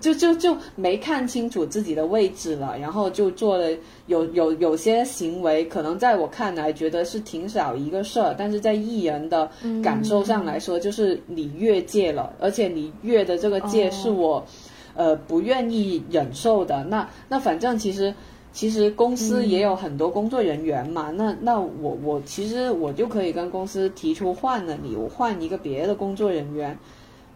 [0.00, 3.66] 就就就没看清楚自己的位置了，然后就做了
[4.06, 9.50] 有有有些行为，可能在我看来觉得是挺小一个事儿，但是在艺人的
[9.82, 14.44] 感受上来说，就是你越界了，而且你越的这个界是我，
[14.94, 16.82] 呃不愿意忍受的。
[16.84, 18.14] 那那反正其实
[18.52, 26.78] 其实公司也有很多工作人员嘛，那那我我其实我就可以跟公司提出换了你，我换一个别的工作人员，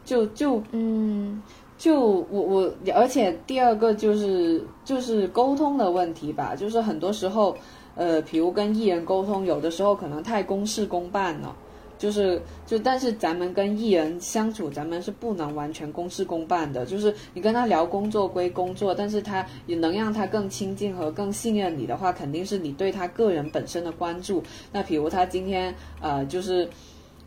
[0.06, 1.42] 就就嗯。
[1.78, 2.00] 就
[2.30, 7.54] 我我，而且第二个就是就是沟通的问题吧，就是很多时候，
[7.94, 11.54] 呃，比如跟艺人沟通，有的时候可能太公事公办了，
[11.98, 24.42] 就是就但是咱们跟艺人相处，咱们是不能完全公事公办的，就是你跟他聊工作归工作，但是他也能让他更亲近和更信任你的话，肯定是你对他个人本身的关注。
[24.72, 26.66] 那比如他今天呃就是。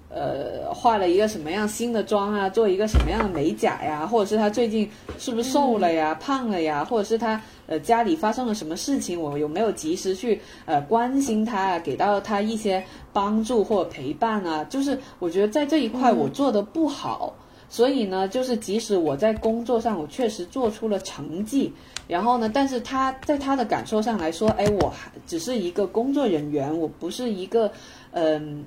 [0.09, 2.49] 呃，化了一个什么样新的妆啊？
[2.49, 4.07] 做一个什么样的美甲呀？
[4.07, 4.89] 或者是他最近
[5.19, 6.83] 是不是瘦了呀、胖了呀？
[6.83, 9.21] 或者是他呃家里发生了什么事情？
[9.21, 12.83] 我有没有及时去呃关心他，给到他一些
[13.13, 14.63] 帮助或者陪伴啊？
[14.63, 17.31] 就是我觉得在这一块我做的不好，
[17.69, 21.71] 所以呢，就是即使我在工作上我确实做出了成绩，
[22.07, 27.71] 然后呢，但是他在他的感受上来说，哎，我还只是一个工作人员，我不是一个
[28.09, 28.65] 嗯。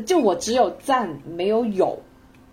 [0.00, 1.98] 就我只有赞没有有，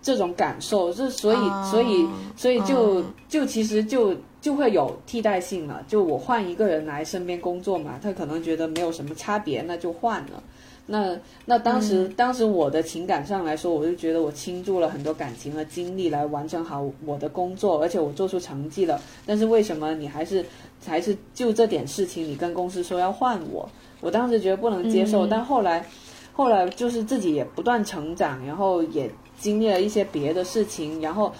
[0.00, 1.36] 这种感受，这所以
[1.70, 5.84] 所以所以就就其实就就会有替代性了。
[5.86, 10.42] 就我换一个人来身边工作嘛，他可能觉得没有什么差别，那就换了。
[10.84, 19.00] 那那当时当时我的情感上来说，我就觉得我倾注了很多感情和精力来完成好我的工作，而且我做出成绩了。
[19.24, 20.44] 但是为什么你还是
[20.84, 23.68] 还是就这点事情，你跟公司说要换我？
[24.00, 25.86] 我当时觉得不能接受，但后来。
[26.34, 31.32] 后来就是自己也不断成长，然后也经历了一些别的事情，然后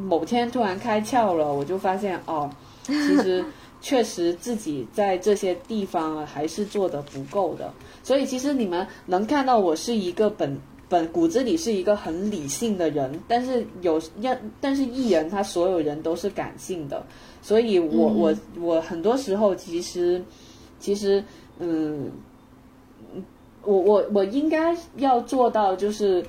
[0.00, 2.50] 某天突然开窍了，我就发现哦，
[2.82, 3.44] 其实
[3.80, 7.72] 确实自己在这些地方还是做的不够的。
[8.02, 10.58] 所以其实你们能看到我是一个本
[10.88, 17.06] 本骨子里是一个很理性的人，但是有要但是艺人他所有人都是感性的，
[17.40, 20.20] 所以我我我很多时候其实
[20.80, 21.22] 其实
[21.60, 22.10] 嗯。
[23.64, 26.24] 我我我应该要做到，就是，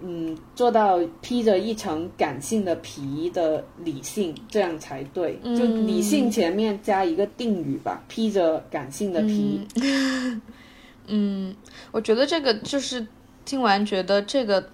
[0.00, 5.38] 嗯，做到披着一层感性的皮的理性，这样才对。
[5.44, 9.60] 就理性前面加一个定语吧，披着感性的皮。
[11.06, 11.54] 嗯，
[11.92, 13.06] 我觉得这个就是
[13.44, 14.68] 听完觉得这个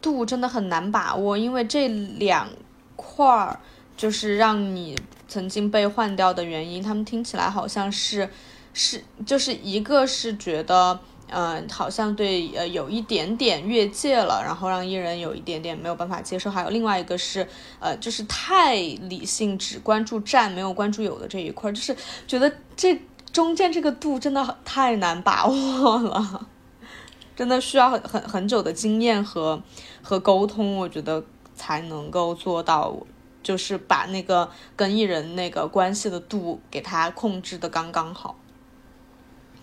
[0.00, 2.48] 度真的很难把握，因为这两
[2.96, 3.60] 块儿
[3.96, 4.96] 就是让你
[5.28, 8.28] 曾经被换掉的原因，他们听起来好像是
[8.72, 10.98] 是就是一个是觉得。
[11.34, 16.50] 嗯，好像对，呃，有一点点越界了，然后让艺人有一点点没有办法接受。
[16.50, 17.48] 还有另外一个是，
[17.80, 21.96] 呃，就是太理性，只关注战，没有关注有的这一块，就是
[22.26, 23.00] 觉得这
[23.32, 26.46] 中间这个度真的太难把握了，
[27.34, 29.62] 真的需要很很很久的经验和
[30.02, 32.94] 和沟通，我觉得才能够做到，
[33.42, 38.36] 就是把那个跟艺人那个关系的度给他控制的刚刚好。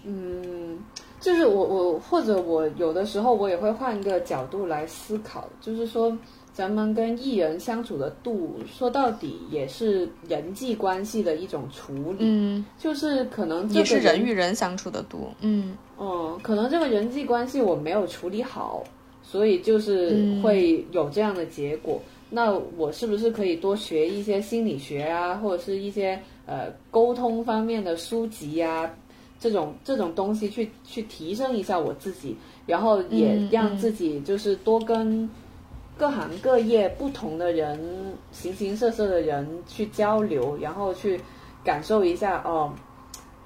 [0.03, 0.58] 嗯，
[1.19, 6.17] 就是我我或者我有的时候我也会换一个角度来思考，就是说。
[6.51, 18.83] 咱们跟艺人相处的度，说到底也是人际关系的一种处理，嗯，就是可能也是人与人相处的度，嗯嗯，可能这个人际关系我没有处理好，
[19.23, 22.01] 所以就是会有这样的结果。
[22.29, 28.91] 那我是不是可以多学一些心理学啊，或者是一些呃沟通方面的书籍啊，
[29.39, 32.35] 这种这种东西去去提升一下我自己，
[32.65, 35.29] 然后也让自己就是多跟。
[35.97, 37.77] 各行各业不同的人，
[38.31, 41.19] 形形色色的人去交流，然后去
[41.61, 42.71] 感受一下哦，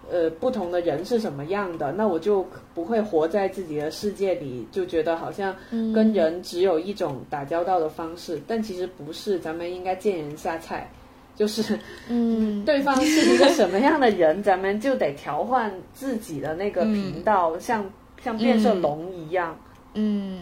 [0.08, 2.46] 呃，不同的人是什么样的，那我就
[2.76, 5.56] 不会活在自己的世界里，就觉得好像
[5.96, 10.88] 跟人只有一种打交道的方式，但其实不是，咱们应该见人下菜，
[11.36, 11.80] 就是
[12.10, 17.84] 嗯，对方是一个什么样的人， 咱们就得调换自己的那个频道，像
[18.24, 19.58] 像变色龙一样，
[19.94, 20.42] 嗯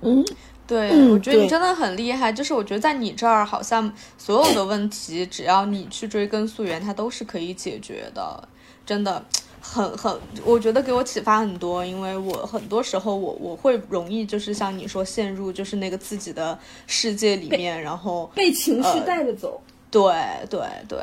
[0.00, 0.24] 嗯。
[0.66, 2.30] 对，我觉得你真的很厉害。
[2.30, 8.46] 就是我觉得在你这儿，好像所有的问题，只要你去追根溯源，它都是可以解决的。
[8.84, 9.24] 真的，
[9.62, 10.14] 很很，
[10.44, 11.82] 我觉得给我启发很多。
[11.82, 19.58] 因为我很多时候，我我会容易就是像你说，陷入就是那个自己的世界里面，然后被情绪带着走。
[19.90, 20.12] 对
[20.50, 20.98] 对对，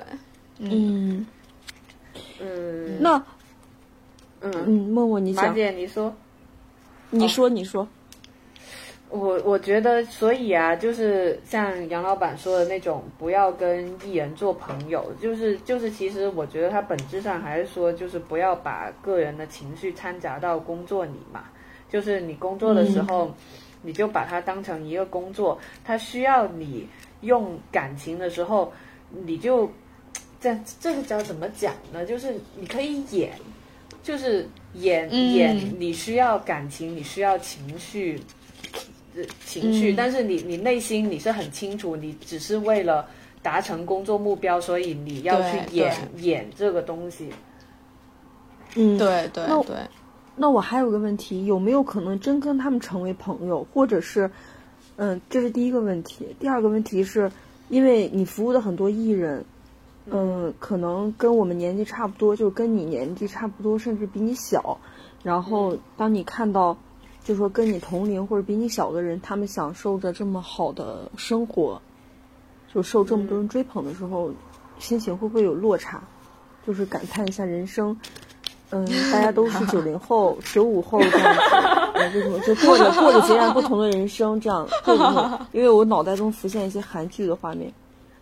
[0.60, 1.26] 嗯。
[2.40, 3.18] 嗯，那
[4.42, 4.52] 嗯。
[4.66, 5.48] 嗯，默默，你讲。
[5.48, 6.14] 马姐，你说，
[7.10, 7.88] 你说，你说。
[9.10, 21.46] 我我觉得，所以啊，就是像杨老板说的那种，不要跟艺人做朋友，就是就是，其实我觉得他本质上还是说，就是不要把个人的情绪掺杂到工作里嘛。
[21.88, 23.32] 就是你工作的时候，
[23.84, 26.86] 你就把它当成一个工作，他需要你
[27.26, 28.72] 用感情的时候，
[29.26, 29.70] 你就
[30.40, 32.06] 这这个叫怎么讲呢？
[32.06, 33.34] 就是你可以演，
[34.02, 38.22] 就是演演，你需要感情，你需要情绪。
[39.46, 43.08] 情绪，但是你你内心你是很清楚，你只是为了
[43.42, 47.30] 达成工作目标，所以你要去演演这个东西。
[48.76, 49.78] 嗯，对对对。
[50.36, 54.30] 那我还有个问题，有没有可能真跟他们成为朋友，或者是，
[54.98, 56.36] 嗯，这是第一个问题。
[56.40, 57.32] 第二个问题是，
[57.70, 59.46] 因为你服务的很多艺人，
[60.06, 64.80] 嗯，可能跟我们年纪差不多，就跟你年纪差不多，甚至比你小。
[65.24, 66.78] 然后当你看到。
[67.26, 71.82] 就说跟你同龄或者比你小的人，他们享受着这么好的生活，
[72.72, 74.32] 就受这么多人追捧的时候，
[74.78, 76.04] 心情会不会有落差？
[76.68, 78.00] 就是感叹一下人生，
[78.72, 85.40] 嗯，大家都是 九零后、九五后这样子，就什么就过着 过着截然不同的人生，这样会不会？
[85.52, 87.72] 因为我脑袋中浮现一些韩剧的画面，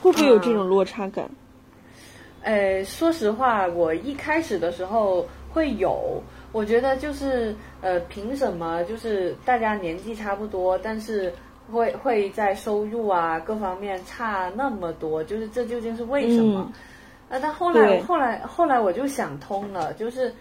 [0.00, 1.28] 会不会有这种落差感？
[2.42, 6.22] 呃，说实话，我一开始的时候会有。
[6.50, 11.32] 我觉得就是呃，凭什么就是大家年纪差不多，但是
[11.72, 15.24] 会会在收入啊各方面差那么多？
[15.24, 16.70] 就是这究竟是为什么？
[17.32, 20.32] 啊，但后来后来后来我就想通了，就是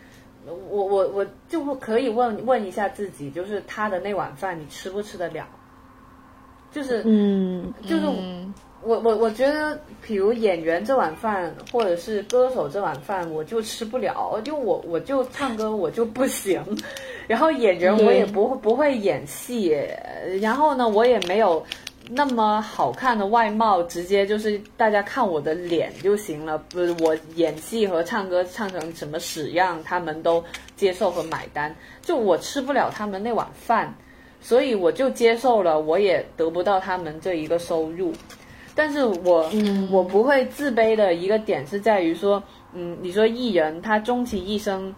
[0.46, 5.48] 我我我就可以问问一下自己，就是他的那碗饭你吃不吃得了？
[6.72, 8.04] 就是嗯，就是。
[8.84, 14.42] 我我我觉得，比如演员这碗饭，或者是歌手这碗饭，我就吃不了。
[14.44, 16.60] 就我我就唱歌我就不行，
[17.30, 19.80] 然后演员我也不会不会演戏，
[20.42, 21.64] 然后呢，我也没有
[22.14, 26.58] 那么好看的外貌，直接就是大家看我的脸就行了。
[26.58, 30.44] 不是我演戏和唱歌唱成什么屎样，他们都
[30.76, 31.74] 接受和买单。
[32.02, 33.96] 就我吃不了他们那碗饭，
[34.42, 38.12] 所以我就接受了，我也得不到他们这一个收入。
[38.76, 39.50] 但是我
[39.90, 42.44] 我不会自卑的一个点是在于说，
[42.74, 44.94] 嗯，你说艺人他终其一生，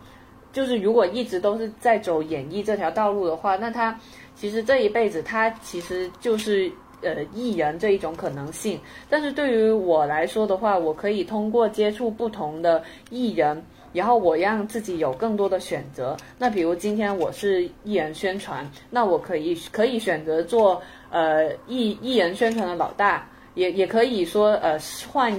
[0.52, 4.00] 就是如果一直都是在走演艺这条道路的话，那他
[4.36, 6.72] 其实这一辈子他其实就是
[7.04, 8.80] 呃艺人这一种可能性。
[9.10, 16.18] 但是对于我来说的话，我可以通过接触不同的艺人，然后我让自己有更多的选择。
[16.38, 20.82] 那比如今天我是艺人宣传，那我可以可以选择做
[21.12, 23.28] 呃艺艺人宣传的老大。
[23.56, 24.80] 也也可以说，呃，
[25.12, 25.32] 换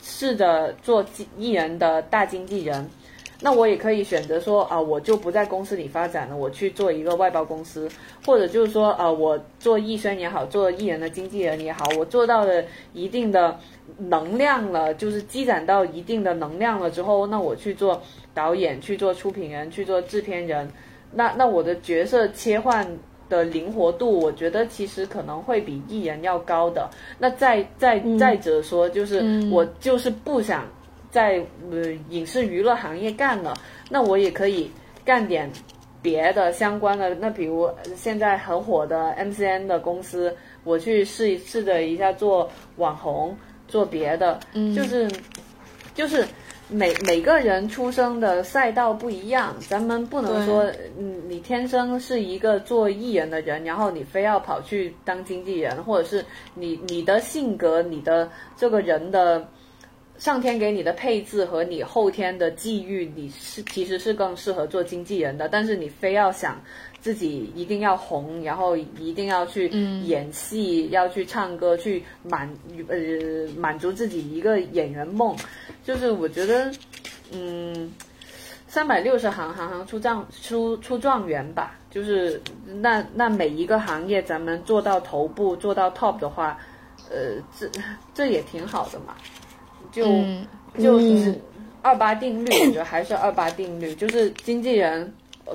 [0.00, 1.04] 试着做
[1.36, 2.88] 艺人的大经纪人，
[3.40, 7.86] 那我也可以选择说啊，我就不在公司里发展了，我去做一个外包公司，
[8.24, 12.64] 或者就是说啊，我做艺宣也好，做艺人的经纪人也好，我做到了
[12.94, 13.58] 一定的
[13.98, 18.00] 能量了，就是积攒到一定的能量了之后，那我去做
[18.32, 20.66] 导演，去做出品人，去做制片人，
[21.12, 22.88] 那那我的角色切换
[23.28, 26.88] 的灵活度，我觉得其实可能会比艺人要高的。
[27.18, 30.64] 那再再再者说，就是我就是不想。
[31.16, 33.54] 在呃影视娱乐行业干了，
[33.88, 34.70] 那我也可以
[35.02, 35.50] 干点
[36.02, 37.14] 别的相关的。
[37.14, 43.34] 那比如现在很火的 MCN 的公司，我去试一试着一下做网红，
[43.66, 44.38] 做别的。
[44.52, 45.10] 嗯，就是
[45.94, 46.22] 就是
[46.68, 56.22] 每每个人出生的赛道不一样，咱们不能说嗯你天生是一个做艺人的人，然后你非要跑去当经纪人，或者是
[56.52, 59.48] 你你的性格，你的这个人的。
[60.18, 65.48] 上天给你的配置和你后天的际遇，你是其实是更适合做经纪人的。
[65.48, 66.60] 但是你非要想
[67.00, 69.68] 自己一定要红，然后一定要去
[70.04, 72.48] 演戏，要去唱歌，去满
[72.88, 72.96] 呃
[73.56, 75.36] 满足自己一个演员梦，
[75.84, 76.72] 就是我觉得，
[77.32, 77.92] 嗯，
[78.66, 81.78] 三百六十行，行行出状出出状元吧。
[81.90, 86.58] 就是那那每一个行业，咱们做到头部，做到 top 的话，
[87.10, 87.70] 呃，这
[88.14, 89.14] 这也挺好的嘛。
[89.96, 90.04] 就
[90.78, 91.40] 就是
[91.80, 95.10] 二八定律，我觉得 还是二八定律，就是经纪人，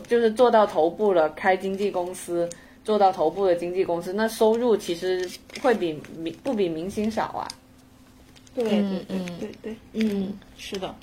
[0.07, 2.49] 就是做到头部了，开经纪公司，
[2.83, 5.29] 做到头部的经纪公司，那收入其实
[5.61, 7.47] 会比明不比明星少啊。
[8.55, 10.93] 对对对对对，嗯，是的。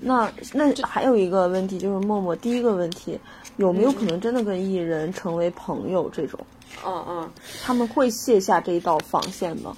[0.00, 3.18] 那那还有一个问题就是默默，第一个问题
[3.56, 6.38] 有没有可能真的跟艺人成为朋友这种？
[6.84, 7.30] 嗯嗯，
[7.64, 9.74] 他们会卸下这一道防线吗？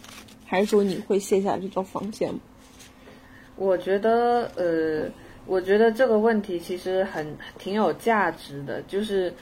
[0.48, 2.40] 还是说你会卸下这道防线吗？
[3.54, 5.06] 我觉得，呃，
[5.46, 8.80] 我觉得这个问题其实很挺有价值的。
[8.88, 9.32] 就是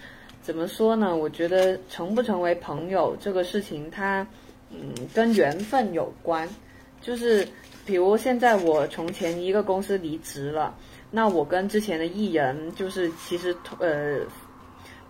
[0.43, 1.16] 怎么说呢？
[1.16, 4.27] 我觉得成不成为朋友这个事情，它
[4.70, 6.49] 嗯跟缘分有关。
[7.01, 7.47] 就是
[7.85, 10.77] 比如现在我从前一个公司离职了，
[11.11, 14.19] 那我跟之前的艺人就是其实呃。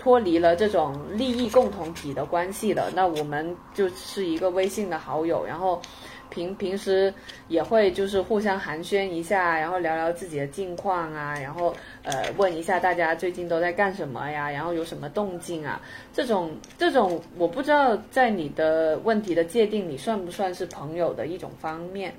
[0.07, 5.83] 脱离了这种利益共同体的关系了，那我们就是一个微信的好友，然后
[6.31, 7.13] 平平时
[7.49, 11.75] 也会就是互相寒暄一下，然后聊聊自己的近况啊，然后
[12.05, 15.81] 呃问一下大家最近都在干什么呀，然后有什么动静啊，
[16.15, 22.15] 这种这种我不知道在你的问题的界定里算不算是朋友的一种方面，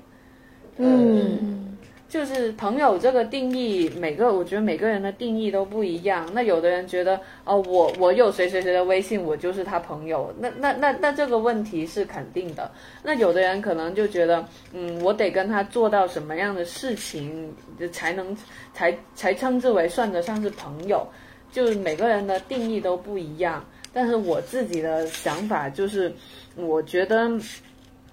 [0.76, 1.77] 嗯。
[2.08, 6.26] 就是朋友这个定义，每个我觉得每个人的定义都不一样。
[6.32, 10.32] 那有的人觉得，哦，我我有谁谁谁的微信，我就是他朋友。
[10.38, 12.70] 那那那那这个问题是肯定的。
[13.02, 17.54] 那有的人可能就觉得，嗯，我得跟他做到什么样的事情，
[17.92, 18.34] 才能
[18.72, 21.06] 才才称之为算得上是朋友。
[21.52, 23.62] 就是每个人的定义都不一样。
[23.92, 26.10] 但是我自己的想法就是，
[26.56, 27.30] 我觉得，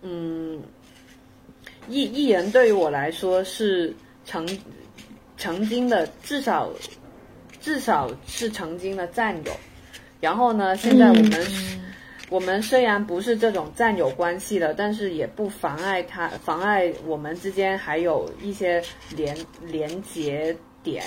[0.02, 0.62] 嗯。
[1.88, 3.94] 艺艺人对于我来说是
[4.26, 4.48] 曾
[5.38, 6.70] 曾经的至少
[7.60, 9.52] 至少是曾经的战友，
[10.20, 11.48] 然后呢，现在我们
[12.30, 18.82] 我们虽然不是这种战友关系了，但是也不妨碍他妨碍我们之间还有一些
[19.16, 21.04] 连连接点，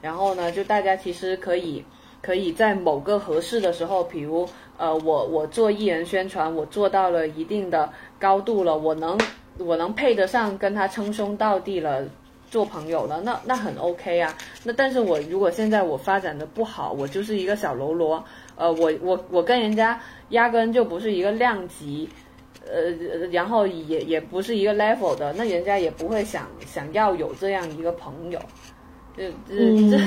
[0.00, 1.84] 然后呢，就大家其实可以
[2.20, 4.48] 可以在某个合适的时候，比如
[4.78, 9.18] 呃，我我做艺人宣传，我做到了一定的高度了，我能。
[9.58, 12.04] 我能配得上跟他称兄道弟了，
[12.50, 14.34] 做朋友了，那那很 OK 啊。
[14.64, 18.22] 那但是我如果现在我发展的不好，我就是一个小喽啰，
[18.56, 20.00] 呃，我我我跟人家
[20.30, 22.08] 压根就不是一个量级，
[22.66, 22.90] 呃，
[23.30, 28.40] 然后也也不是一个 level 的，那人家也不会想想要有这样一个朋友，
[29.16, 29.56] 这这
[29.90, 29.98] 这。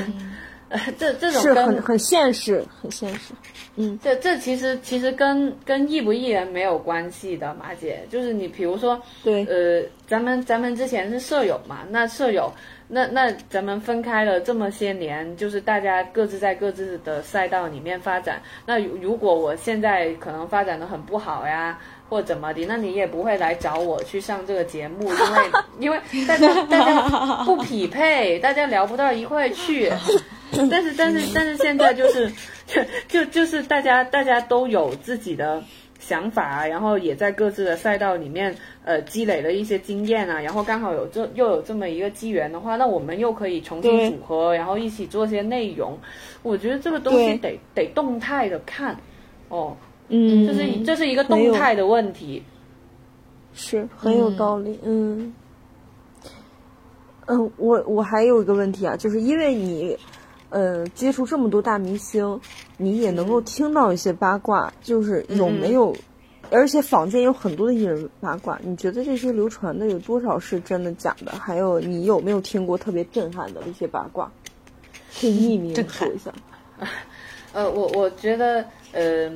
[0.97, 3.33] 这这种是很很现实，很现实。
[3.77, 8.05] 嗯，这这其实其实跟跟艺不艺人没有关系的，马姐。
[8.09, 12.49] 就是你比如说，对，呃，咱们咱们之前是舍友嘛，那舍友，
[12.87, 18.41] 那那咱们分开了这么些年，就是大家各自在各自的赛道里面发展。
[18.65, 21.77] 那如果我现在可能发展的很不好呀，
[22.09, 25.09] 或怎么的，那你也不会来找我去上这个节目，
[25.79, 29.91] 因为因为大家大家不匹配，大家聊不到一块去。
[30.69, 32.31] 但是但是但是现在就是
[32.67, 35.61] 就就就是大家大家都有自己的
[35.99, 38.55] 想法啊，然后也在各自的赛道里面
[38.85, 45.97] 呃积累了一些经验啊，然后刚好有这又有这么一个机缘的话，那我们又可以重新组合，然后一起做些内容。
[46.43, 48.95] 我觉得这个东西得得动态的看
[49.49, 49.75] 哦，
[50.09, 52.43] 嗯，这是这是一个动态的问题，
[53.53, 55.33] 是很有道理，嗯。
[57.27, 59.97] 嗯，我我还有一个问题啊，就是因为你，
[60.49, 62.39] 呃，接触这么多大明星，
[62.77, 65.95] 你也能够听到一些八卦，就是有没有？
[66.51, 71.31] 而且坊间有很多的艺人八卦，你觉得这些流传的有多少是真的假的？
[71.31, 74.31] 还有你有没有听过特别震撼的一些八卦？
[75.19, 76.31] 可以匿名说一下。
[77.53, 79.31] 呃，我我觉得，呃，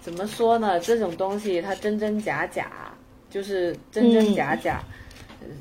[0.00, 0.80] 怎么说呢？
[0.80, 2.70] 这种东西它真真假假，
[3.30, 4.82] 就是真真假假。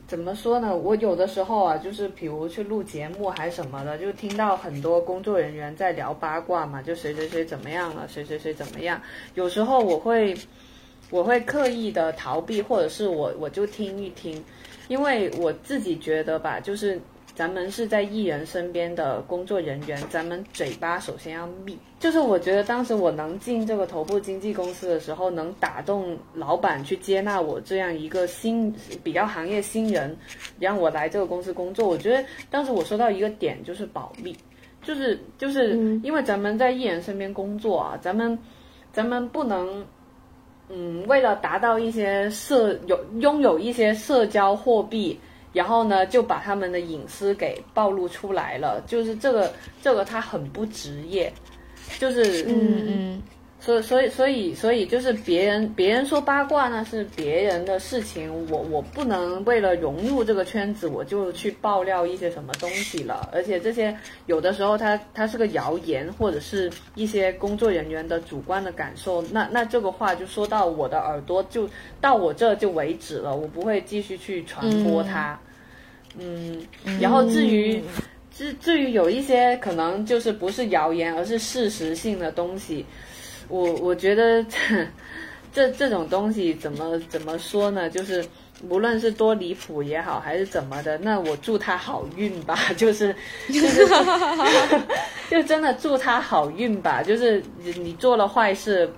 [0.07, 0.75] 怎么说呢？
[0.75, 9.01] 我有的时候啊，就是比如去录节目还是什么的，就听到很多工作人员在聊八卦嘛，就谁谁谁怎么样了，谁谁谁怎么样。
[9.35, 10.35] 有时候我会。
[11.09, 14.43] 我会刻意的逃避，或者是我我就听一听，
[14.89, 16.99] 因为我自己觉得吧，就是
[17.37, 21.77] 咱们是在艺人身边的工作人员，咱们嘴巴首先要密。
[21.99, 28.73] 就是我觉得当时我能进这个头部经纪公司的时候，能打动老板去接纳我这样一个新
[29.03, 30.17] 比较行业新人，
[30.59, 31.87] 让我来这个公司工作。
[31.87, 34.35] 我觉得当时我说到一个点就是保密，
[34.81, 38.35] 就是就是因为咱们在艺人身边工作啊，咱们
[38.91, 39.85] 咱们不能。
[40.69, 45.17] 嗯，为了达到一些社有拥有一些社交货币，
[45.53, 51.31] 然后呢，就把他们的隐私给暴露出来了，就是这个这个他很不职业，
[51.99, 53.21] 就是嗯嗯。
[53.59, 63.27] 所以，所以，所以，所以，就是别人，别人说八卦那是别人的事情，我我不能为了融入这个圈子，我就去爆料一些什么东西了。
[63.33, 63.97] 而且这些
[64.27, 69.21] 有的时候，它它是个谣言，或者是一些工作人员的主观的感受。
[69.31, 71.67] 那那这个话就说到我的耳朵，就
[71.99, 75.37] 到我这就为止了，我不会继续去传播它。
[76.17, 76.65] 嗯，
[77.01, 77.81] 然后至于
[78.31, 82.85] 至至于有一些可能就是不是谣言，而是事实性的东西。
[83.47, 84.87] 我我觉得这
[85.53, 87.89] 这这种东西怎么怎么说呢？
[87.89, 88.23] 就是
[88.67, 92.57] 无论是多离谱也好，还是怎么的，那我祝他好运吧。
[92.75, 93.15] 就 是
[93.47, 93.87] 就是，
[95.29, 97.01] 就真的祝他好运吧。
[97.03, 98.91] 就是你做了坏事，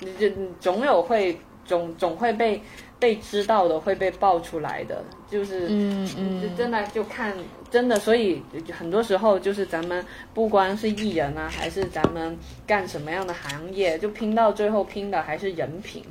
[0.00, 0.28] 你就
[0.60, 2.60] 总有会总总会被。
[2.96, 7.36] 被知道的会被爆出来的，就是嗯嗯，真的就看
[7.74, 8.40] 真的，所以
[8.70, 16.04] 很多时候就是咱们不光是艺人啊，还是咱们干什么样的行业，就拼到最后拼的还是人品，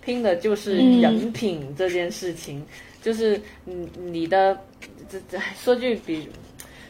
[0.00, 2.64] 拼的就是人品这件事情，
[3.02, 4.58] 就是你你的
[5.10, 6.26] 这这说句比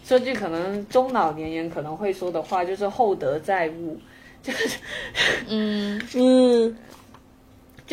[0.05, 3.99] 说句可能中老年人可能会说的话，就是厚德载物，
[4.45, 4.79] 就是
[5.49, 6.77] 嗯嗯。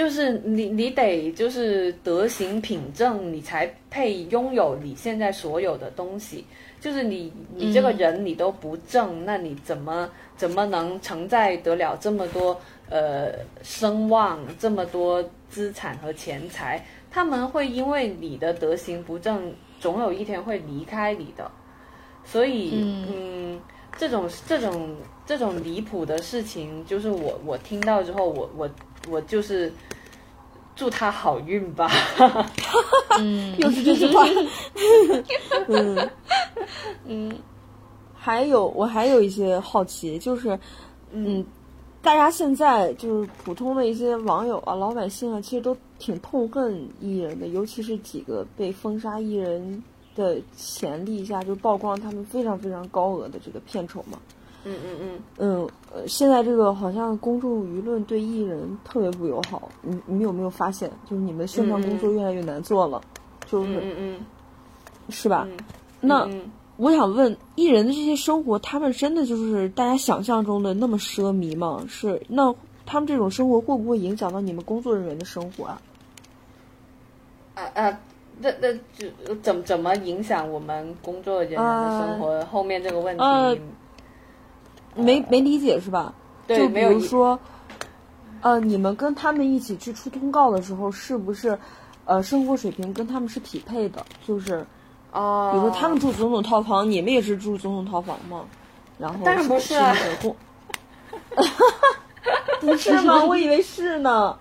[0.02, 6.44] 就是你，你得就是德行品正，你才配拥有你现在所有的东西。
[6.80, 12.60] 就是你，你这个人你都不正，那你怎么怎么能承载得了这么多
[12.90, 16.84] 呃声望，这么多资产和钱财？
[17.12, 21.52] 他们会因为你的德行不正，总有一天会离开你的。
[22.26, 22.72] 所以，
[23.08, 23.62] 嗯，
[24.00, 24.96] 这种这种
[25.28, 28.68] 这种离谱的事情，就是我我听到之后，我我。
[29.10, 29.72] 我就是
[30.76, 31.92] 祝他好运吧，
[33.20, 34.26] 嗯，又是这句话，
[35.68, 36.10] 嗯。
[37.06, 37.36] 嗯，
[38.14, 40.58] 还有我还有一些好奇，就是
[41.12, 41.44] 嗯，
[42.02, 49.84] 大家现在就是普通的一些网友啊、老百姓啊，其实都挺痛恨艺人的，尤其是几个被封杀艺人
[50.16, 54.20] 的潜力下，就曝光他们非常非常高额的这个片酬嘛。
[54.64, 60.90] 嗯嗯嗯嗯，呃，现在这个好像公众舆论对艺人特别不友好，你你有没有发现？
[61.10, 63.02] 就是你们宣传工作越来越难做了，
[63.48, 64.20] 就是嗯嗯，
[65.10, 65.48] 是吧？
[66.00, 66.30] 那
[66.78, 71.84] 我想问，艺人的这些生活，他们真的就是大家想象中的那么奢靡吗？
[71.88, 72.22] 是？
[72.28, 72.54] 那
[72.86, 75.82] 他们这种生活会不会影响到你们工作人员的生活啊？
[77.56, 78.00] 啊啊，
[78.40, 82.46] 那那就怎怎么影响我们工作人员的生活？
[82.46, 83.62] 后面这个问题。
[84.96, 86.14] 没没理解是吧？
[86.48, 87.40] 就比如说，
[88.42, 91.58] 呃，你们跟他们一起去出通告的时候，是不是，
[92.06, 94.06] 呃，生活水平跟他们是匹配的？
[94.28, 94.66] 就是，
[95.14, 98.44] 哦，比如说他们住总统套房，你们也是住总统套房吗？
[98.98, 99.96] 然后当然不是啊，
[102.60, 103.24] 不是吗？
[103.26, 104.38] 我以为是呢。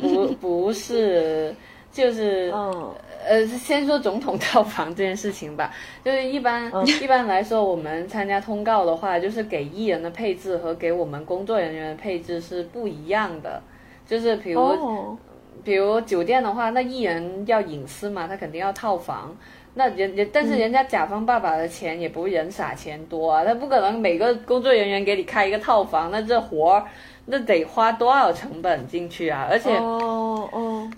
[0.00, 1.54] 不不是，
[1.92, 2.92] 就是嗯。
[3.28, 5.70] 呃，先说总统套房这件事情吧，
[6.02, 6.72] 就是一般
[7.02, 13.62] 一般来说，我们参加通告的话，就是给艺人的配置和给我们工作人员的配置是不一样的。
[14.06, 15.18] 就是比如，
[15.62, 19.36] 比如酒店的话，那艺人要隐私嘛，他肯定要套房。
[19.74, 26.84] 那人人，但是人家甲方爸爸的钱也不会人傻钱多啊，他不可能每个工作人员给你开一个套房，那这活儿
[27.26, 29.46] 那得花多少成本进去啊？
[29.50, 30.90] 而且，哦哦。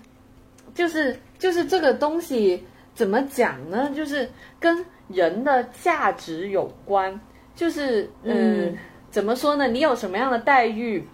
[0.73, 3.91] 就是就是这个东西，怎么讲呢？
[3.95, 4.29] 就是
[4.59, 7.19] 跟人的价值有关，
[7.55, 8.77] 就是嗯，
[9.09, 9.67] 怎么说呢？
[9.67, 11.07] 你有什么样的待遇，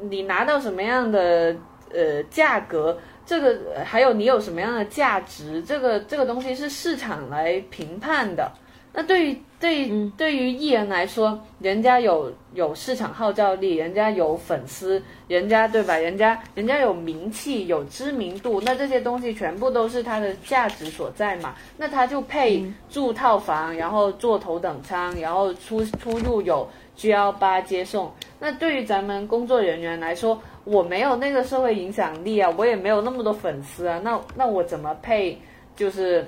[0.00, 1.54] 你拿到什么样的
[1.92, 8.50] 呃价格，这个还有你有什么样的价值，这个这个东西是市场来评判的。
[8.92, 15.96] 那对于对于对于艺人来说，人家有有市场号召力，人家有粉丝，人家对吧？
[15.96, 21.54] 人家人家有名气，有知名度，那这些东西全部都是他的价值所在嘛？
[21.78, 28.12] 那他就配住套房，然后坐头等舱，然后出出入有 G L 八接送。
[28.38, 35.40] 那对于咱们工作人员来说，我没有那个社会影响力啊，我也没有那么多粉丝啊，那那我怎么配
[35.74, 36.22] 就是？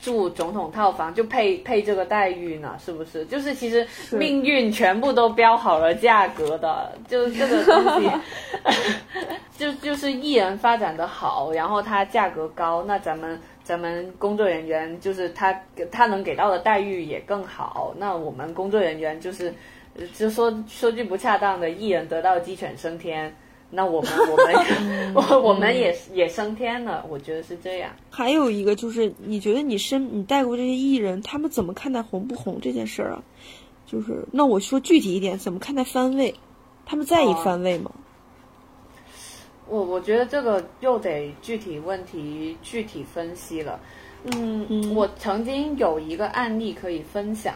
[0.00, 3.24] 住总统套房就配配这个待遇呢，是不是？
[3.26, 8.10] 就是其实命运全部都标好了价格的，就是这个东西，
[9.58, 15.52] 就就是艺人发展的好，然后他价格高，那咱们咱们工作人员就是他
[15.90, 19.52] 他能给到的待遇也更好，那我们工作人员就是
[20.14, 23.34] 就说说句不恰当的，艺人得到鸡犬升天。
[23.70, 27.90] 那我们我们 我我们也也升天了，我觉得是这样。
[28.08, 33.22] 还有一个就是，你觉得你身你带过这些艺人，他们怎么看待红不红这件事儿啊？
[33.86, 36.34] 就是那我说具体一点，怎么看待番位？
[36.86, 37.90] 他们在意番位吗？
[39.68, 43.78] 我我觉得这个又得具体问题具体分析了。
[44.34, 47.54] 嗯，我曾经有一个案例可以分享，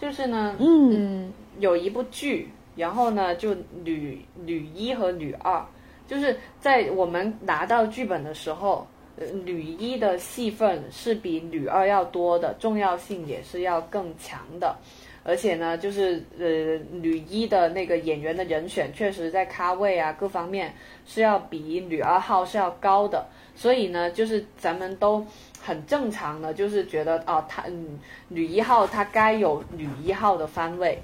[0.00, 2.48] 就是呢，嗯，有一部剧。
[2.80, 3.54] 然后呢，就
[3.84, 5.62] 女女一和女二，
[6.08, 8.86] 就是在我们拿到剧本的时候，
[9.18, 14.74] 呃女一的戏份是比女二要多的，重要性也是要更强的，
[15.22, 20.72] 而且呢，就是呃，女一的那个演员的人选，确实在咖位啊各方面
[21.06, 25.22] 是要比女二号是要高的，所以呢，就是咱们都
[25.60, 27.98] 很正常的，就是觉得哦，她嗯，
[28.28, 30.98] 女一号她该有女一号的番位。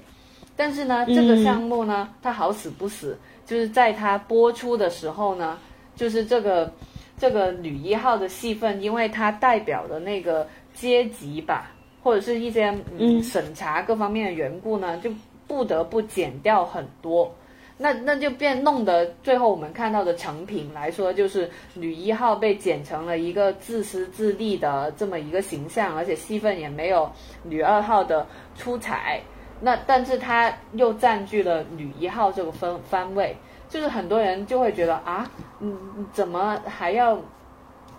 [0.57, 3.15] 但是呢，这个项目呢，它好死不死，
[3.45, 5.57] 就是在它播出的时候呢，
[5.95, 6.73] 就是这个
[7.17, 11.71] 这个女一号的戏份，因为它代表的那个阶级吧，
[12.01, 15.11] 或者是一些嗯审查各方面的缘故呢，就
[15.47, 17.31] 不得不减掉很多。
[17.77, 27.07] 那那就变弄得最后我们看到的成品来说，就是女一号被剪成了一个自私自利的这么一个形象，而且戏份也没有
[27.43, 28.25] 女二号的
[28.57, 29.21] 出彩。
[29.59, 33.35] 那但是他又占据了女一号这个分番位，
[33.69, 35.29] 就是很多人就会觉得啊，
[35.59, 37.17] 嗯，怎么还要，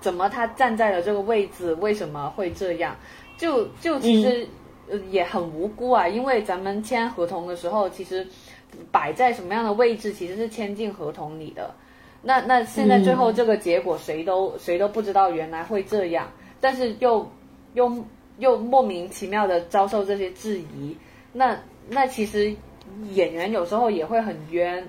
[0.01, 2.97] 怎么他站在了这个位置，为什么会这样？
[3.37, 4.47] 就就其实
[5.11, 8.27] 也很无辜啊，因为咱们签合同的时候，其实
[8.91, 11.75] 摆在什么样的位置，其实是签进合同里的。
[12.23, 16.29] 那那现在最后这个结果，谁都谁都不知道原来会这样，
[16.61, 17.29] 但是又
[17.75, 18.05] 又
[18.39, 20.97] 又莫名其妙的遭受这些质疑。
[21.33, 22.55] 那那其实
[23.13, 24.87] 演员有时候也会很冤，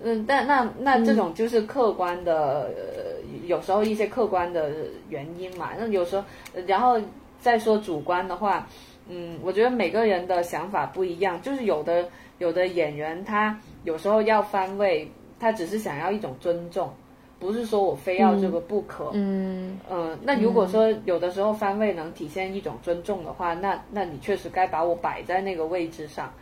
[0.00, 4.70] 嗯，但那那这种就是客观的，呃有时候一些客观的
[5.08, 5.70] 原因嘛。
[5.78, 6.24] 那有时候，
[6.66, 7.00] 然后
[7.40, 8.66] 再说主观的话，
[9.08, 12.08] 嗯，我觉得每个人的想法不一样，就是有的
[12.38, 16.92] 有的演员他有时候要翻位，他只是想要一种尊重。
[17.42, 19.76] 不是说我非要这个不可，嗯。
[19.90, 26.32] 嗯，那如果说有的时候番位能体现一种尊重的话，那那你确实该把我摆在那个位置上，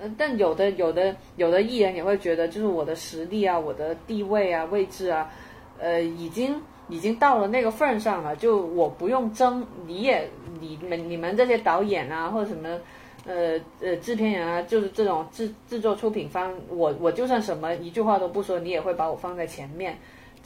[0.00, 5.30] 嗯，但有的有的有的艺人也会觉得，就是我的实力啊，我的地位啊，位置啊，
[5.78, 6.58] 呃，已经
[6.88, 10.26] 已经到了那个份儿上了，就我不用争，你也
[10.62, 12.80] 你们你们这些导演啊，或者什么，
[13.26, 19.94] 呃呃制片人啊，就是这种制制作出品方，我我就算什么一句话都不说，你也会把我放在前面。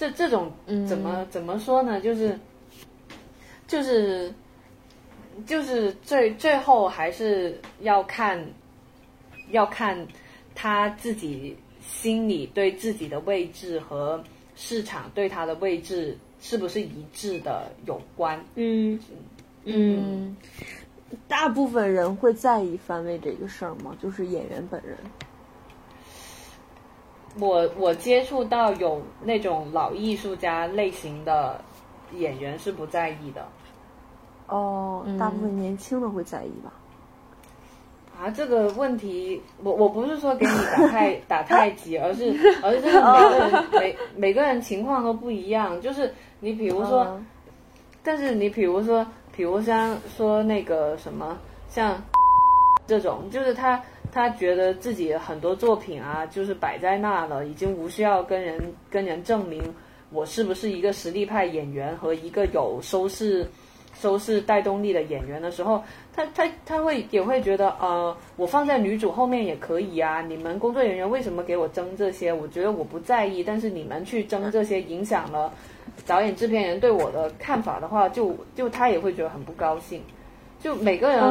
[0.02, 0.50] 这这种
[0.84, 2.00] 怎么怎么说呢？
[2.00, 2.36] 就是，
[3.68, 4.34] 就是，
[5.46, 8.44] 就是最最后还是要看，
[9.50, 10.04] 要看
[10.56, 14.20] 他自己心里对自己的位置和
[14.56, 18.44] 市场对他的位置是不是一致的有关。
[18.56, 18.98] 嗯
[19.62, 20.36] 嗯，
[21.28, 23.96] 大部分人会在意番位这个事儿吗？
[24.02, 24.96] 就是演员本人。
[27.38, 31.58] 我我接触到有那种老艺术家类型的
[32.12, 33.46] 演员是不在意的，
[34.48, 36.72] 哦，大部分年轻的会在意吧？
[38.20, 47.18] 啊，这个问题我我不是说给你打太 打太极，而是而是每个人每每个人情况都不一样，就是你比如说，
[48.02, 51.38] 但是你比如说，比如像说那个什么
[51.68, 52.00] 像
[52.86, 53.82] 这种，就是他。
[54.12, 59.60] 他觉得自己很多作品啊，就是摆在那了，已经无需要跟人跟人证明
[60.10, 63.44] 我是不是一个实力派演员和一个有收视。
[63.94, 65.80] 收视带动力的演员的时候，
[66.12, 70.20] 他他他会也会觉得，呃，我放在女主后面也可以啊。
[70.22, 72.32] 你们工作人员为什么给我争这些？
[72.32, 75.52] 我觉得我不在意，但是你们去争这些，影响了
[76.04, 80.02] 导演制片人对我的看法的话，就就他也会觉得很不高兴。
[80.60, 81.22] 就每个人，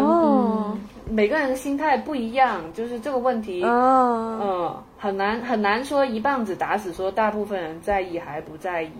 [1.11, 8.91] 每个人的心态不一样，就是这个问题，嗯，很难很难说一棒子打死说大部分人在意还不在意，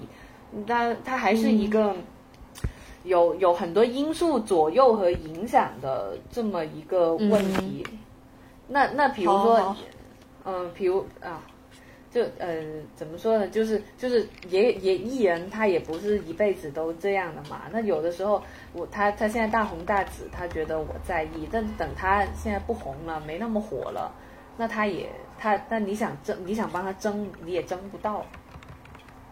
[0.68, 1.96] 但它还是一个。
[3.04, 7.84] 有有很多因素左右和影响的这么一个问题，
[8.68, 9.76] 那那比如说，
[10.46, 11.42] 嗯，比如啊，
[12.12, 12.62] 就呃，
[12.96, 13.48] 怎么说呢？
[13.48, 17.62] 就是就是也也艺人他也不是一辈子都这样的嘛。
[17.72, 18.44] 那有的时候
[18.74, 24.14] 我他他现在大红大紫，他觉得我在意，但等他现在不红了，没那么火了，
[24.58, 25.10] 那他也
[25.40, 28.26] 他那你想争，你想帮他争，你也争不到。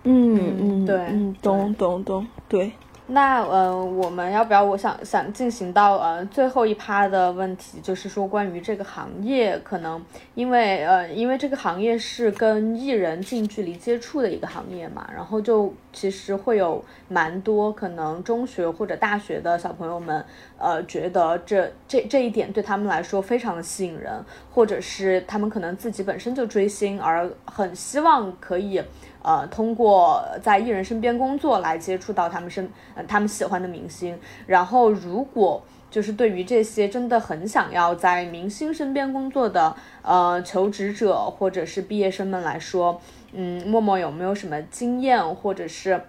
[0.04, 2.72] 嗯嗯，对，嗯，懂懂懂，对。
[3.12, 4.64] 那呃，我们要不要？
[4.64, 10.00] 我想想进行到呃最后一趴的问题，就是说关于这个行业，可能
[10.36, 20.24] 因为呃，因为这个行业是跟艺人近距离接触的一个行业嘛，然后就其实会有蛮多可能中学或者大学的小朋友们，
[20.60, 24.24] 呃，觉得这这这一点对他们来说非常的吸引人，
[24.54, 28.84] 或者是他们可能自己本身就追星，而很希望可以。
[29.22, 34.18] 呃，通过在艺人身边工作来接触到他们身，呃，他们喜欢的明星。
[34.48, 43.02] 然后，如果就是对于这些真的很想要在明星身边工作的呃求职者或者是毕业生们来说，
[43.34, 46.02] 嗯，默默有没有什么经验，或者是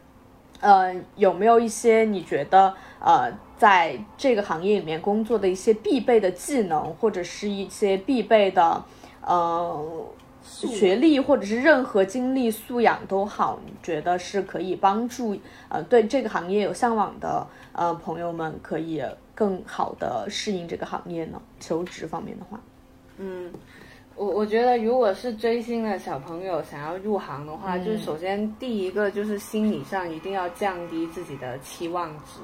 [0.60, 8.84] 呃有没有一些你觉得呃在这个行业里面工作的一些必备的技能，或者是一些必备的
[9.22, 10.04] 呃。
[10.50, 19.00] 学历或者是任何经历素养都好，你觉得是可以帮助呃对这个行业有向往的呃朋友们可以
[19.32, 21.40] 更好的适应这个行业呢？
[21.60, 22.60] 求职方面的话，
[23.18, 23.52] 嗯，
[24.16, 32.40] 我我觉得如果是追星的小朋友想要入行的话，就是首先第一个就是心理上一定要降低自己的期望值，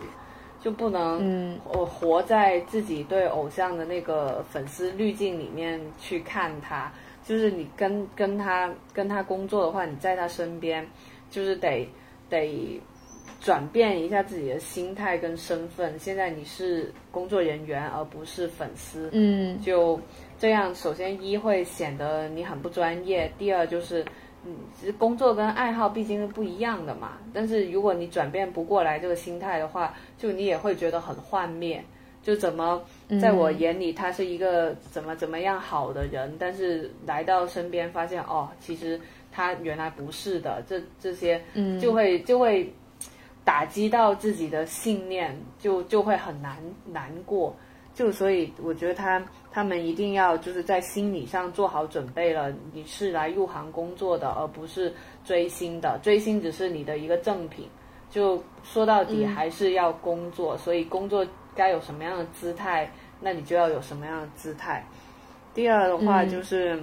[0.63, 6.91] 就不能嗯我活在自己对偶像的那个粉丝滤镜里面去看他。
[7.27, 10.87] 就是你跟跟他跟他工作的话，你在他身边，
[11.29, 11.87] 就是得
[12.31, 12.81] 得
[13.41, 15.99] 转变一下自己的心态跟身份。
[15.99, 19.11] 现在你是工作人员，而不是粉丝。
[19.13, 20.01] 嗯，就
[20.39, 20.73] 这样。
[20.75, 24.05] 首先一会显得你很不专业，第二就是，
[24.45, 27.19] 嗯，其实工作跟爱好毕竟是不一样的嘛。
[27.35, 31.85] 但是如果你转变不过来这个心态的话，就你也会觉得很幻灭。
[32.27, 32.83] 就怎么
[33.21, 39.01] 在我眼里他是一个怎么怎么样好的人，但是来到身边发现哦，其实
[39.31, 41.41] 他原来不是的，这这些
[41.81, 42.69] 就会就会
[43.45, 47.55] 打击到自己的信念，就就会很难难过。
[47.95, 54.93] 就所以我觉得他他们一定要就是在心理上做好准备了，你是来入行工作的，而不是
[55.25, 57.69] 追星的，追星只是你的一个赠品。
[58.11, 61.25] 就说到底还是要工作，所以工作。
[61.57, 62.89] 该有什么样的姿态，
[63.21, 64.85] 那你就要有什么样的姿态。
[65.55, 66.79] 第二的话就是，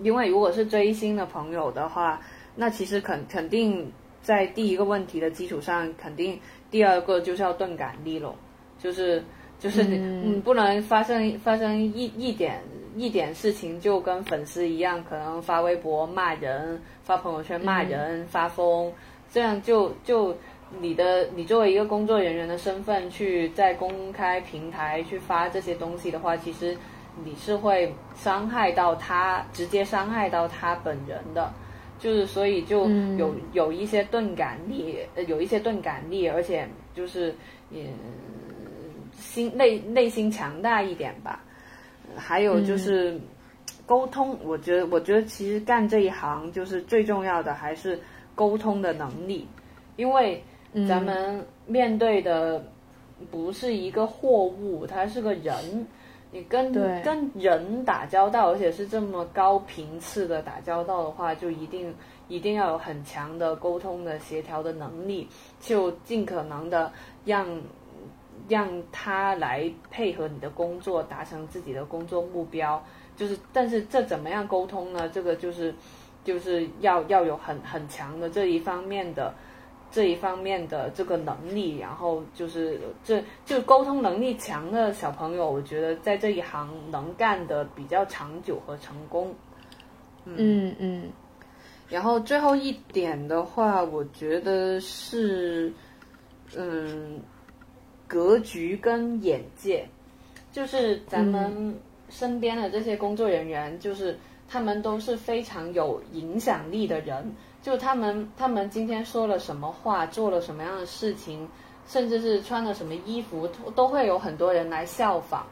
[0.00, 2.20] 因为如果是追星的朋友的话，
[2.54, 3.92] 那其实肯肯定
[4.22, 6.38] 在第一个问题的基础上，肯定
[6.70, 8.36] 第二个就是要钝感力咯，
[8.78, 9.22] 就是
[9.58, 12.62] 就是你不能发生发生一一点
[12.94, 18.92] 一点事情就跟粉丝一样，可能发微博骂人、发朋友圈骂人、发疯，
[19.32, 20.36] 这样就就。
[20.80, 26.76] 你的你作为一个工作人员的身份去在公开平台去发这些东西的话，其实
[27.24, 31.52] 你是会伤害到他，直接伤害到他本人的，
[32.00, 37.32] 就是所以就有有一些钝感力，呃，有一些钝感力，而且就是
[37.70, 37.86] 也，
[39.12, 41.44] 心内内心强大一点吧。
[42.16, 43.18] 还有就是
[43.86, 47.98] 沟通，我觉得我觉得其实干这一行就是最重要的还是
[48.34, 49.46] 沟通的能力，
[49.94, 50.42] 因为。
[50.88, 52.62] 咱们面对的
[53.30, 55.86] 不是一个货物，他是个人。
[56.32, 61.94] 你跟跟人打交道，而且是这么高频次的打交道的话，就一定
[62.28, 65.26] 一定要有很强的沟通的协调的能力，
[65.60, 66.92] 就尽可能的
[67.24, 67.46] 让
[68.48, 72.84] 让他来配合你的工作，达成自己的工作目标。
[73.16, 75.08] 就是，但是这怎么样沟通呢？
[75.08, 75.72] 这个就是
[76.22, 79.32] 就是要要有很很强的这一方面的。
[79.96, 89.34] 这一方面的这个能力，然后就是这就沟通能力强的小朋友，我觉得在这一行能干的比较长久和成功。
[90.26, 90.76] 嗯。
[90.78, 91.10] 嗯，
[91.88, 95.72] 然后最后一点的话，我觉得是，
[96.54, 97.18] 嗯，
[98.06, 99.88] 格局跟眼界，
[100.52, 101.74] 就是咱们
[102.10, 107.34] 身边的这些工作人员，就是他们都是非常有影响力的人，
[107.66, 111.48] 就他们他们今天说了什么话，做了什么样的事情，
[111.88, 115.44] 甚至是穿了什么衣服，都会有很多人来效仿。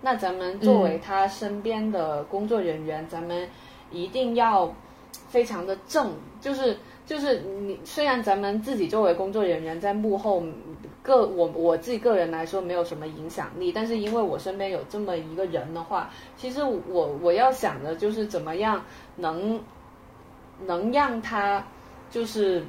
[0.00, 3.46] 那咱们作为他身边的工作人员，咱们
[3.90, 4.74] 一定要
[5.28, 10.42] 非常的正，就是就是你虽然咱们自己作为工作人员在幕后
[11.02, 16.08] 个我我自己个人来说没有什么影响力，但是因为我身边有这么一个人的话，
[16.38, 18.82] 其实我我要想的就是怎么样
[19.16, 19.60] 能
[20.66, 21.64] 能让他
[22.10, 22.64] 就是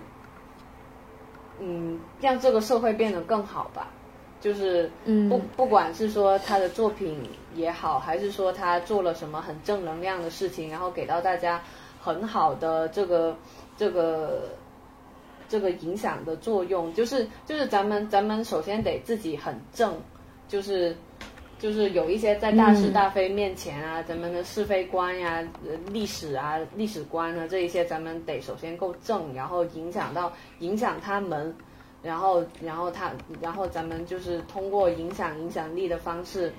[1.60, 3.88] 嗯让这个社会变得更好吧。
[4.40, 4.90] 就是
[5.30, 11.62] 不不管是说他的作品也好，还是说他做了什么很正能量的事情，然后给到大家
[12.02, 13.38] 很好的这个
[13.78, 14.50] 这个
[15.48, 19.96] 这个影响的作用，就是就是咱们咱们首先得自己很正，
[20.48, 20.98] 就是
[21.62, 25.48] 就是有一些在大是大非面前啊，咱们的是非观呀、
[25.92, 31.56] 历史啊、历史观啊这一些，咱们得首先够正，然后影响到影响他们。
[32.04, 36.52] 然后，然后他，然后咱们就是通过影响影响力的方式，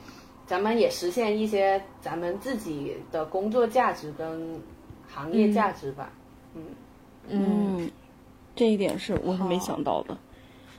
[0.47, 4.57] 咱们也实现一些咱们自己的工作价值跟
[5.09, 6.13] 行业价值吧。
[6.55, 6.63] 嗯
[7.29, 7.91] 嗯，
[8.55, 10.17] 这一点是我是没想到的。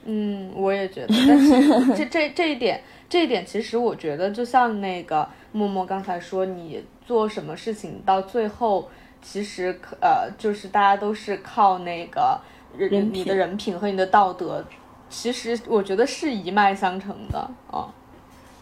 [0.06, 1.14] 嗯，我也觉得。
[1.28, 8.90] 但是这这这一点，这一点其实我觉得，就像那个默默刚才说，你做什么事情到最后，
[9.22, 12.40] 其实呃，就是大家都是靠那个。
[12.76, 14.66] 人你的人品和你的道德，
[15.08, 17.88] 其实我觉得是一脉相承的哦。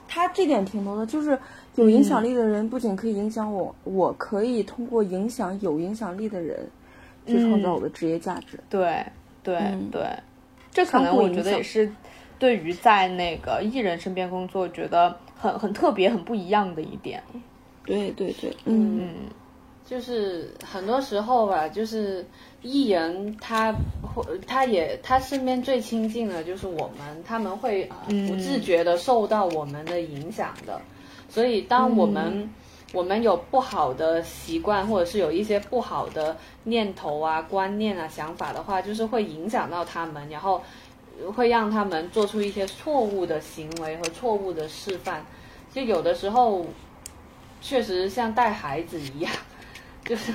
[0.06, 1.40] 他这点挺多的，就是
[1.76, 6.70] 有影响力的人不仅可以影响我，我可以通过影响有影响力的人，
[7.26, 8.60] 去创造我的职业价值。
[8.70, 9.02] 对
[9.42, 9.58] 对
[9.90, 10.06] 对，
[10.72, 11.92] 这可能我觉得也是
[12.40, 17.22] 对于在那个艺人身边工作，觉得很很特别、很不一样的一点。
[17.86, 19.12] 对对对，嗯，
[19.86, 22.26] 就是很多时候吧，就是。
[22.64, 23.74] 艺人他
[24.04, 27.90] 会，他也他身边最亲近的就是我们，他们会
[28.28, 30.80] 不自觉的受到我们的影响的，
[31.28, 32.48] 所以当我们
[32.94, 40.62] 我们有不好的习惯，或者是有一些不好的念头啊、观念啊、想法的话，就是会影响到他们，然后
[41.36, 45.26] 会让他们做出一些错误的行为和错误的示范，
[45.74, 46.66] 就有的时候
[47.62, 49.32] 确实像带孩子一样。
[50.04, 50.34] 就是，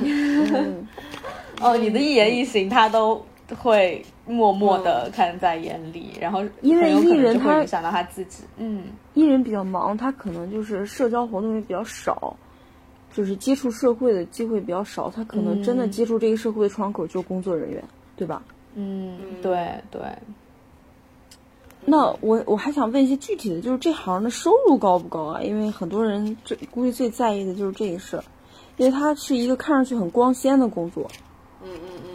[1.60, 3.20] 哦，你的一言一行他都
[3.58, 8.84] 会默默的看在眼里，然后因为艺人他影响到他自己，嗯，
[9.14, 12.36] 艺人比较忙，他可能就是社交活动也比较少，
[13.16, 17.82] 就是接触社会的机会比较少，他可能真的接触这个社会的窗口就是工作人员，
[18.14, 18.42] 对吧？
[18.74, 20.02] 嗯，对对。
[21.86, 25.40] 那我我还想问一些具体的，就是这行的收入高不高啊？
[25.40, 28.24] 因为很多人最估计最在意的就是这个事儿。
[28.76, 31.10] 因为它是一个看上去很光鲜的工作，
[31.64, 32.12] 嗯嗯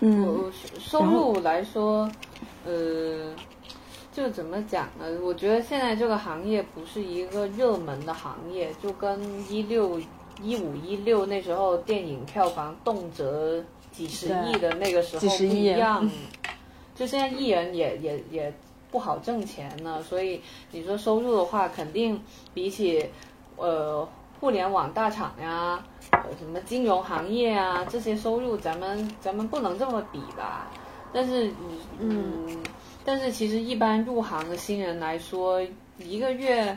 [0.00, 2.10] 嗯，嗯，收入来说，
[2.64, 3.34] 呃，
[4.12, 5.06] 就怎么讲呢？
[5.22, 9.20] 我觉得现在这个行业不是一个热门的行业，就跟
[9.52, 10.00] 一六
[10.42, 16.08] 一五一六那时候电影票房动辄几十亿的那个时候不一样，
[16.94, 18.52] 就现在艺人也也也
[18.90, 20.40] 不好挣钱呢，所以
[20.72, 22.22] 你说收入的话，肯定
[22.52, 23.08] 比起
[23.56, 24.08] 呃。
[24.40, 30.66] 互联网大厂呀，呃，什么金融行业啊，这些收入咱们咱们不能这么比吧？
[31.12, 31.52] 但是，
[31.98, 32.48] 嗯，
[33.04, 35.60] 但是其实一般入行的新人来说，
[35.98, 36.76] 一个月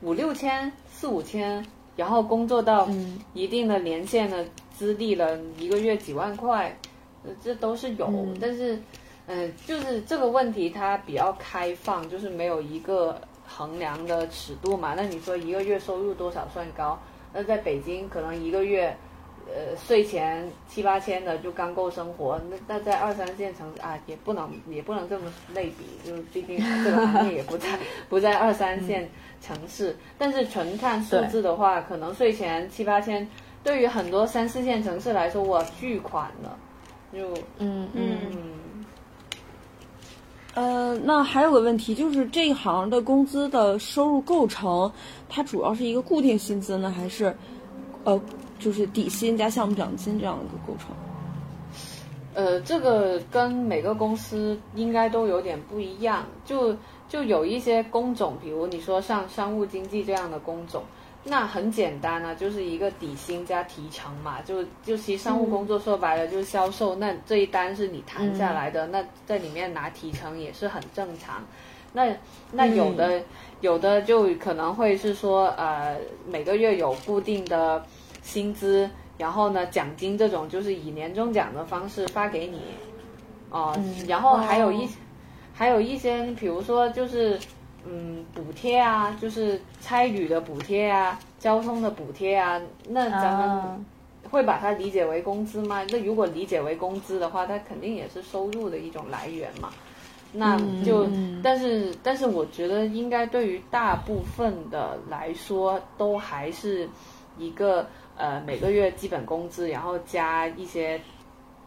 [0.00, 1.64] 五六千、四五千，
[1.96, 2.88] 然后工作到
[3.34, 4.44] 一定的年限的
[4.76, 6.76] 资历了，一个月几万块，
[7.24, 8.10] 呃，这都是有。
[8.40, 8.80] 但是，
[9.26, 13.20] 嗯，就是这个问题它比较开放，就是没有一个。
[13.54, 16.98] 衡量的尺度嘛，那你说一个月收入多少算高？
[17.34, 18.96] 那在北京可能一个月，
[19.54, 22.40] 呃，税前七八千的就刚够生活。
[22.50, 27.68] 那那在二三线城市啊，也不能也不能这么类比，就是毕竟这个行业也不在
[28.08, 29.08] 不在二三线
[29.40, 29.94] 城市。
[30.16, 33.28] 但是纯看数字的话，可能税前七八千，
[33.62, 36.56] 对于很多三四线城市来说，哇，巨款了，
[37.12, 38.12] 就嗯嗯。
[40.54, 44.92] 呃，那还有个问题，就是这一行的工资的收入构成，
[45.26, 47.34] 它主要是一个固定薪资呢，还是，
[48.04, 48.20] 呃，
[48.62, 50.94] 就是底薪加项目奖金这样的一个构成？
[52.34, 56.74] 呃，这个跟每个公司应该都有点不一样，就
[57.08, 60.82] 就有一些工种，比如你说像商务经济这样的工种，
[61.24, 71.44] 那很简单啊，就是一个底薪加提成嘛，就就其实商务工作说白了就是销售，那这一单是你谈下来的，那在里面拿提成也是很正常。
[71.92, 72.06] 那
[72.50, 73.22] 那有的
[73.60, 77.84] 有的就可能会是说，呃，每个月有固定的
[78.22, 78.88] 薪资，
[79.18, 82.62] 然后呢奖金这种就是以年终奖的方式发给你，
[83.50, 83.76] 哦，
[84.08, 84.88] 然后还有一
[85.52, 87.38] 还有一些，比如说就是。
[87.84, 93.84] 嗯，补贴啊，就是差旅的补贴啊，交通的补贴啊，那咱们
[94.30, 95.84] 会把它理解为工资吗？
[95.90, 99.70] 那如果理解为工资的话，它肯定也是收入的一种来源嘛。
[100.30, 101.08] 那就，
[101.42, 106.88] 但是，但是我觉得应该对于大部分的来说，都还是
[107.36, 107.84] 一个
[108.16, 111.00] 呃每个月基本工资，然后加一些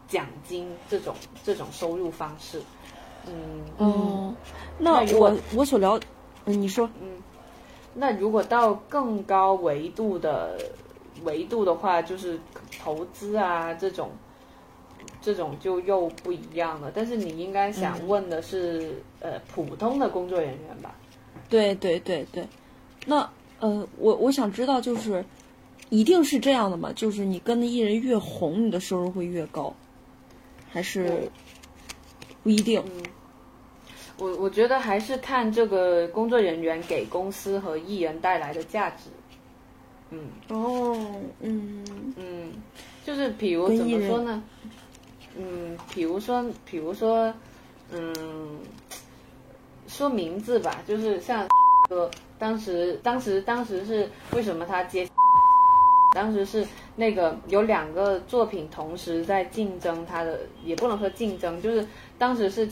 [0.08, 1.14] 奖金这种
[1.44, 2.60] 这种收入方式。
[3.28, 4.36] 嗯嗯，
[4.78, 5.98] 那我我所了，
[6.44, 7.20] 嗯，你说，嗯，
[7.94, 10.56] 那如果到更高维度的
[11.24, 12.38] 维度的话，就是
[12.80, 14.10] 投资啊这种，
[15.20, 16.92] 这种就又不一样了。
[16.94, 20.94] 但是你应该想问的是，呃，普通的工作人员吧？
[21.48, 22.46] 对对对对，
[23.06, 23.28] 那
[23.58, 25.24] 呃，我我想知道，就是
[25.90, 26.92] 一定是这样的吗？
[26.94, 29.74] 就是你跟的艺人越红，你的收入会越高，
[30.68, 31.30] 还是
[32.42, 32.82] 不一定？
[34.18, 39.10] 我我觉得还是看这个工作人员给公司和艺人带来的价值。
[40.10, 40.96] 嗯哦
[41.40, 41.84] 嗯
[42.16, 42.52] 嗯，
[43.04, 44.42] 就是比如怎么说呢？
[45.36, 47.32] 嗯，比如说比如说
[47.92, 48.58] 嗯，
[49.86, 51.46] 说名字吧，就是像
[51.88, 55.06] 哥 当时当时当时是为什么他接？
[56.14, 61.86] 当时是那个有两个作品同时在竞争他的，也不能说竞争，就是
[62.18, 62.68] 当时是。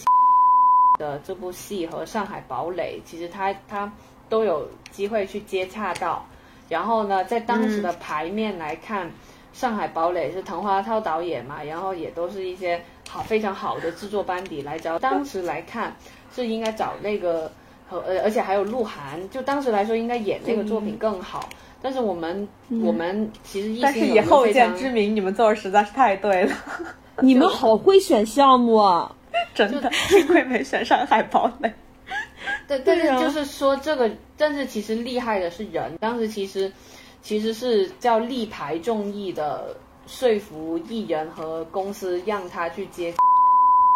[0.97, 3.93] 的这部戏和《上海堡垒》，其实他他
[4.29, 6.25] 都有机会去接洽到。
[6.69, 9.09] 然后呢，在当时的牌面来看，
[9.53, 14.97] 《上海堡垒》是滕华涛导演嘛，然后也都是一些好非常好的制作班底来找。
[14.97, 15.93] 当时来看
[16.33, 17.51] 是应该找那个
[17.91, 21.49] 和呃，而且还有鹿晗，就当时来说应该演那个作品更好。
[21.85, 22.49] 但是我们
[22.83, 26.53] 我们其实但是以后见之明，你们做的实在是太对了。
[27.21, 29.15] 你们好会选项目啊！
[29.55, 31.71] 真的，幸亏没选上海堡垒。
[32.67, 35.99] 对，但是就是说这个，但是其实厉害的是人。
[36.01, 36.73] 当时其实
[37.21, 43.13] 其实是叫力排众议的，说服艺人和公司让他去接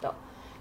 [0.03, 0.15] 的。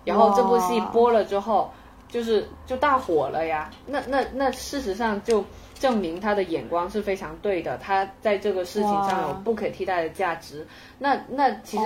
[0.06, 1.70] 然后这部戏播了之后，
[2.08, 3.70] 就是就大火了呀。
[3.86, 5.44] 那那那事实上就
[5.80, 10.66] 证明他的眼光是非常对的，他在这个事情上有不可替代的价值。
[11.00, 11.84] 那那其实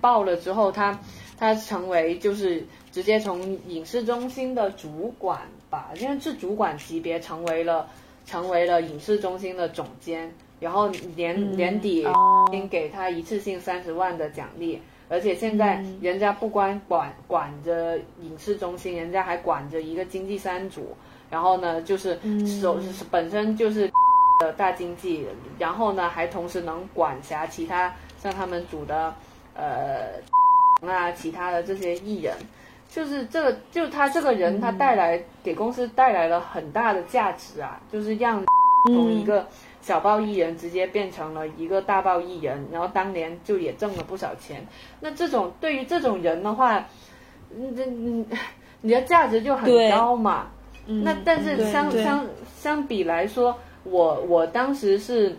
[0.00, 0.98] 爆了之后，他。
[1.38, 7.86] 他成为就是直接从影视中心的主管吧，因为是主管级别，成为了
[8.24, 12.06] 成为了影视中心的总监，然后年年底
[12.50, 14.80] 先给他一次性三十万的奖励，
[15.10, 20.96] 而且现在人家不光管管着影视中心，人家还管着一个经济三组，
[21.30, 22.18] 然后呢就是
[22.60, 23.90] 手是本身就是
[24.40, 25.26] 的大经济，
[25.58, 29.14] 然后呢还同时能管辖其他像他们组的
[29.54, 30.20] 呃。
[30.86, 32.36] 啊，其他的这些艺人，
[32.90, 38.44] 就是这个，就他这个人，他带来给公司带来了很大的价值啊，就是让
[38.84, 39.46] 从一个
[39.80, 44.66] 小报艺人直接变成了一个大报艺人，然后当年就也挣了不少钱。
[45.00, 46.84] 那这种对于这种人的话，
[47.56, 48.26] 嗯嗯，
[48.82, 50.48] 你的价值就很高嘛。
[50.86, 52.26] 那但是相相
[52.58, 55.36] 相比来说，我我当时是。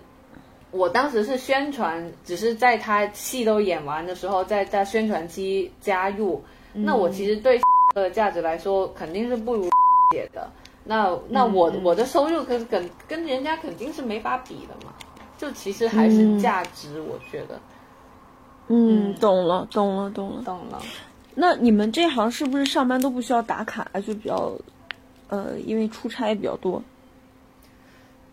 [0.69, 6.43] 我当时是宣传，只是在他戏都演完的时候，在在宣传期加入。
[6.73, 7.57] 那我其实对
[7.95, 9.69] 的价值来说，肯定是不如
[10.13, 10.51] 写的。
[10.83, 14.93] 那那我我的收入跟跟跟人家肯定是没法比的嘛。
[15.37, 17.57] 就其实还是价值，我觉得。
[18.67, 20.81] 嗯，懂了，懂了，懂了，懂了。
[21.33, 23.87] 那你们这行是不是上班都不需要打卡？
[24.05, 24.51] 就比较，
[25.29, 26.81] 呃，因为出差比较多。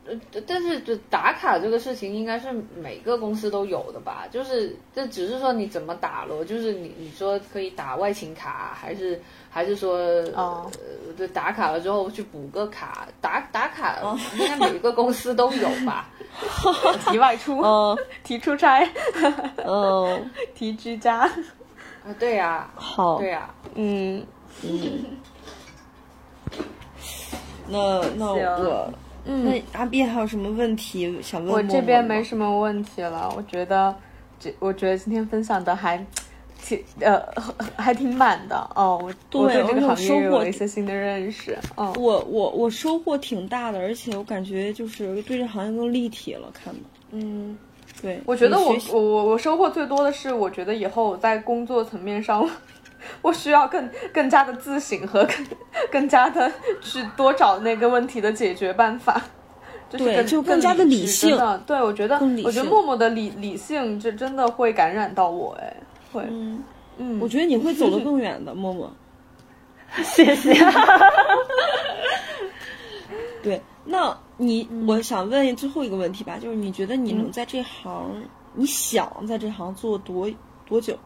[0.06, 0.14] 呃，
[0.46, 4.26] 但是这打卡这个事情应该是每个公司都有的吧？
[4.30, 9.18] 就是这只是说你怎么打咯，就是你你说可以打外勤卡，还是
[9.50, 9.96] 还是说
[10.34, 10.70] 呃，
[11.16, 13.08] 就打卡了之后去补个卡？
[13.22, 13.98] 打打卡
[14.38, 16.10] 应该每个公司都有吧？
[17.08, 17.62] 提外出，
[18.22, 18.86] 提出差，
[19.64, 21.20] 嗯， 提居家
[22.04, 24.22] 啊，对呀，好，对呀，嗯
[24.62, 25.02] 嗯，
[27.68, 28.92] 那那我。
[29.26, 31.54] 那阿斌还有什么问题想问？
[31.54, 33.32] 我这边没什么问题了。
[33.34, 33.96] 我觉得，
[34.38, 35.96] 这我觉得今天分享的还
[36.62, 37.18] 挺呃
[37.74, 39.00] 还挺满的哦。
[39.02, 41.56] 我对这个行业有了一些新的认识。
[41.74, 46.80] 哦，我我我收获挺大的，而且我感觉就是对这行业更立体了，看的。
[47.12, 47.56] 嗯，
[48.02, 52.46] 对，我觉得我我我我收获最多的是，我觉得以后在工作层面上，
[53.22, 55.46] 我需要更更加的自省和更
[55.90, 56.50] 更加的
[56.80, 59.20] 去多找那个问题的解决办法。
[59.90, 61.36] 对，就更加的理性。
[61.66, 65.76] 对，我觉得，我觉得默默的理理性，这真的会感染到我，哎，
[66.12, 66.26] 会，
[66.96, 68.90] 嗯，我觉得你会走得更远的，默默。
[70.02, 70.52] 谢谢。
[73.40, 78.20] 对，那你，我想问最后一个问题吧，就是你觉得你能在这行，
[78.54, 80.28] 你想在这行做多
[80.66, 80.98] 多久？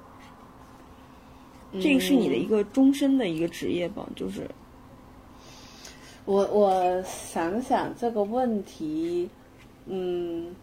[1.80, 4.48] 这个是你的一个终身的一个职业吧，就是。
[6.24, 9.28] 我我想想这个问题，
[9.86, 10.54] 嗯，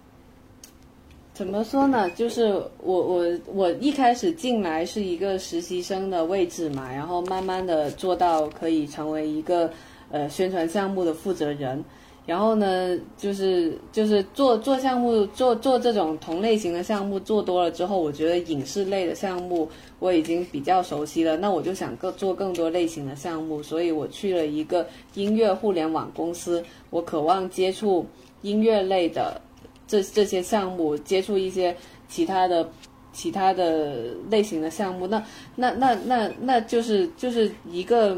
[1.34, 2.08] 怎么说呢？
[2.12, 2.54] 就是
[2.84, 9.72] 我我我一开始进来是一个实习生的位置嘛，然后慢慢的做到可以成为一个
[10.12, 11.84] 呃宣传项目的负责人。
[12.28, 19.70] 然后呢，就是就是做做项目，做做这种同类型的项目做多了之后，我觉得影视类的项目
[20.06, 21.36] 我已经比较熟悉了。
[21.36, 26.64] 那我就想更做更多类型的项目，所以我去了一个音乐互联网公司。
[26.92, 28.06] 我渴望接触
[28.44, 29.42] 音乐类的
[29.88, 31.76] 这这些项目，接触一些
[32.08, 32.70] 其他的
[33.12, 35.08] 其他的类型的项目。
[35.08, 35.24] 那
[35.56, 38.16] 那那那那就是就是一个。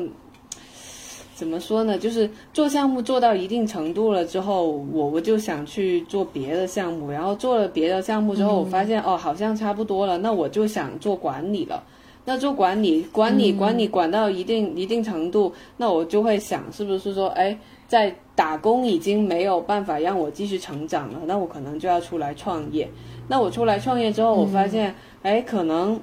[1.38, 1.95] 怎么说呢？
[1.99, 7.11] 就是做项目做到一定程度了之后，我我就想去做别的项目。
[7.11, 10.18] 然后做了别的项目之后，我发现哦，好像差不多了。
[10.18, 11.84] 那我就想做管理了。
[12.26, 17.55] 那做管理，管理，管理，管到一定一定程度，那我就会想，是不是说，哎，
[17.88, 22.89] 在打工已经没有办法让我继续成长了，那我可能就要出来创业。
[23.27, 26.01] 那我出来创业之后，我发现，哎，可能。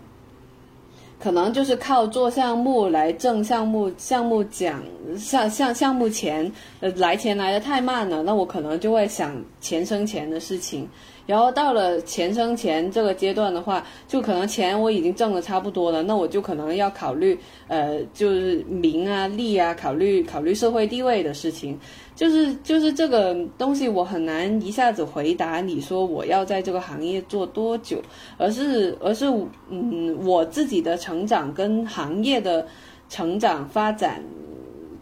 [1.24, 4.82] 可能就是靠做项目来挣项目项目奖，
[5.16, 10.86] 项项项目钱，呃，来钱来的太慢了，那我可能就会想钱生钱的事情。
[11.26, 17.38] 然后到了钱生钱这个阶段的话，就可能钱我已经挣的差不多了，那我就可能要考虑，
[17.68, 21.80] 呃，就是名啊利啊，考虑考虑社会地位的事情。
[22.14, 28.00] 就是就是这个东西，我很难一下子回答你说我要在这个行业做多久，
[28.38, 29.26] 而是而是
[29.68, 32.66] 嗯，我自己的成长跟行业的
[33.08, 34.22] 成长发展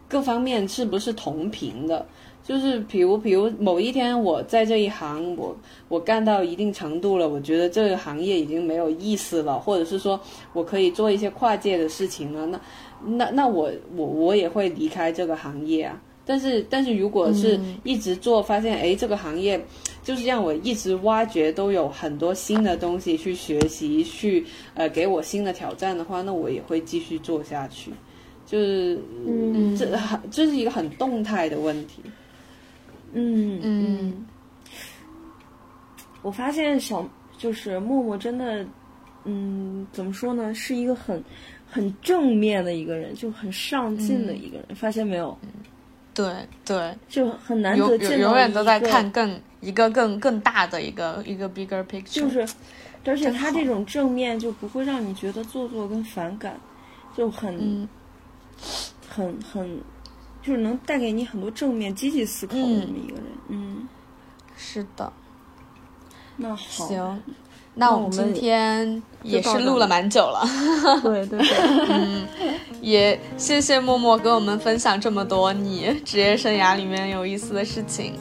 [0.08, 2.06] 各方面是不是同频的？
[2.42, 5.54] 就是比如比如某一天我在这一行，我
[5.88, 10.18] 我干到一定程度了，我觉得这个行业已经没有意思了，或者是说
[10.52, 12.60] 我可以做一些跨界的事情了，那
[13.04, 16.00] 那那我我我也会离开这个行业啊。
[16.24, 19.60] 但是，但是如果是一直做，发现哎，这个行业
[20.04, 27.90] 就是让我一直挖掘，都有很多新的东西去学习，去呃给我新的挑战的话，那我也会继续做下去。
[28.46, 32.02] 就是，嗯，这很这是一个很动态的问题。
[33.14, 34.26] 嗯嗯，
[36.22, 38.64] 我发现小就是默默真的，
[39.24, 41.22] 嗯，怎么说呢，是一个很
[41.68, 45.36] 很正面的一个人，就很上进的一个人，发现没有？
[46.14, 52.12] 对对，就很难得见到永远都在看更一个更更大的一个一个 bigger picture。
[52.12, 52.46] 就是，
[53.06, 56.58] 而且他这种正面就不会让你觉得做作跟反感，
[57.16, 57.88] 就很，
[59.08, 59.80] 很很，
[60.42, 63.24] 就是能带给你很多正面积极思考的这么一个人。
[63.48, 63.88] 嗯，
[64.56, 65.12] 是的。
[66.36, 66.56] 那好。
[66.56, 67.22] 行。
[67.74, 70.44] 那我们今天也是录了蛮久了，
[71.02, 71.48] 对对对，
[71.88, 72.26] 嗯，
[72.82, 78.12] 也谢谢默默跟我们分享这么多你职业生涯里面有意思的事情。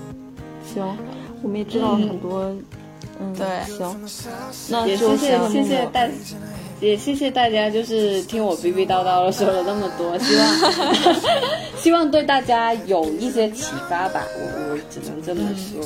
[0.73, 0.97] 行，
[1.41, 2.55] 我们也知道很多，
[3.19, 4.09] 嗯，对，行，
[4.69, 6.07] 那也谢谢谢谢大，
[6.79, 10.47] 也谢谢大家，就是听我逼逼叨叨的说了那么多，希望
[11.75, 15.83] 希望对大家有一些启发吧，我我只能这么说。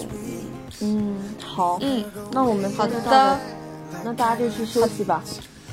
[0.82, 3.40] 嗯，好，嗯，那我们好的，
[4.06, 5.24] 那大家就去休息吧。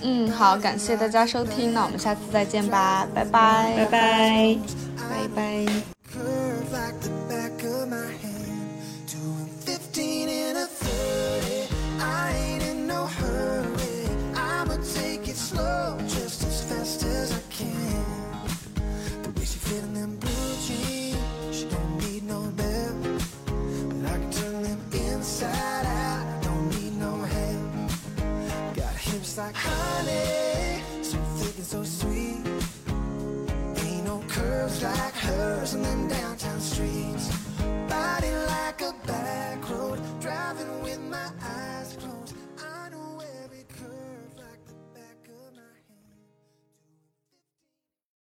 [0.00, 4.56] 嗯，好，感谢大家收听，那我们下次再见吧，拜拜，拜拜，
[4.96, 5.66] 拜拜。
[29.32, 32.38] tastes like honey, so thick and so sweet.
[33.84, 37.30] Ain't no curves like hers in them downtown streets.
[37.88, 42.21] Body like a back road, driving with my eyes closed.